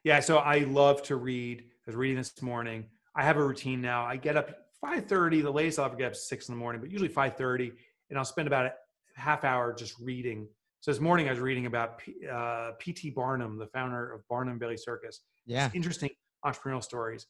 Yeah, 0.02 0.18
so 0.20 0.38
I 0.38 0.60
love 0.60 1.02
to 1.04 1.16
read. 1.16 1.60
I 1.60 1.64
was 1.86 1.96
reading 1.96 2.16
this 2.16 2.42
morning. 2.42 2.86
I 3.14 3.22
have 3.22 3.36
a 3.36 3.44
routine 3.44 3.80
now. 3.80 4.04
I 4.04 4.16
get 4.16 4.36
up 4.36 4.50
5:30. 4.84 5.42
The 5.42 5.50
latest 5.50 5.78
I'll 5.78 5.86
ever 5.86 5.96
get 5.96 6.06
up 6.06 6.12
is 6.12 6.28
six 6.28 6.48
in 6.48 6.54
the 6.54 6.58
morning, 6.58 6.80
but 6.80 6.90
usually 6.90 7.08
5:30, 7.08 7.72
and 8.10 8.18
I'll 8.18 8.24
spend 8.24 8.46
about 8.48 8.66
a 8.66 8.72
half 9.14 9.44
hour 9.44 9.72
just 9.72 9.94
reading. 10.00 10.48
So 10.80 10.92
this 10.92 11.00
morning 11.00 11.26
I 11.28 11.32
was 11.32 11.40
reading 11.40 11.66
about 11.66 11.98
P, 11.98 12.14
uh, 12.32 12.70
P.T. 12.78 13.10
Barnum, 13.10 13.58
the 13.58 13.66
founder 13.66 14.12
of 14.12 14.26
Barnum 14.28 14.58
Bailey 14.58 14.76
Circus. 14.76 15.22
Yeah. 15.44 15.70
interesting 15.74 16.10
entrepreneurial 16.44 16.82
stories. 16.82 17.26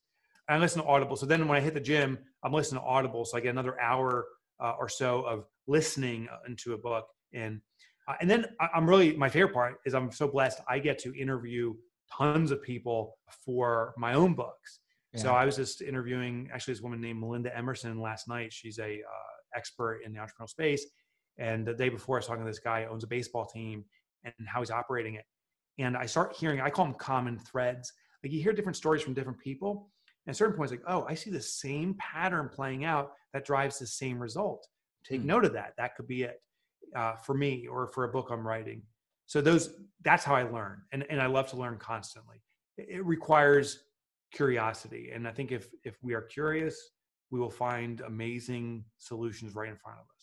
I 0.48 0.58
listen 0.58 0.82
to 0.82 0.88
Audible. 0.88 1.16
So 1.16 1.26
then 1.26 1.46
when 1.48 1.56
I 1.56 1.60
hit 1.60 1.74
the 1.74 1.80
gym, 1.80 2.18
I'm 2.42 2.52
listening 2.52 2.80
to 2.80 2.86
Audible. 2.86 3.24
So 3.24 3.36
I 3.36 3.40
get 3.40 3.50
another 3.50 3.80
hour 3.80 4.26
uh, 4.60 4.74
or 4.78 4.88
so 4.88 5.22
of 5.22 5.44
listening 5.66 6.28
uh, 6.30 6.38
into 6.46 6.74
a 6.74 6.78
book. 6.78 7.06
And 7.32 7.60
uh, 8.06 8.14
and 8.20 8.30
then 8.30 8.46
I'm 8.74 8.88
really 8.88 9.14
my 9.16 9.28
favorite 9.28 9.52
part 9.52 9.76
is 9.84 9.94
I'm 9.94 10.10
so 10.10 10.28
blessed 10.28 10.60
I 10.66 10.78
get 10.78 10.98
to 11.00 11.14
interview 11.14 11.74
tons 12.10 12.50
of 12.50 12.62
people 12.62 13.18
for 13.44 13.94
my 13.98 14.14
own 14.14 14.34
books. 14.34 14.80
So 15.14 15.32
I 15.32 15.44
was 15.44 15.56
just 15.56 15.82
interviewing 15.82 16.48
actually 16.52 16.74
this 16.74 16.82
woman 16.82 17.00
named 17.00 17.18
Melinda 17.18 17.54
Emerson 17.56 18.00
last 18.00 18.28
night. 18.28 18.52
She's 18.52 18.78
a 18.78 18.84
uh, 18.84 19.56
expert 19.56 20.00
in 20.04 20.12
the 20.12 20.20
entrepreneurial 20.20 20.48
space. 20.48 20.86
And 21.38 21.66
the 21.66 21.74
day 21.74 21.88
before, 21.88 22.16
I 22.16 22.18
was 22.18 22.26
talking 22.26 22.44
to 22.44 22.50
this 22.50 22.58
guy 22.58 22.84
who 22.84 22.90
owns 22.90 23.04
a 23.04 23.08
baseball 23.08 23.46
team 23.46 23.84
and 24.24 24.34
how 24.46 24.60
he's 24.60 24.70
operating 24.70 25.14
it. 25.14 25.24
And 25.78 25.96
I 25.96 26.06
start 26.06 26.34
hearing, 26.36 26.60
I 26.60 26.70
call 26.70 26.86
them 26.86 26.94
common 26.94 27.38
threads. 27.38 27.92
Like 28.22 28.32
you 28.32 28.42
hear 28.42 28.52
different 28.52 28.76
stories 28.76 29.02
from 29.02 29.14
different 29.14 29.38
people. 29.38 29.90
And 30.26 30.32
at 30.32 30.36
certain 30.36 30.56
points, 30.56 30.72
like, 30.72 30.82
oh, 30.88 31.06
I 31.08 31.14
see 31.14 31.30
the 31.30 31.40
same 31.40 31.94
pattern 31.98 32.50
playing 32.52 32.84
out 32.84 33.12
that 33.32 33.44
drives 33.44 33.78
the 33.78 33.86
same 33.86 34.18
result. 34.18 34.66
Take 35.04 35.20
Hmm. 35.20 35.28
note 35.28 35.44
of 35.44 35.52
that. 35.52 35.74
That 35.78 35.94
could 35.96 36.08
be 36.08 36.24
it 36.24 36.42
uh, 36.96 37.14
for 37.16 37.34
me 37.34 37.66
or 37.68 37.86
for 37.86 38.04
a 38.04 38.08
book 38.08 38.28
I'm 38.30 38.46
writing. 38.46 38.82
So 39.26 39.40
those, 39.40 39.74
that's 40.02 40.24
how 40.24 40.34
I 40.34 40.42
learn. 40.42 40.82
And, 40.92 41.06
and 41.10 41.20
I 41.22 41.26
love 41.26 41.48
to 41.50 41.56
learn 41.56 41.78
constantly. 41.78 42.42
It 42.76 42.88
it 42.98 43.04
requires 43.04 43.84
curiosity. 44.34 45.10
And 45.14 45.26
I 45.28 45.32
think 45.32 45.52
if, 45.52 45.68
if 45.84 45.96
we 46.02 46.14
are 46.14 46.22
curious, 46.22 46.76
we 47.30 47.38
will 47.38 47.50
find 47.50 48.00
amazing 48.00 48.84
solutions 48.98 49.54
right 49.54 49.68
in 49.68 49.76
front 49.76 49.98
of 49.98 50.06
us. 50.16 50.17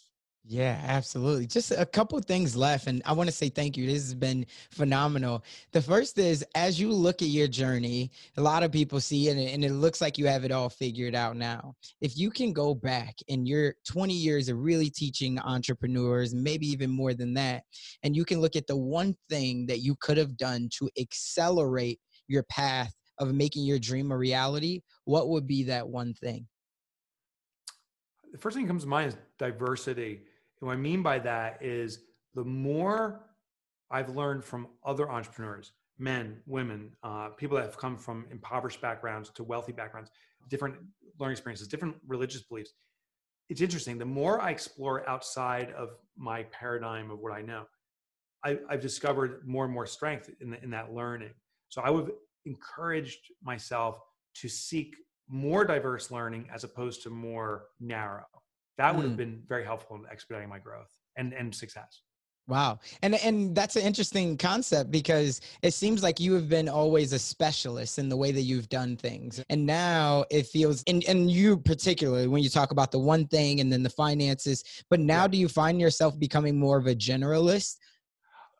Yeah, 0.47 0.79
absolutely. 0.85 1.47
Just 1.47 1.71
a 1.71 1.87
couple 1.87 2.19
things 2.19 2.55
left. 2.55 2.85
And 2.85 3.01
I 3.03 3.13
want 3.13 3.27
to 3.27 3.35
say 3.35 3.49
thank 3.49 3.75
you. 3.75 3.87
This 3.87 4.03
has 4.03 4.13
been 4.13 4.45
phenomenal. 4.69 5.43
The 5.71 5.81
first 5.81 6.19
is 6.19 6.45
as 6.53 6.79
you 6.79 6.91
look 6.91 7.23
at 7.23 7.29
your 7.29 7.47
journey, 7.47 8.11
a 8.37 8.41
lot 8.41 8.61
of 8.61 8.71
people 8.71 8.99
see 8.99 9.27
it 9.27 9.37
and 9.37 9.65
it 9.65 9.71
looks 9.71 10.01
like 10.01 10.19
you 10.19 10.27
have 10.27 10.43
it 10.43 10.51
all 10.51 10.69
figured 10.69 11.15
out 11.15 11.35
now. 11.35 11.73
If 11.99 12.15
you 12.15 12.29
can 12.29 12.53
go 12.53 12.75
back 12.75 13.15
in 13.27 13.47
your 13.47 13.73
20 13.87 14.13
years 14.13 14.47
of 14.47 14.59
really 14.59 14.91
teaching 14.91 15.39
entrepreneurs, 15.39 16.35
maybe 16.35 16.67
even 16.67 16.91
more 16.91 17.15
than 17.15 17.33
that, 17.33 17.63
and 18.03 18.15
you 18.15 18.23
can 18.23 18.39
look 18.39 18.55
at 18.55 18.67
the 18.67 18.77
one 18.77 19.15
thing 19.29 19.65
that 19.65 19.79
you 19.79 19.95
could 19.99 20.17
have 20.17 20.37
done 20.37 20.69
to 20.77 20.87
accelerate 20.99 21.99
your 22.27 22.43
path 22.43 22.93
of 23.17 23.33
making 23.33 23.65
your 23.65 23.79
dream 23.79 24.11
a 24.11 24.17
reality, 24.17 24.81
what 25.05 25.29
would 25.29 25.47
be 25.47 25.63
that 25.63 25.87
one 25.87 26.13
thing? 26.13 26.45
the 28.35 28.41
first 28.41 28.57
thing 28.57 28.65
that 28.65 28.69
comes 28.69 28.83
to 28.83 28.89
mind 28.89 29.07
is 29.07 29.17
diversity. 29.39 30.19
What 30.65 30.73
I 30.73 30.77
mean 30.77 31.03
by 31.03 31.19
that 31.19 31.61
is 31.61 31.99
the 32.33 32.43
more 32.43 33.21
I've 33.91 34.15
learned 34.15 34.43
from 34.43 34.67
other 34.83 35.07
entrepreneurs, 35.11 35.73
men, 35.99 36.41
women, 36.47 36.95
uh, 37.03 37.29
people 37.37 37.55
that 37.57 37.65
have 37.65 37.77
come 37.77 37.97
from 37.97 38.25
impoverished 38.31 38.81
backgrounds 38.81 39.29
to 39.35 39.43
wealthy 39.43 39.73
backgrounds, 39.73 40.09
different 40.49 40.77
learning 41.19 41.33
experiences, 41.33 41.67
different 41.67 41.95
religious 42.07 42.41
beliefs. 42.41 42.73
It's 43.47 43.61
interesting. 43.61 43.99
The 43.99 44.05
more 44.05 44.41
I 44.41 44.49
explore 44.49 45.07
outside 45.07 45.71
of 45.77 45.89
my 46.17 46.43
paradigm 46.45 47.11
of 47.11 47.19
what 47.19 47.31
I 47.31 47.43
know, 47.43 47.65
I, 48.43 48.57
I've 48.67 48.81
discovered 48.81 49.43
more 49.45 49.65
and 49.65 49.73
more 49.73 49.85
strength 49.85 50.31
in, 50.41 50.49
the, 50.49 50.63
in 50.63 50.71
that 50.71 50.91
learning. 50.91 51.33
So 51.69 51.83
I 51.83 51.91
would 51.91 52.11
encourage 52.45 53.19
myself 53.43 53.99
to 54.37 54.49
seek 54.49 54.95
more 55.29 55.63
diverse 55.63 56.09
learning 56.09 56.49
as 56.51 56.63
opposed 56.63 57.03
to 57.03 57.11
more 57.11 57.65
narrow. 57.79 58.25
That 58.77 58.95
would 58.95 59.03
have 59.05 59.13
Mm. 59.13 59.17
been 59.17 59.43
very 59.47 59.63
helpful 59.63 59.95
in 59.95 60.05
expediting 60.11 60.49
my 60.49 60.59
growth 60.59 60.91
and, 61.15 61.33
and 61.33 61.53
success. 61.53 62.01
Wow. 62.47 62.77
And 63.01 63.15
and 63.15 63.55
that's 63.55 63.75
an 63.75 63.81
interesting 63.81 64.37
concept 64.37 64.91
because 64.91 65.41
it 65.63 65.73
seems 65.73 66.03
like 66.03 66.19
you 66.19 66.33
have 66.33 66.47
been 66.47 66.69
always 66.69 67.11
a 67.11 67.17
specialist 67.17 67.97
in 67.97 68.07
the 68.07 68.15
way 68.15 68.31
that 68.31 68.41
you've 68.41 68.69
done 68.69 68.97
things. 68.97 69.43
And 69.49 69.65
now 69.65 70.25
it 70.29 70.45
feels 70.45 70.83
and, 70.85 71.03
and 71.05 71.31
you 71.31 71.57
particularly 71.57 72.27
when 72.27 72.43
you 72.43 72.49
talk 72.49 72.69
about 72.69 72.91
the 72.91 72.99
one 72.99 73.25
thing 73.27 73.61
and 73.61 73.73
then 73.73 73.81
the 73.81 73.89
finances, 73.89 74.63
but 74.91 74.99
now 74.99 75.23
Yeah. 75.23 75.29
do 75.29 75.37
you 75.39 75.47
find 75.47 75.81
yourself 75.81 76.19
becoming 76.19 76.59
more 76.59 76.77
of 76.77 76.85
a 76.85 76.93
generalist? 76.93 77.77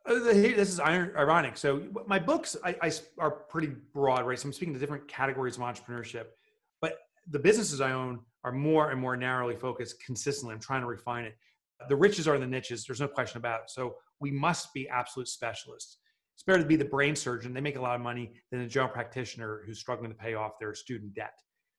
Uh, 0.08 0.16
This 0.20 0.70
is 0.70 0.80
ironic. 0.80 1.56
So 1.56 1.84
my 2.08 2.18
books 2.18 2.56
I 2.64 2.92
are 3.20 3.30
pretty 3.32 3.72
broad, 3.94 4.26
right? 4.26 4.40
So 4.40 4.48
I'm 4.48 4.54
speaking 4.54 4.74
to 4.74 4.80
different 4.80 5.08
categories 5.08 5.58
of 5.58 5.62
entrepreneurship, 5.62 6.26
but 6.82 6.98
the 7.30 7.40
businesses 7.40 7.82
I 7.82 7.92
own 7.92 8.22
are 8.46 8.52
more 8.52 8.92
and 8.92 9.02
more 9.02 9.18
narrowly 9.18 9.56
focused 9.56 10.02
consistently. 10.06 10.54
I'm 10.54 10.62
trying 10.62 10.82
to 10.82 10.88
refine 10.88 11.26
it. 11.26 11.36
The 11.90 11.96
riches 11.96 12.28
are 12.28 12.36
in 12.36 12.42
the 12.42 12.48
niches. 12.48 12.86
There's 12.86 13.02
no 13.02 13.08
question 13.08 13.40
about 13.40 13.62
it. 13.64 13.70
So 13.72 13.96
we 14.22 14.32
must 14.32 14.72
be 14.74 14.88
absolute 14.88 15.28
specialists. 15.28 15.98
It's 16.36 16.44
better 16.44 16.62
to 16.62 16.68
be 16.68 16.76
the 16.76 16.86
brain 16.86 17.16
surgeon. 17.16 17.54
They 17.54 17.62
make 17.62 17.76
a 17.76 17.82
lot 17.82 17.96
of 17.96 18.02
money 18.02 18.34
than 18.52 18.62
the 18.62 18.68
general 18.68 18.94
practitioner 18.94 19.64
who's 19.66 19.80
struggling 19.80 20.12
to 20.12 20.16
pay 20.18 20.36
off 20.36 20.60
their 20.60 20.76
student 20.76 21.16
debt. 21.16 21.34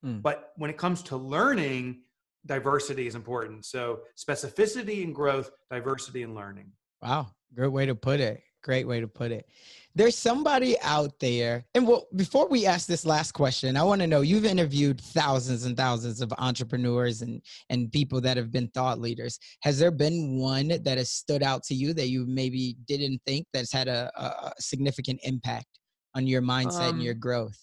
Mm. 0.05 0.21
But 0.21 0.51
when 0.57 0.69
it 0.69 0.77
comes 0.77 1.01
to 1.03 1.17
learning, 1.17 2.01
diversity 2.45 3.07
is 3.07 3.15
important. 3.15 3.65
So 3.65 4.01
specificity 4.17 5.03
and 5.03 5.15
growth, 5.15 5.49
diversity 5.71 6.23
and 6.23 6.35
learning. 6.35 6.71
Wow, 7.01 7.27
great 7.55 7.71
way 7.71 7.85
to 7.85 7.95
put 7.95 8.19
it. 8.19 8.41
Great 8.67 8.85
way 8.85 8.99
to 8.99 9.07
put 9.07 9.31
it. 9.31 9.47
There's 9.95 10.17
somebody 10.17 10.75
out 10.81 11.17
there, 11.21 11.65
and 11.73 11.87
well, 11.87 12.05
before 12.17 12.49
we 12.49 12.65
ask 12.65 12.85
this 12.85 13.05
last 13.05 13.31
question, 13.31 13.77
I 13.77 13.83
want 13.83 14.01
to 14.01 14.07
know 14.07 14.19
you've 14.19 14.43
interviewed 14.43 14.99
thousands 14.99 15.63
and 15.63 15.77
thousands 15.77 16.19
of 16.19 16.33
entrepreneurs 16.37 17.21
and 17.21 17.41
and 17.69 17.89
people 17.93 18.19
that 18.19 18.35
have 18.35 18.51
been 18.51 18.67
thought 18.73 18.99
leaders. 18.99 19.39
Has 19.61 19.79
there 19.79 19.89
been 19.89 20.37
one 20.37 20.67
that 20.67 20.97
has 20.97 21.09
stood 21.09 21.43
out 21.43 21.63
to 21.63 21.75
you 21.75 21.93
that 21.93 22.09
you 22.09 22.25
maybe 22.27 22.75
didn't 22.89 23.21
think 23.25 23.47
that's 23.53 23.71
had 23.71 23.87
a, 23.87 24.11
a 24.17 24.51
significant 24.59 25.21
impact 25.23 25.79
on 26.13 26.27
your 26.27 26.41
mindset 26.41 26.89
and 26.89 26.95
Um, 26.95 26.99
your 26.99 27.13
growth? 27.13 27.57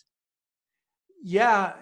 Yeah, 1.23 1.75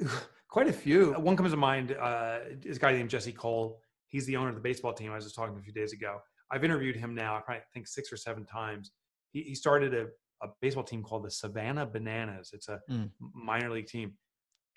quite 0.48 0.66
a 0.66 0.72
few. 0.72 1.12
One 1.12 1.36
comes 1.36 1.52
to 1.52 1.56
mind 1.56 1.92
uh, 1.92 2.40
is 2.64 2.78
a 2.78 2.80
guy 2.80 2.90
named 2.90 3.10
Jesse 3.10 3.30
Cole. 3.30 3.80
He's 4.08 4.26
the 4.26 4.36
owner 4.36 4.48
of 4.48 4.56
the 4.56 4.60
baseball 4.60 4.94
team 4.94 5.12
I 5.12 5.14
was 5.14 5.26
just 5.26 5.36
talking 5.36 5.54
to 5.54 5.60
a 5.60 5.62
few 5.62 5.72
days 5.72 5.92
ago. 5.92 6.20
I've 6.50 6.64
interviewed 6.64 6.96
him 6.96 7.14
now, 7.14 7.36
I 7.36 7.40
probably 7.40 7.62
think 7.74 7.86
six 7.86 8.12
or 8.12 8.16
seven 8.16 8.44
times. 8.44 8.92
He, 9.32 9.42
he 9.42 9.54
started 9.54 9.94
a, 9.94 10.06
a 10.42 10.48
baseball 10.60 10.84
team 10.84 11.02
called 11.02 11.24
the 11.24 11.30
Savannah 11.30 11.86
Bananas. 11.86 12.50
It's 12.52 12.68
a 12.68 12.80
Mm. 12.90 13.10
minor 13.34 13.70
league 13.70 13.86
team. 13.86 14.14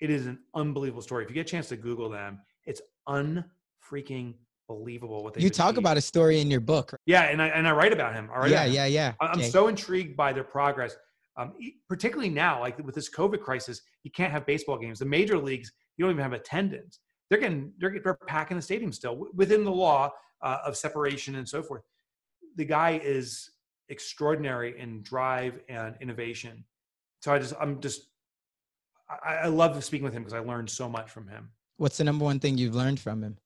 It 0.00 0.10
is 0.10 0.26
an 0.26 0.38
unbelievable 0.54 1.02
story. 1.02 1.24
If 1.24 1.30
you 1.30 1.34
get 1.34 1.42
a 1.42 1.50
chance 1.50 1.68
to 1.68 1.76
Google 1.76 2.08
them, 2.10 2.40
it's 2.66 2.82
unfreaking 3.08 4.34
believable 4.68 5.22
what 5.22 5.34
they 5.34 5.42
You 5.42 5.50
talk 5.50 5.76
about 5.76 5.96
a 5.96 6.00
story 6.00 6.40
in 6.40 6.50
your 6.50 6.60
book. 6.60 6.94
Yeah, 7.06 7.22
and 7.22 7.40
I 7.42 7.48
and 7.48 7.66
I 7.66 7.72
write 7.72 7.92
about 7.92 8.14
him. 8.14 8.28
I 8.32 8.38
write 8.38 8.50
Yeah, 8.50 8.64
yeah, 8.64 8.86
yeah. 8.86 9.14
I'm 9.20 9.38
Okay. 9.38 9.48
so 9.48 9.68
intrigued 9.68 10.16
by 10.16 10.32
their 10.32 10.44
progress, 10.44 10.96
um, 11.36 11.54
particularly 11.88 12.30
now, 12.30 12.60
like 12.60 12.78
with 12.84 12.94
this 12.94 13.08
COVID 13.10 13.40
crisis, 13.40 13.80
you 14.02 14.10
can't 14.10 14.32
have 14.32 14.44
baseball 14.46 14.78
games. 14.78 14.98
The 14.98 15.04
major 15.06 15.38
leagues, 15.38 15.72
you 15.96 16.04
don't 16.04 16.12
even 16.12 16.22
have 16.22 16.32
attendance. 16.32 17.00
They're 17.30 17.38
getting 17.40 17.72
they're, 17.78 17.98
they're 18.02 18.18
packing 18.26 18.56
the 18.56 18.62
stadium 18.62 18.92
still 18.92 19.28
within 19.34 19.64
the 19.64 19.72
law 19.72 20.10
uh, 20.42 20.58
of 20.64 20.76
separation 20.76 21.36
and 21.36 21.48
so 21.48 21.62
forth. 21.62 21.82
The 22.56 22.64
guy 22.64 23.00
is 23.02 23.50
extraordinary 23.88 24.78
in 24.78 25.02
drive 25.02 25.60
and 25.68 25.96
innovation. 26.00 26.64
So 27.20 27.32
I 27.32 27.38
just 27.38 27.54
I'm 27.60 27.80
just 27.80 28.08
I, 29.08 29.34
I 29.34 29.46
love 29.46 29.82
speaking 29.84 30.04
with 30.04 30.14
him 30.14 30.22
because 30.22 30.34
I 30.34 30.40
learned 30.40 30.70
so 30.70 30.88
much 30.88 31.10
from 31.10 31.28
him. 31.28 31.50
What's 31.76 31.96
the 31.96 32.04
number 32.04 32.24
one 32.24 32.38
thing 32.40 32.58
you've 32.58 32.74
learned 32.74 33.00
from 33.00 33.22
him? 33.22 33.36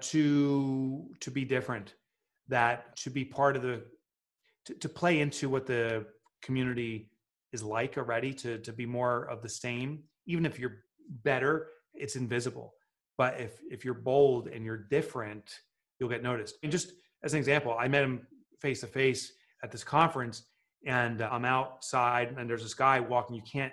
to 0.00 1.06
to 1.20 1.30
be 1.30 1.44
different 1.44 1.94
that 2.48 2.96
to 2.96 3.10
be 3.10 3.24
part 3.24 3.56
of 3.56 3.62
the 3.62 3.82
to, 4.64 4.74
to 4.74 4.88
play 4.88 5.20
into 5.20 5.48
what 5.48 5.66
the 5.66 6.04
community 6.42 7.10
is 7.52 7.62
like 7.62 7.96
already 7.96 8.32
to 8.32 8.58
to 8.58 8.72
be 8.72 8.86
more 8.86 9.24
of 9.30 9.42
the 9.42 9.48
same 9.48 10.02
even 10.26 10.44
if 10.44 10.58
you're 10.58 10.78
better 11.22 11.68
it's 11.94 12.16
invisible 12.16 12.74
but 13.18 13.40
if 13.40 13.60
if 13.70 13.84
you're 13.84 13.94
bold 13.94 14.48
and 14.48 14.64
you're 14.64 14.86
different 14.90 15.60
you'll 15.98 16.08
get 16.08 16.22
noticed 16.22 16.56
and 16.62 16.72
just 16.72 16.92
as 17.22 17.32
an 17.32 17.38
example 17.38 17.76
i 17.78 17.88
met 17.88 18.04
him 18.04 18.26
face 18.60 18.80
to 18.80 18.86
face 18.86 19.32
at 19.62 19.70
this 19.70 19.84
conference 19.84 20.44
and 20.86 21.22
uh, 21.22 21.28
i'm 21.32 21.44
outside 21.44 22.34
and 22.36 22.48
there's 22.48 22.62
this 22.62 22.74
guy 22.74 23.00
walking 23.00 23.36
you 23.36 23.42
can't 23.50 23.72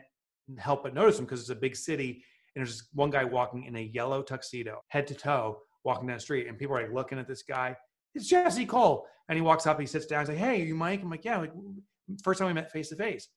help 0.58 0.84
but 0.84 0.94
notice 0.94 1.20
him 1.20 1.26
because 1.26 1.40
it's 1.40 1.50
a 1.50 1.56
big 1.56 1.76
city 1.76 2.24
and 2.56 2.66
there's 2.66 2.78
this 2.78 2.88
one 2.94 3.10
guy 3.10 3.24
walking 3.24 3.64
in 3.66 3.76
a 3.76 3.92
yellow 3.94 4.22
tuxedo 4.22 4.82
head 4.90 5.08
to 5.08 5.16
toe 5.16 5.58
walking 5.84 6.08
down 6.08 6.18
the 6.18 6.22
street 6.22 6.48
and 6.48 6.58
people 6.58 6.76
are 6.76 6.82
like 6.82 6.94
looking 6.94 7.20
at 7.20 7.28
this 7.28 7.44
guy 7.44 7.76
it's 8.16 8.28
Jesse 8.28 8.66
Cole. 8.66 9.08
And 9.30 9.38
he 9.38 9.42
walks 9.42 9.66
up, 9.66 9.80
he 9.80 9.86
sits 9.86 10.06
down, 10.06 10.22
he's 10.22 10.30
like, 10.30 10.38
Hey, 10.38 10.62
are 10.62 10.66
you 10.66 10.76
Mike? 10.76 11.02
I'm 11.02 11.10
like, 11.10 11.26
Yeah, 11.26 11.40
like 11.40 11.54
first 12.24 12.40
time 12.40 12.48
we 12.48 12.54
met 12.54 12.72
face 12.72 12.90
to 12.90 12.96
face. 12.96 13.28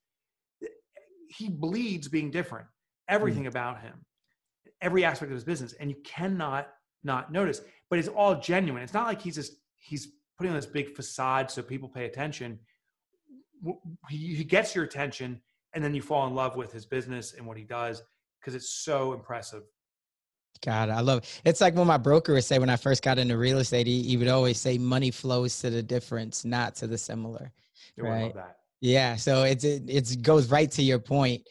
He 1.29 1.49
bleeds 1.49 2.09
being 2.09 2.31
different, 2.31 2.67
everything 3.09 3.45
mm. 3.45 3.49
about 3.49 3.81
him, 3.81 4.05
every 4.87 5.05
aspect 5.05 5.30
of 5.30 5.37
his 5.37 5.45
business. 5.45 5.74
And 5.74 5.91
you 5.91 5.97
cannot 6.05 6.68
not 7.03 7.32
notice, 7.32 7.61
but 7.91 7.99
it's 7.99 8.09
all 8.09 8.41
genuine. 8.41 8.82
It's 8.82 8.95
not 8.95 9.07
like 9.07 9.20
he's 9.20 9.34
just, 9.34 9.53
he's 9.78 10.09
putting 10.39 10.51
on 10.51 10.57
this 10.57 10.66
big 10.66 10.95
facade 10.95 11.51
so 11.51 11.62
people 11.62 11.89
pay 11.89 12.07
attention. 12.07 12.59
He, 14.09 14.34
he 14.34 14.45
gets 14.45 14.74
your 14.74 14.84
attention 14.84 15.41
and 15.74 15.82
then 15.82 15.95
you 15.95 16.03
fall 16.03 16.26
in 16.26 16.34
love 16.34 16.57
with 16.57 16.72
his 16.72 16.87
business 16.87 17.34
and 17.34 17.47
what 17.47 17.57
he 17.57 17.64
does 17.64 18.03
because 18.41 18.55
it's 18.55 18.70
so 18.70 19.12
impressive 19.12 19.62
God, 20.64 20.89
I 20.89 21.01
love 21.01 21.18
it. 21.18 21.43
It's 21.45 21.61
like 21.61 21.74
when 21.74 21.87
my 21.87 21.99
broker 21.99 22.32
would 22.32 22.45
say 22.45 22.59
when 22.59 22.70
I 22.70 22.76
first 22.76 23.03
got 23.03 23.18
into 23.18 23.37
real 23.37 23.59
estate, 23.59 23.87
he, 23.87 24.03
he 24.03 24.16
would 24.16 24.28
always 24.28 24.59
say 24.59 24.78
money 24.78 25.11
flows 25.11 25.61
to 25.61 25.70
the 25.70 25.82
difference, 25.82 26.45
not 26.45 26.74
to 26.76 26.87
the 26.87 26.99
similar. 26.99 27.53
Oh, 28.01 28.05
right? 28.05 28.34
Yeah. 28.80 29.16
So 29.16 29.43
it's 29.43 29.64
it, 29.64 29.82
it 29.87 30.22
goes 30.22 30.51
right 30.51 30.70
to 30.72 30.82
your 30.82 30.99
point 30.99 31.43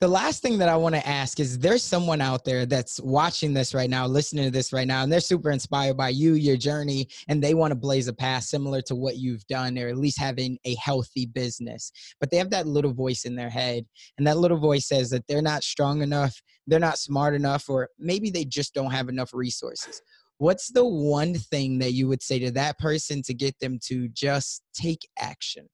the 0.00 0.08
last 0.08 0.40
thing 0.40 0.56
that 0.58 0.70
I 0.70 0.76
want 0.76 0.94
to 0.94 1.06
ask 1.06 1.40
is 1.40 1.58
there's 1.58 1.82
someone 1.82 2.22
out 2.22 2.42
there 2.42 2.64
that's 2.64 2.98
watching 3.00 3.52
this 3.52 3.74
right 3.74 3.90
now, 3.90 4.06
listening 4.06 4.44
to 4.44 4.50
this 4.50 4.72
right 4.72 4.88
now, 4.88 5.02
and 5.02 5.12
they're 5.12 5.20
super 5.20 5.50
inspired 5.50 5.98
by 5.98 6.08
you, 6.08 6.32
your 6.34 6.56
journey, 6.56 7.06
and 7.28 7.42
they 7.42 7.52
want 7.52 7.70
to 7.72 7.74
blaze 7.74 8.08
a 8.08 8.14
path 8.14 8.44
similar 8.44 8.80
to 8.82 8.94
what 8.94 9.18
you've 9.18 9.46
done, 9.46 9.78
or 9.78 9.88
at 9.88 9.98
least 9.98 10.18
having 10.18 10.58
a 10.64 10.74
healthy 10.76 11.26
business. 11.26 11.92
But 12.18 12.30
they 12.30 12.38
have 12.38 12.48
that 12.48 12.66
little 12.66 12.94
voice 12.94 13.26
in 13.26 13.36
their 13.36 13.50
head, 13.50 13.84
and 14.16 14.26
that 14.26 14.38
little 14.38 14.56
voice 14.56 14.88
says 14.88 15.10
that 15.10 15.26
they're 15.28 15.42
not 15.42 15.62
strong 15.62 16.00
enough, 16.00 16.40
they're 16.66 16.80
not 16.80 16.98
smart 16.98 17.34
enough, 17.34 17.68
or 17.68 17.90
maybe 17.98 18.30
they 18.30 18.46
just 18.46 18.72
don't 18.72 18.92
have 18.92 19.10
enough 19.10 19.34
resources. 19.34 20.00
What's 20.38 20.72
the 20.72 20.86
one 20.86 21.34
thing 21.34 21.78
that 21.80 21.92
you 21.92 22.08
would 22.08 22.22
say 22.22 22.38
to 22.38 22.50
that 22.52 22.78
person 22.78 23.20
to 23.24 23.34
get 23.34 23.58
them 23.58 23.78
to 23.88 24.08
just 24.08 24.62
take 24.72 25.06
action? 25.18 25.68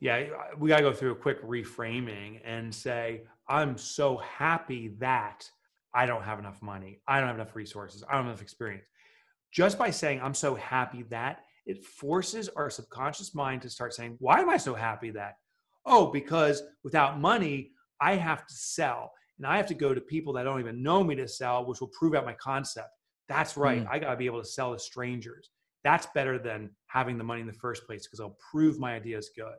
Yeah, 0.00 0.26
we 0.58 0.68
got 0.68 0.78
to 0.78 0.82
go 0.82 0.92
through 0.92 1.12
a 1.12 1.16
quick 1.16 1.42
reframing 1.42 2.40
and 2.44 2.74
say, 2.74 3.22
I'm 3.48 3.78
so 3.78 4.16
happy 4.18 4.94
that 4.98 5.48
I 5.94 6.06
don't 6.06 6.22
have 6.22 6.38
enough 6.38 6.60
money. 6.62 7.00
I 7.08 7.18
don't 7.18 7.28
have 7.28 7.36
enough 7.36 7.56
resources. 7.56 8.02
I 8.02 8.12
don't 8.12 8.24
have 8.24 8.32
enough 8.32 8.42
experience. 8.42 8.84
Just 9.52 9.78
by 9.78 9.90
saying, 9.90 10.20
I'm 10.22 10.34
so 10.34 10.54
happy 10.54 11.04
that, 11.10 11.40
it 11.64 11.84
forces 11.84 12.48
our 12.50 12.70
subconscious 12.70 13.34
mind 13.34 13.62
to 13.62 13.70
start 13.70 13.94
saying, 13.94 14.16
Why 14.20 14.40
am 14.40 14.50
I 14.50 14.56
so 14.56 14.74
happy 14.74 15.10
that? 15.10 15.34
Oh, 15.84 16.06
because 16.06 16.62
without 16.84 17.18
money, 17.18 17.72
I 18.00 18.16
have 18.16 18.46
to 18.46 18.54
sell. 18.54 19.12
And 19.38 19.46
I 19.46 19.56
have 19.56 19.66
to 19.66 19.74
go 19.74 19.94
to 19.94 20.00
people 20.00 20.32
that 20.34 20.44
don't 20.44 20.60
even 20.60 20.82
know 20.82 21.02
me 21.04 21.14
to 21.16 21.28
sell, 21.28 21.64
which 21.66 21.80
will 21.80 21.88
prove 21.88 22.14
out 22.14 22.24
my 22.24 22.34
concept. 22.34 22.88
That's 23.28 23.56
right. 23.56 23.84
Mm. 23.84 23.88
I 23.90 23.98
got 23.98 24.10
to 24.10 24.16
be 24.16 24.26
able 24.26 24.42
to 24.42 24.48
sell 24.48 24.72
to 24.72 24.78
strangers. 24.78 25.50
That's 25.84 26.06
better 26.14 26.38
than 26.38 26.70
having 26.86 27.18
the 27.18 27.24
money 27.24 27.40
in 27.40 27.46
the 27.46 27.52
first 27.52 27.86
place 27.86 28.06
because 28.06 28.20
I'll 28.20 28.36
prove 28.50 28.78
my 28.78 28.94
idea 28.94 29.18
is 29.18 29.30
good. 29.36 29.54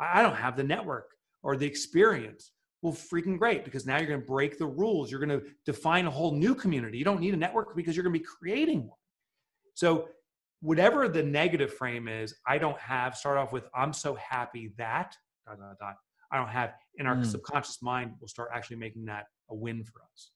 I 0.00 0.22
don't 0.22 0.36
have 0.36 0.56
the 0.56 0.64
network 0.64 1.10
or 1.42 1.56
the 1.56 1.66
experience. 1.66 2.52
Well, 2.82 2.92
freaking 2.92 3.38
great, 3.38 3.64
because 3.64 3.86
now 3.86 3.96
you're 3.98 4.06
going 4.06 4.20
to 4.20 4.26
break 4.26 4.58
the 4.58 4.66
rules. 4.66 5.10
You're 5.10 5.24
going 5.24 5.40
to 5.40 5.46
define 5.64 6.06
a 6.06 6.10
whole 6.10 6.32
new 6.32 6.54
community. 6.54 6.98
You 6.98 7.04
don't 7.04 7.20
need 7.20 7.34
a 7.34 7.38
network 7.38 7.74
because 7.74 7.96
you're 7.96 8.02
going 8.02 8.12
to 8.12 8.20
be 8.20 8.26
creating 8.26 8.86
one. 8.86 8.98
So, 9.74 10.08
whatever 10.60 11.08
the 11.08 11.22
negative 11.22 11.72
frame 11.74 12.08
is, 12.08 12.34
I 12.46 12.58
don't 12.58 12.78
have, 12.78 13.16
start 13.16 13.38
off 13.38 13.52
with, 13.52 13.68
I'm 13.74 13.92
so 13.92 14.14
happy 14.14 14.72
that, 14.78 15.14
dot, 15.46 15.58
dot, 15.58 15.78
dot, 15.78 15.94
I 16.32 16.38
don't 16.38 16.48
have, 16.48 16.74
and 16.98 17.06
our 17.06 17.16
mm. 17.16 17.26
subconscious 17.26 17.82
mind 17.82 18.12
we'll 18.20 18.28
start 18.28 18.50
actually 18.54 18.76
making 18.76 19.04
that 19.06 19.26
a 19.50 19.54
win 19.54 19.84
for 19.84 20.02
us. 20.12 20.30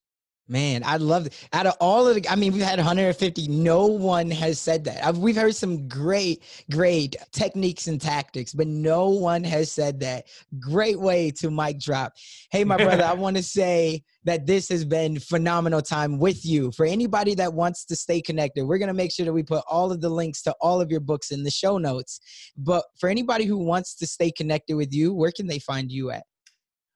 Man, 0.50 0.82
I 0.84 0.96
love 0.96 1.26
it. 1.26 1.48
Out 1.52 1.66
of 1.66 1.74
all 1.80 2.08
of 2.08 2.16
the, 2.16 2.28
I 2.28 2.34
mean, 2.34 2.52
we've 2.52 2.60
had 2.60 2.80
150. 2.80 3.46
No 3.46 3.86
one 3.86 4.28
has 4.32 4.58
said 4.58 4.82
that. 4.82 5.14
We've 5.14 5.36
heard 5.36 5.54
some 5.54 5.86
great, 5.86 6.42
great 6.72 7.14
techniques 7.30 7.86
and 7.86 8.00
tactics, 8.00 8.52
but 8.52 8.66
no 8.66 9.10
one 9.10 9.44
has 9.44 9.70
said 9.70 10.00
that. 10.00 10.26
Great 10.58 10.98
way 10.98 11.30
to 11.30 11.52
mic 11.52 11.78
drop. 11.78 12.14
Hey, 12.50 12.64
my 12.64 12.76
brother, 12.76 13.04
I 13.04 13.12
want 13.20 13.36
to 13.36 13.44
say 13.44 14.02
that 14.24 14.44
this 14.44 14.68
has 14.70 14.84
been 14.84 15.20
phenomenal 15.20 15.82
time 15.82 16.18
with 16.18 16.44
you. 16.44 16.72
For 16.72 16.84
anybody 16.84 17.36
that 17.36 17.54
wants 17.54 17.84
to 17.84 17.94
stay 17.94 18.20
connected, 18.20 18.64
we're 18.64 18.78
going 18.78 18.88
to 18.88 18.92
make 18.92 19.12
sure 19.12 19.26
that 19.26 19.32
we 19.32 19.44
put 19.44 19.62
all 19.68 19.92
of 19.92 20.00
the 20.00 20.10
links 20.10 20.42
to 20.42 20.54
all 20.60 20.80
of 20.80 20.90
your 20.90 20.98
books 20.98 21.30
in 21.30 21.44
the 21.44 21.50
show 21.52 21.78
notes. 21.78 22.18
But 22.56 22.86
for 22.98 23.08
anybody 23.08 23.44
who 23.44 23.56
wants 23.56 23.94
to 23.98 24.06
stay 24.06 24.32
connected 24.32 24.74
with 24.74 24.92
you, 24.92 25.14
where 25.14 25.30
can 25.30 25.46
they 25.46 25.60
find 25.60 25.92
you 25.92 26.10
at? 26.10 26.24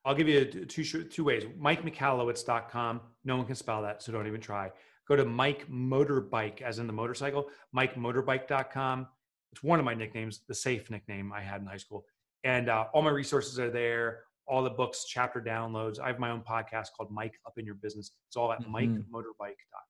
I'll 0.04 0.14
give 0.14 0.28
you 0.28 0.44
two 0.44 0.84
two 0.84 1.24
ways. 1.24 1.44
MikeMichalowicz.com. 1.44 3.00
No 3.24 3.36
one 3.36 3.46
can 3.46 3.54
spell 3.54 3.82
that, 3.82 4.02
so 4.02 4.12
don't 4.12 4.26
even 4.26 4.40
try. 4.40 4.70
Go 5.08 5.16
to 5.16 5.24
Mike 5.24 5.70
Motorbike, 5.70 6.62
as 6.62 6.78
in 6.78 6.86
the 6.86 6.92
motorcycle. 6.92 7.46
MikeMotorbike.com. 7.76 9.06
It's 9.52 9.62
one 9.62 9.78
of 9.78 9.84
my 9.84 9.94
nicknames, 9.94 10.40
the 10.48 10.54
safe 10.54 10.90
nickname 10.90 11.32
I 11.32 11.40
had 11.40 11.60
in 11.60 11.66
high 11.66 11.76
school. 11.76 12.04
And 12.42 12.68
uh, 12.68 12.86
all 12.92 13.02
my 13.02 13.10
resources 13.10 13.58
are 13.58 13.70
there. 13.70 14.22
All 14.46 14.62
the 14.62 14.70
books, 14.70 15.06
chapter 15.08 15.40
downloads. 15.40 15.98
I 15.98 16.08
have 16.08 16.18
my 16.18 16.30
own 16.30 16.42
podcast 16.42 16.88
called 16.96 17.10
Mike 17.10 17.38
Up 17.46 17.54
in 17.56 17.64
Your 17.64 17.76
Business. 17.76 18.12
It's 18.28 18.36
all 18.36 18.52
at 18.52 18.60
mm-hmm. 18.60 18.74
MikeMotorbike.com. 18.74 19.84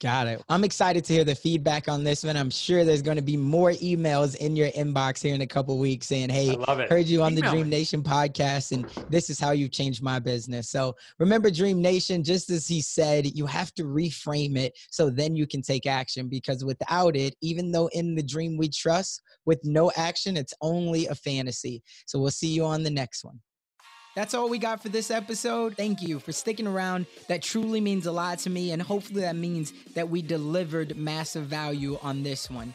Got 0.00 0.28
it. 0.28 0.40
I'm 0.48 0.62
excited 0.62 1.04
to 1.06 1.12
hear 1.12 1.24
the 1.24 1.34
feedback 1.34 1.88
on 1.88 2.04
this 2.04 2.22
one. 2.22 2.36
I'm 2.36 2.50
sure 2.50 2.84
there's 2.84 3.02
going 3.02 3.16
to 3.16 3.22
be 3.22 3.36
more 3.36 3.72
emails 3.72 4.36
in 4.36 4.54
your 4.54 4.68
inbox 4.70 5.20
here 5.20 5.34
in 5.34 5.40
a 5.40 5.46
couple 5.46 5.76
weeks 5.76 6.06
saying, 6.06 6.30
"Hey, 6.30 6.56
heard 6.88 7.06
you 7.06 7.22
on 7.22 7.32
Email 7.32 7.42
the 7.42 7.56
Dream 7.56 7.68
Nation 7.68 8.04
podcast, 8.04 8.70
and 8.70 8.88
this 9.10 9.28
is 9.28 9.40
how 9.40 9.50
you 9.50 9.68
changed 9.68 10.00
my 10.00 10.20
business." 10.20 10.70
So 10.70 10.94
remember, 11.18 11.50
Dream 11.50 11.82
Nation, 11.82 12.22
just 12.22 12.48
as 12.48 12.68
he 12.68 12.80
said, 12.80 13.26
you 13.26 13.44
have 13.46 13.74
to 13.74 13.82
reframe 13.82 14.56
it 14.56 14.78
so 14.88 15.10
then 15.10 15.34
you 15.34 15.48
can 15.48 15.62
take 15.62 15.84
action. 15.84 16.28
Because 16.28 16.64
without 16.64 17.16
it, 17.16 17.34
even 17.40 17.72
though 17.72 17.88
in 17.88 18.14
the 18.14 18.22
dream 18.22 18.56
we 18.56 18.68
trust, 18.68 19.20
with 19.46 19.58
no 19.64 19.90
action, 19.96 20.36
it's 20.36 20.54
only 20.60 21.08
a 21.08 21.14
fantasy. 21.16 21.82
So 22.06 22.20
we'll 22.20 22.30
see 22.30 22.48
you 22.48 22.64
on 22.64 22.84
the 22.84 22.90
next 22.90 23.24
one. 23.24 23.40
That's 24.14 24.34
all 24.34 24.48
we 24.48 24.58
got 24.58 24.82
for 24.82 24.88
this 24.88 25.10
episode. 25.10 25.76
Thank 25.76 26.02
you 26.02 26.18
for 26.18 26.32
sticking 26.32 26.66
around. 26.66 27.06
That 27.28 27.42
truly 27.42 27.80
means 27.80 28.06
a 28.06 28.12
lot 28.12 28.40
to 28.40 28.50
me, 28.50 28.72
and 28.72 28.82
hopefully, 28.82 29.20
that 29.20 29.36
means 29.36 29.72
that 29.94 30.08
we 30.08 30.22
delivered 30.22 30.96
massive 30.96 31.44
value 31.44 31.98
on 32.02 32.22
this 32.22 32.50
one. 32.50 32.74